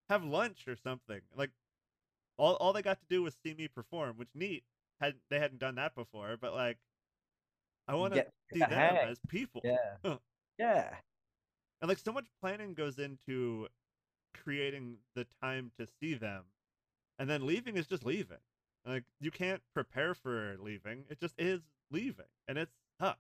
[0.10, 1.22] have lunch or something?
[1.36, 1.52] Like
[2.38, 4.64] all all they got to do was see me perform, which neat.
[5.00, 6.78] Had they hadn't done that before, but like
[7.88, 9.10] I want to see the them hang.
[9.10, 9.62] as people.
[9.64, 10.16] yeah.
[10.60, 10.90] Yeah.
[11.84, 13.68] And like so much planning goes into
[14.34, 16.46] creating the time to see them.
[17.20, 18.38] And then leaving is just leaving.
[18.86, 21.04] Like you can't prepare for leaving.
[21.10, 21.62] It just is
[21.92, 22.26] leaving.
[22.48, 22.70] And it
[23.00, 23.20] sucks.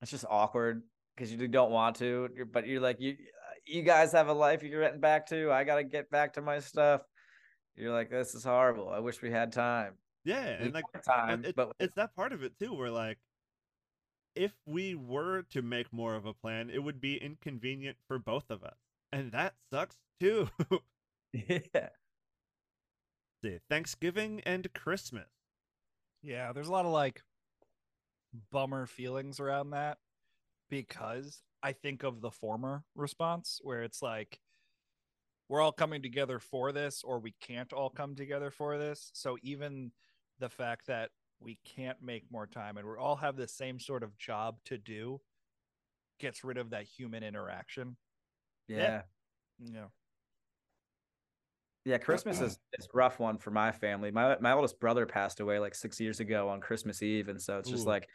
[0.00, 0.82] It's just awkward
[1.16, 4.62] because you don't want to, but you're like you uh, you guys have a life
[4.62, 5.50] you're getting back to.
[5.50, 7.02] I gotta get back to my stuff.
[7.78, 8.88] You're like, this is horrible.
[8.88, 9.94] I wish we had time.
[10.24, 10.58] Yeah.
[10.60, 13.18] We And like time, it- but it's that part of it too where like
[14.34, 18.50] if we were to make more of a plan it would be inconvenient for both
[18.50, 18.76] of us
[19.10, 20.48] and that sucks too
[21.32, 21.88] yeah.
[23.42, 25.28] See, thanksgiving and christmas
[26.22, 27.22] Yeah, there's a lot of like
[28.52, 29.98] bummer feelings around that
[30.68, 34.40] because I think of the former response where it's like
[35.48, 39.10] we're all coming together for this or we can't all come together for this.
[39.14, 39.92] So even
[40.38, 41.10] the fact that
[41.40, 44.76] we can't make more time and we all have the same sort of job to
[44.76, 45.20] do
[46.20, 47.96] gets rid of that human interaction.
[48.66, 49.02] Yeah.
[49.58, 49.86] Yeah.
[51.84, 54.10] Yeah, Christmas is is a rough one for my family.
[54.10, 57.58] My my oldest brother passed away like six years ago on Christmas Eve, and so
[57.58, 57.88] it's just Ooh.
[57.88, 58.08] like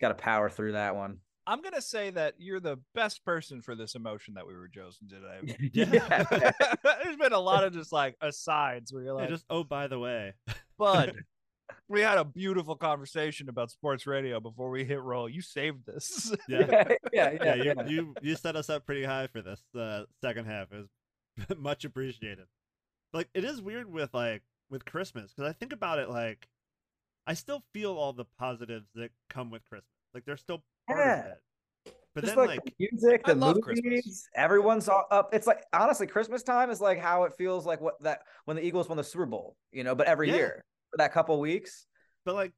[0.00, 1.18] got to power through that one.
[1.46, 4.68] I'm going to say that you're the best person for this emotion that we were
[4.68, 5.56] chosen today.
[5.74, 6.24] Yeah.
[7.02, 9.86] There's been a lot of just like asides where you're Yeah, like, just oh by
[9.88, 10.34] the way
[10.78, 11.14] Bud,
[11.88, 15.28] we had a beautiful conversation about sports radio before we hit roll.
[15.28, 16.34] You saved this.
[16.48, 17.84] yeah yeah, yeah, yeah, yeah.
[17.86, 20.76] you, you you set us up pretty high for this uh, second half it
[21.48, 22.44] was much appreciated
[23.14, 26.46] like it is weird with like with christmas because i think about it like
[27.26, 31.20] i still feel all the positives that come with christmas like they're still part Yeah.
[31.20, 31.38] of it
[32.14, 34.28] but Just then like, like the music, I the love movies, Christmas.
[34.34, 35.30] everyone's all up.
[35.32, 38.62] It's like honestly, Christmas time is like how it feels like what that when the
[38.62, 39.94] Eagles won the Super Bowl, you know.
[39.94, 40.34] But every Yeah.
[40.36, 41.86] year for that couple weeks,
[42.26, 42.52] But like,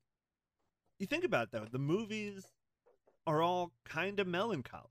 [0.98, 2.44] you think about it though, the movies
[3.28, 4.90] are all kind of melancholy,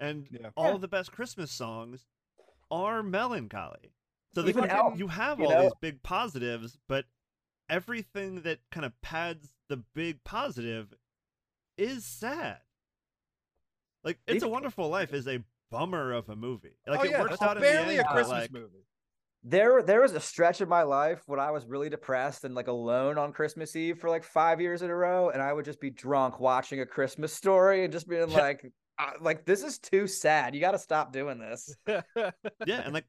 [0.00, 0.50] and Yeah.
[0.56, 0.78] all Yeah.
[0.78, 2.04] the best Christmas songs
[2.68, 3.94] are melancholy.
[4.34, 5.62] So Even fucking- Elf, you have you all know?
[5.62, 7.06] these big positives, but
[7.68, 10.94] everything that kind of pads the big positive
[11.76, 12.60] is sad.
[14.04, 16.76] Like, "It's a Even- Wonderful Life" is a bummer of a movie.
[16.86, 18.84] Like oh it yeah, works that's out in barely the end, a Christmas like, movie.
[19.42, 22.68] There, there was a stretch of my life when I was really depressed and like
[22.68, 25.80] alone on Christmas Eve for like five years in a row, and I would just
[25.80, 30.06] be drunk watching a Christmas story and just being like, "Ah, like this is too
[30.06, 30.54] sad.
[30.54, 31.74] You got to stop doing this.
[31.86, 33.06] yeah, and like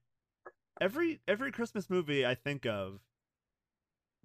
[0.79, 2.99] every every Christmas movie I think of,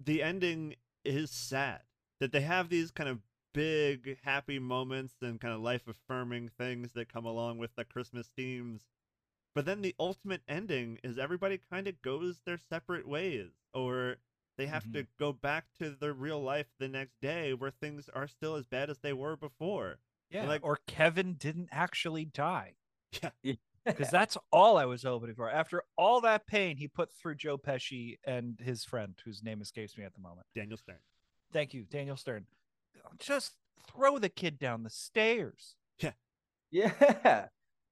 [0.03, 1.81] the ending is sad.
[2.19, 3.19] That they have these kind of
[3.57, 8.29] big happy moments and kind of life affirming things that come along with the Christmas
[8.35, 8.83] themes.
[9.55, 14.17] But then the ultimate ending is everybody kind of goes their separate ways or
[14.59, 15.23] they have to mm-hmm.
[15.23, 18.91] go back to their real life the next day where things are still as bad
[18.91, 19.97] as they were before.
[20.29, 22.75] yeah, like- or Kevin didn't actually die.
[23.41, 23.53] Yeah.
[23.85, 25.49] because that's all I was hoping for.
[25.49, 29.97] After all that pain he put through Joe Pesci and his friend, whose name escapes
[29.97, 30.45] me at the moment.
[30.53, 30.97] Daniel Stern.
[31.53, 32.45] Thank you, Daniel Stern.
[33.19, 33.53] Just
[33.93, 35.75] throw the kid down the stairs.
[35.99, 36.11] Yeah,
[36.71, 37.47] Yeah.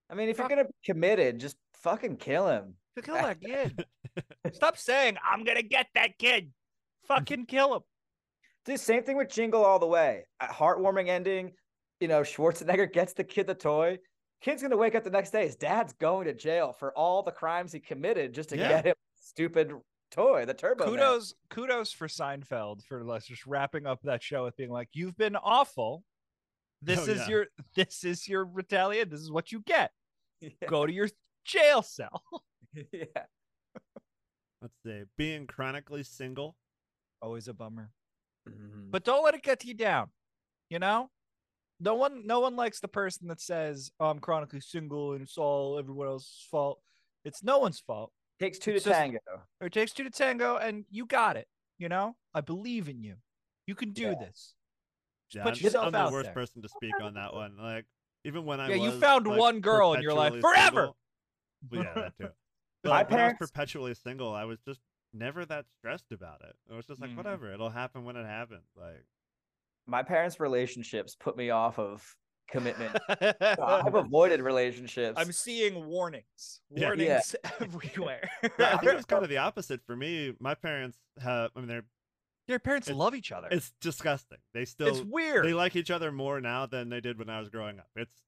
[0.10, 2.76] I mean, if you're gonna be committed, just fucking kill him.
[3.04, 3.86] Kill that kid.
[4.54, 6.52] Stop saying I'm gonna get that kid.
[7.08, 7.82] Fucking kill him.
[8.66, 10.26] The same thing with Jingle All the Way.
[10.40, 11.54] A heartwarming ending.
[12.00, 13.98] You know, Schwarzenegger gets the kid the toy.
[14.42, 15.46] Kid's gonna wake up the next day.
[15.46, 18.70] His dad's going to jail for all the crimes he committed just to Yeah.
[18.70, 19.74] get him stupid
[20.16, 20.86] toy, the Turbo.
[20.86, 20.94] Man.
[20.96, 25.18] kudos kudos for Seinfeld for like just wrapping up that show with being like, you've
[25.18, 26.04] been awful.
[26.82, 27.28] This Oh, is yeah.
[27.28, 29.10] your this is your retaliation.
[29.10, 29.92] This is what you get.
[30.42, 30.50] Yeah.
[30.68, 31.10] Go to your
[31.44, 32.22] jail cell.
[32.92, 33.06] yeah.
[34.62, 35.04] Let's see.
[35.18, 36.56] Being chronically single.
[37.22, 37.92] Always a bummer.
[38.50, 38.92] Mhm.
[38.92, 40.10] But don't let it get you down.
[40.70, 41.10] You know?
[41.80, 45.38] No one no one likes the person that says, oh, I'm chronically single and it's
[45.38, 46.80] all everyone else's fault.
[47.26, 48.12] It's no one's fault.
[48.40, 49.20] Takes two it's to just- tango.
[49.62, 51.48] It takes two to tango, and you got it.
[51.78, 52.16] You know?
[52.34, 53.16] I believe in you.
[53.68, 54.16] You can do Yeah.
[54.20, 54.56] this.
[55.30, 56.34] Just Yeah, put I'm, yourself I'm the out worst there.
[56.34, 57.58] person to speak on that one.
[57.58, 57.86] Like
[58.24, 60.94] even when I Yeah, you found like, one girl in your life perpetually forever.
[61.70, 62.30] single- yeah, that too.
[62.84, 64.82] But My like, when I was parents- perpetually single, I was just
[65.14, 66.56] never that stressed about it.
[66.70, 67.18] It was just like Mhm.
[67.18, 68.68] whatever, it'll happen when it happens.
[68.76, 69.06] Like
[69.88, 72.16] My parents' relationships put me off of
[72.48, 72.96] commitment.
[73.60, 75.16] I've avoided relationships.
[75.20, 76.62] I'm seeing warnings.
[76.70, 76.82] Yeah.
[76.82, 76.88] Yeah.
[76.88, 78.30] Warnings everywhere.
[78.44, 80.34] yeah, I think it was kind of the opposite for me.
[80.40, 81.86] My parents have, I mean, they're
[82.48, 83.48] Your parents It's- love each other.
[83.52, 84.38] it's disgusting.
[84.54, 85.46] They still It's weird.
[85.46, 87.90] they like each other more now than they did when I was growing up.
[87.96, 88.22] It's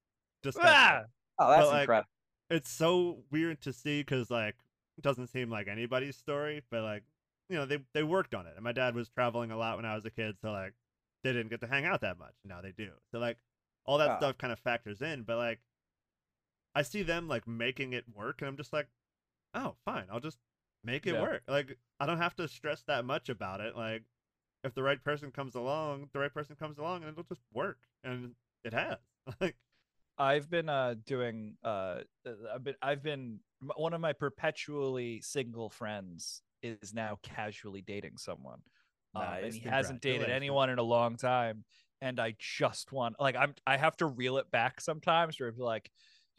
[0.44, 0.74] disgusting.
[0.74, 1.02] Ah!
[1.40, 2.10] oh, that's but, like, incredible.
[2.50, 4.56] it's so weird to see because like
[4.98, 7.04] it doesn't seem like anybody's story, but like
[7.50, 8.54] you know they they worked on it.
[8.56, 10.74] And my dad was traveling a lot when I was a kid, so like
[11.24, 12.34] they didn't get to hang out that much.
[12.44, 12.90] Now they do.
[13.12, 13.38] So like
[13.88, 14.18] all that Ah.
[14.18, 15.24] stuff kind of factors in.
[15.24, 15.62] But like
[16.76, 18.88] I see them like making it work, and I'm just like,
[19.54, 20.40] oh, fine, I'll just
[20.84, 21.22] make it Yeah.
[21.22, 21.44] work.
[21.48, 23.76] Like I don't have to stress that much about it.
[23.76, 24.04] Like
[24.64, 27.80] if the right person comes along, the right person comes along, and it'll just work,
[28.04, 29.00] and it has.
[29.42, 29.58] like
[30.18, 33.40] I've been uh doing uh uh, I've been I've been
[33.76, 38.60] one of my perpetually single friends is now casually dating someone.
[39.16, 39.56] Um, and Nice.
[39.56, 41.66] he hasn't dated anyone in a long time
[42.02, 45.60] and I just want like I'm I have to reel it back sometimes where it's
[45.60, 45.90] like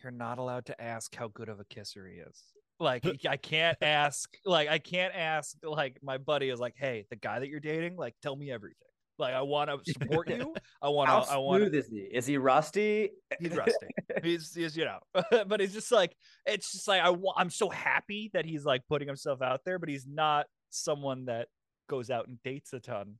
[0.02, 2.42] you're not allowed to ask how good of a kisser he is.
[2.80, 7.16] Like I can't ask like I can't ask like my buddy is like, "Hey, the
[7.16, 8.76] guy that you're dating, like tell me everything."
[9.18, 10.54] Like I want to support you.
[10.80, 11.98] I want to I want smooth is he?
[11.98, 13.10] Is he rusty?
[13.40, 13.86] he's rusty.
[14.22, 15.00] he's, he's you know,
[15.46, 16.14] but it's just like
[16.46, 17.14] it's just like I.
[17.36, 21.48] I'm so happy that he's like putting himself out there, but he's not someone that
[21.88, 23.14] goes out and dates a ton.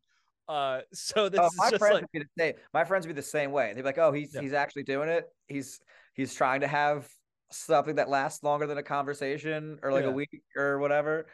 [0.49, 2.55] Uh, so this Oh, is my just friends like would be the same.
[2.73, 3.69] My friends would be the same way.
[3.75, 4.41] They'd be like, "Oh, he's Yeah.
[4.41, 5.27] he's actually doing it.
[5.47, 5.81] He's
[6.15, 7.09] he's trying to have
[7.51, 10.11] something that lasts longer than a conversation or like Yeah.
[10.11, 11.27] a week or whatever."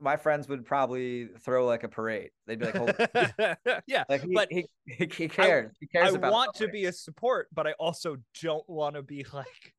[0.00, 2.30] My friends would probably throw like a parade.
[2.46, 2.92] They'd be like, "Holy
[3.86, 4.02] yeah.
[4.08, 5.76] Like he, But he, he, he cares.
[5.78, 9.24] he cares I want to be a support, but I also don't want to be
[9.32, 9.74] like,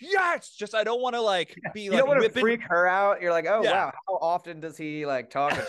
[0.00, 0.54] yes.
[0.56, 3.20] Just I don't want to like be You like don't want to freak her out.
[3.20, 3.72] You're like, oh Yeah.
[3.86, 5.52] wow, how often does he like talk?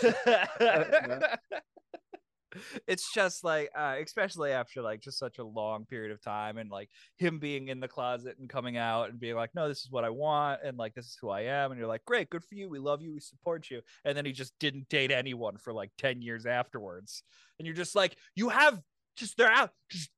[2.58, 6.22] and shit?" it's just like uh, especially after like just such a long period of
[6.22, 9.68] time and like him being in the closet and coming out and being like no
[9.68, 12.04] this is what i want and like this is who i am and you're like
[12.04, 14.88] great good for you we love you we support you and then he just didn't
[14.88, 17.22] date anyone for like 10 years afterwards
[17.58, 18.80] and you're just like you have
[19.16, 20.10] just they're out just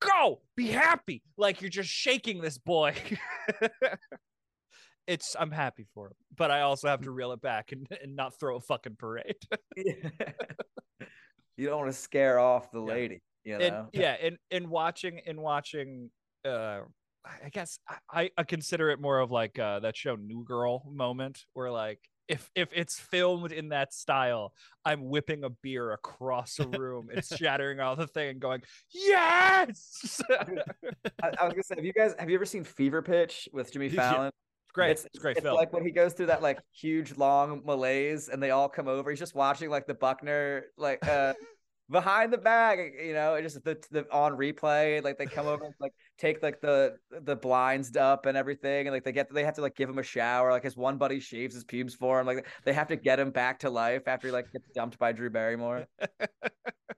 [0.00, 2.94] go be happy like you're just shaking this boy
[5.06, 8.16] it's i'm happy for him but i also have to reel it back and, and
[8.16, 9.36] not throw a fucking parade
[11.60, 12.86] you don't want to scare off the Yeah.
[12.94, 13.22] lady.
[13.44, 13.88] You and know.
[13.92, 16.10] yeah in in watching in watching
[16.44, 16.80] uh
[17.24, 17.78] i guess
[18.10, 22.00] I, I consider it more of like uh that show new girl moment where like
[22.28, 24.54] if if it's filmed in that style,
[24.84, 28.62] I'm whipping a beer across a room and shattering all the thing and going,
[28.92, 30.20] yes.
[30.30, 30.44] I,
[31.40, 33.88] I was gonna say, have you guys have you ever seen Fever Pitch with Jimmy
[33.88, 34.30] Yeah.
[34.78, 34.90] Fallon?
[34.90, 35.56] great, It's, it's, great it's film.
[35.56, 39.10] like when he goes through that like huge long malaise and they all come over.
[39.10, 41.34] He's just watching like the Buckner like uh
[41.90, 45.02] behind the bag, you know, and just the, the on replay.
[45.02, 48.94] Like they come over and, like take like the the blinds up and everything, and
[48.94, 50.50] like they get they have to like give him a shower.
[50.52, 52.26] Like his one buddy shaves his pubes for him.
[52.26, 55.12] Like they have to get him back to life after he like gets dumped by
[55.12, 55.86] Drew Barrymore.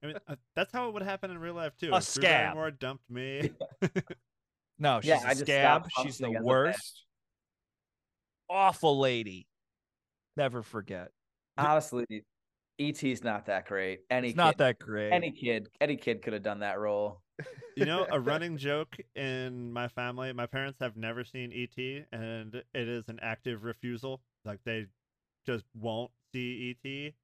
[0.03, 1.93] I mean, uh, that's how it would happen in real life too.
[1.93, 2.55] A If Drew scab.
[2.55, 3.53] Barrymore dumped me.
[4.79, 5.85] no, she's Yeah, a I scab.
[5.91, 7.05] She's the functioning as worst.
[8.53, 9.47] Awful lady.
[10.37, 11.11] Never forget.
[11.57, 12.25] Honestly,
[12.79, 14.01] ET's not that great.
[14.11, 15.11] Any It's not kid, that great.
[15.13, 17.21] any kid, any kid could have done that role.
[17.77, 20.33] you know, a running joke in my family.
[20.33, 24.21] My parents have never seen ET, and it is an active refusal.
[24.45, 24.87] Like they
[25.47, 27.15] just won't see ET.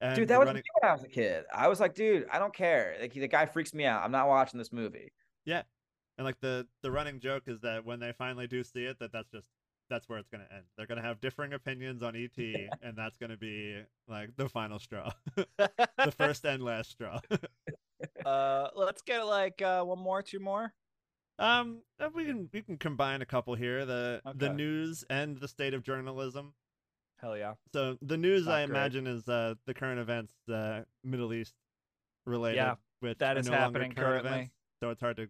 [0.00, 1.44] And Dude, that was running, me when I was a kid.
[1.54, 2.96] I was like, dude, I don't care.
[3.00, 4.02] Like the guy freaks me out.
[4.02, 5.12] I'm not watching this movie.
[5.44, 5.62] yeah,
[6.18, 9.12] and like the the running joke is that when they finally do see it, that
[9.12, 9.46] that's just
[9.90, 10.64] that's where it's gonna end.
[10.76, 12.36] They're gonna have differing opinions on ET,
[12.82, 17.20] and that's gonna be like the final straw, the first and last straw.
[18.24, 20.72] uh, let's get like uh, one more, two more.
[21.38, 23.84] Um, uh, we can we can combine a couple here.
[23.84, 26.54] The the news and the state of journalism.
[27.20, 27.54] Hell yeah.
[27.72, 28.76] So the news, Not I great.
[28.76, 31.54] imagine, is uh, the current events, uh, Middle East
[32.26, 34.30] related, Yeah, which that is no happening currently.
[34.30, 35.28] events, so it's hard to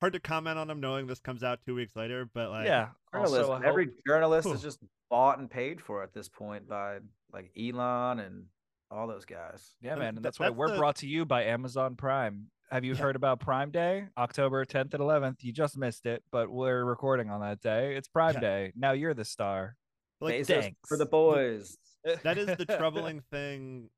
[0.00, 2.28] hard to comment on them knowing this comes out two weeks later.
[2.32, 2.88] But like, yeah.
[3.14, 3.62] Also, Journalism.
[3.64, 4.54] Every hope- journalist Whew.
[4.54, 4.78] is just
[5.10, 6.98] bought and paid for at this point by
[7.32, 8.44] like Elon and
[8.90, 9.74] all those guys.
[9.80, 9.98] Yeah, man.
[10.00, 12.50] th- And that's why that's we're the- brought to you by Amazon Prime.
[12.70, 13.00] Have you Yeah.
[13.00, 14.08] heard about Prime Day?
[14.18, 15.44] October 10th and 11th.
[15.44, 17.94] You just missed it, but we're recording on that day.
[17.96, 18.40] It's Prime Yeah.
[18.40, 18.72] Day.
[18.76, 19.76] Now you're the star.
[20.20, 21.76] like Bezos for the boys.
[22.22, 23.90] that is the troubling thing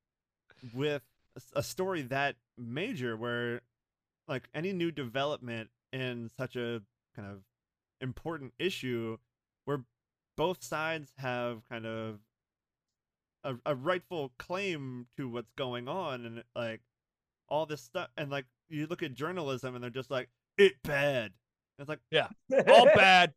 [0.75, 1.03] with
[1.55, 3.61] a story that major where
[4.27, 6.83] like any new development in such a
[7.15, 7.43] kind of
[8.01, 9.19] important issue
[9.65, 9.83] where
[10.37, 12.21] both sides have kind of
[13.45, 16.81] a, a rightful claim to what's going on and like
[17.49, 20.29] all this stuff and like you look at journalism and they're just like
[20.59, 21.33] it bad
[21.79, 22.29] it's like Yeah.
[22.69, 23.35] All bad.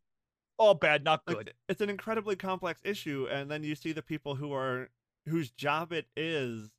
[0.58, 1.54] All bad, not like, good.
[1.68, 4.90] it's an incredibly complex issue and then you see the people who are
[5.26, 6.70] whose job it is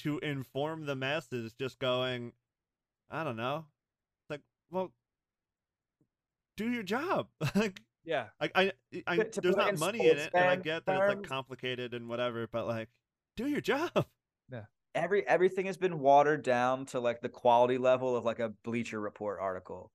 [0.00, 2.32] to inform the masses just going
[3.10, 3.64] i don't know
[4.22, 4.40] it's like
[4.70, 4.92] well
[6.56, 8.26] do your job like Yeah.
[8.40, 8.72] I, I,
[9.06, 11.94] I To- to there's not money in it, and I get that it's like complicated
[11.94, 12.88] and whatever, but like,
[13.36, 13.90] do your job.
[14.52, 14.64] Yeah,
[14.94, 19.00] every everything has been watered down to like the quality level of like a Bleacher
[19.00, 19.90] Report article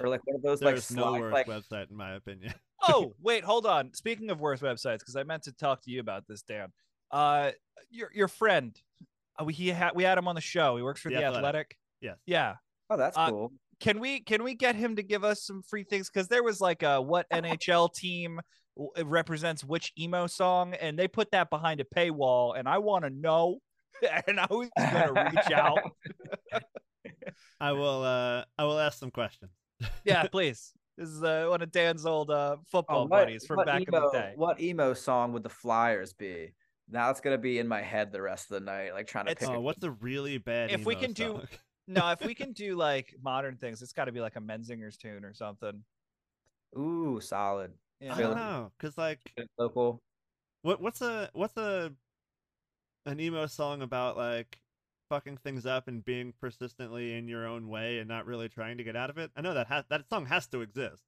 [0.00, 2.54] or like one of those like There's no slide, worse like website in my opinion.
[2.88, 6.00] oh wait hold on speaking of worst websites because i meant to talk to you
[6.00, 6.68] about this dan
[7.12, 7.50] uh
[7.90, 8.80] your your friend
[9.40, 11.24] uh, we he had we had him on the show he works for The the,
[11.24, 11.38] Athletic.
[11.38, 11.78] athletic.
[12.00, 12.16] Yes.
[12.26, 12.54] yeah
[12.90, 13.52] oh that's uh, cool.
[13.82, 16.60] Can we can we get him to give us some free things because there was
[16.60, 18.40] like a what nhl team
[18.76, 23.04] w- represents which emo song and they put that behind a paywall and i want
[23.04, 23.58] to know
[24.28, 25.78] and i was gonna reach out
[27.60, 29.50] I will, uh, I will ask some questions.
[30.04, 33.64] yeah please this is uh, one of dan's old uh, football Oh, what- buddies from
[33.64, 36.54] back emo, in the day What emo song would the Flyers be?
[36.88, 39.30] Now it's gonna be in my head the rest of the night, like trying to
[39.32, 39.54] It's- pick.
[39.56, 40.70] Oh, a- what's a really bad?
[40.70, 41.48] If we emo can do- song?
[41.92, 44.96] No if we can do like modern things it's got to be like a Menzingers'
[44.96, 45.82] tune or something
[46.78, 47.72] Ooh, solid.
[48.00, 49.20] you I don't know, cause like,
[49.58, 50.00] Local.
[50.62, 51.92] what, what's a, what's a,
[53.04, 54.58] an emo song about like
[55.10, 58.84] fucking things up and being persistently in your own way and not really trying to
[58.84, 59.30] get out of it?
[59.36, 61.02] I know that has that song has to exist.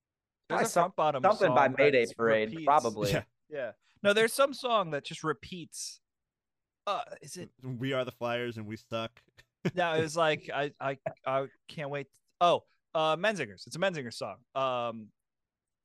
[0.51, 2.67] There's Probably a some- front bottom Something by Mayday Parade, repeats.
[2.67, 3.11] probably.
[3.13, 3.23] Yeah.
[3.49, 3.71] Yeah.
[4.03, 6.01] No, there's some song that just repeats.
[6.87, 7.49] Uh, is it?
[7.63, 9.23] We are the Flyers and we suck.
[9.75, 12.07] No, it was like I I I can't wait.
[12.41, 12.65] Oh,
[12.95, 13.67] uh, Menzingers.
[13.67, 14.37] It's a Menzingers song.
[14.55, 15.09] Um,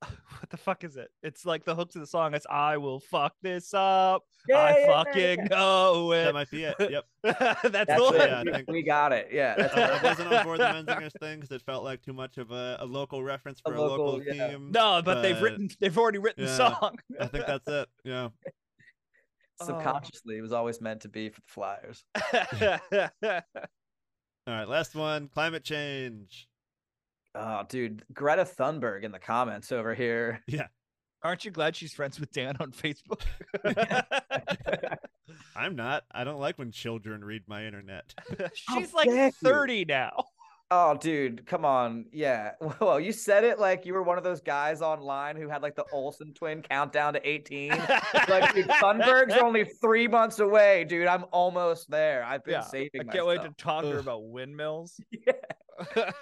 [0.02, 1.08] what the fuck is it?
[1.22, 2.34] It's like the hook to the song.
[2.34, 4.22] It's I will fuck this up.
[4.52, 6.74] I fucking know That might be it.
[6.78, 7.04] Yep.
[7.22, 8.30] That's, That's the it.
[8.32, 8.46] one.
[8.46, 9.28] Yeah, we, got it.
[9.30, 9.54] Yeah.
[9.56, 10.02] That's Uh, I it.
[10.02, 12.86] wasn't on board the Menzingers thing because it felt like too much of a, a
[12.86, 14.48] local reference for a local, local, yeah.
[14.48, 14.70] team.
[14.72, 15.68] No, but they've written.
[15.80, 16.98] They've already written the song.
[17.20, 17.88] I think that's it.
[18.04, 18.28] Yeah.
[19.60, 19.66] Oh.
[19.66, 22.04] Subconsciously, it was always meant to be for the Flyers.
[24.46, 24.68] All right.
[24.68, 25.28] Last one.
[25.28, 26.48] Climate change.
[27.34, 30.42] Oh, dude, Greta Thunberg in the comments over here.
[30.48, 30.66] Yeah.
[31.22, 33.20] Aren't you glad she's friends with Dan on Facebook?
[35.54, 36.04] I'm not.
[36.10, 38.14] I don't like when children read my internet.
[38.54, 39.32] she's How like dare you.
[39.32, 40.24] 30 now.
[40.72, 42.06] Oh, dude, come on.
[42.12, 42.52] Yeah.
[42.80, 45.74] Well, you said it like you were one of those guys online who had like
[45.74, 47.70] the Olsen twin countdown to 18.
[48.28, 51.06] like, dude, Thunberg's only three months away, dude.
[51.08, 52.22] I'm almost there.
[52.24, 55.00] I've been Yeah, saving I can't wait to talk to her about windmills.
[55.26, 56.12] Yeah.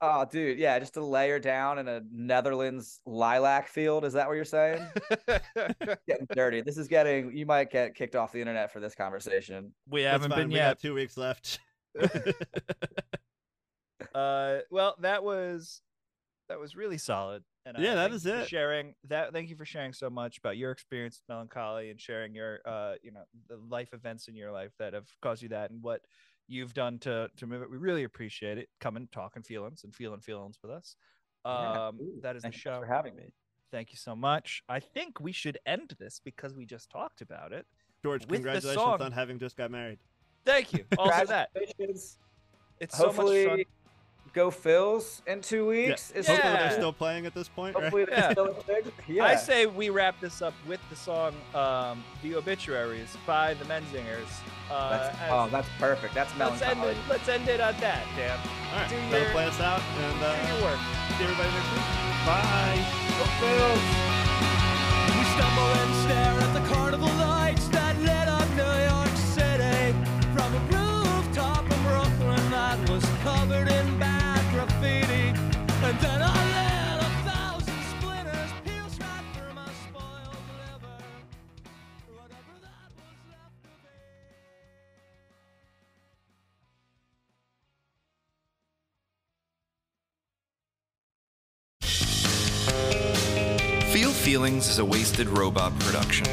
[0.00, 0.58] Oh, dude.
[0.58, 0.78] Yeah.
[0.80, 4.04] Just to layer down in a Netherlands lilac field.
[4.04, 4.84] Is that what you're saying?
[6.08, 6.62] getting dirty.
[6.62, 9.72] This is getting, you might get kicked off the internet for this conversation.
[9.88, 10.70] we haven't been we yet.
[10.70, 11.60] got two weeks left.
[14.14, 15.82] Uh, well, that was
[16.48, 17.42] that was really solid.
[17.64, 18.48] And Yeah, uh, that thank is you for it.
[18.48, 19.32] Sharing that.
[19.32, 22.94] Thank you for sharing so much about your experience with melancholy and sharing your, uh,
[23.02, 26.02] you know, the life events in your life that have caused you that and what
[26.46, 27.70] you've done to to move it.
[27.70, 28.68] We really appreciate it.
[28.80, 30.94] Coming, talking feelings and feeling feelings with us.
[31.44, 32.80] Um, ooh, that is the show.
[32.80, 33.32] for having me.
[33.72, 34.62] Thank you so much.
[34.68, 37.66] I think we should end this because we just talked about it.
[38.04, 39.98] George, With congratulations on having just got married.
[40.44, 40.84] Thank you.
[40.98, 42.18] Also that Congratulations.
[42.78, 43.16] it's so much
[43.46, 43.64] fun.
[44.36, 46.10] Hopefully, go Phils in two weeks.
[46.12, 46.58] Is Hopefully Yeah.
[46.68, 47.84] they're still playing at this point, right?
[47.84, 49.12] Hopefully they're still a.
[49.12, 49.24] Yeah.
[49.24, 54.28] I say we wrap this up with the song um, "The Obituaries" by the Menzingers.
[54.70, 56.14] Uh, That's, as- oh, that's perfect.
[56.14, 56.74] That's melancholy.
[56.74, 57.08] let's end it.
[57.08, 58.38] Let's end it on that, Dan.
[58.72, 60.80] All right, Do that'll your- play us out, and Do uh, your work.
[61.18, 61.86] see everybody next week.
[62.26, 62.78] Bye.
[63.16, 63.84] Go Phils.
[65.16, 66.25] We stumble and stare
[94.36, 96.26] Feelings is a Wasted Robot production.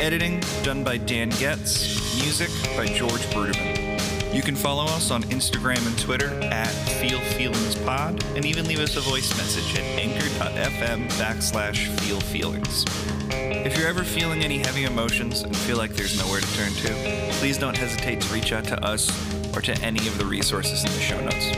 [0.00, 2.18] Editing done by Dan Getz.
[2.22, 2.48] Music
[2.78, 4.34] by George Bruderman.
[4.34, 8.78] You can follow us on Instagram and Twitter at Feel Feelings Pod, and even leave
[8.78, 12.86] us a voice message at anchor.fm backslash Feel Feelings.
[13.28, 17.32] If you're ever feeling any heavy emotions and feel like there's nowhere to turn to,
[17.32, 19.10] please don't hesitate to reach out to us
[19.54, 21.50] or to any of the resources in the show notes.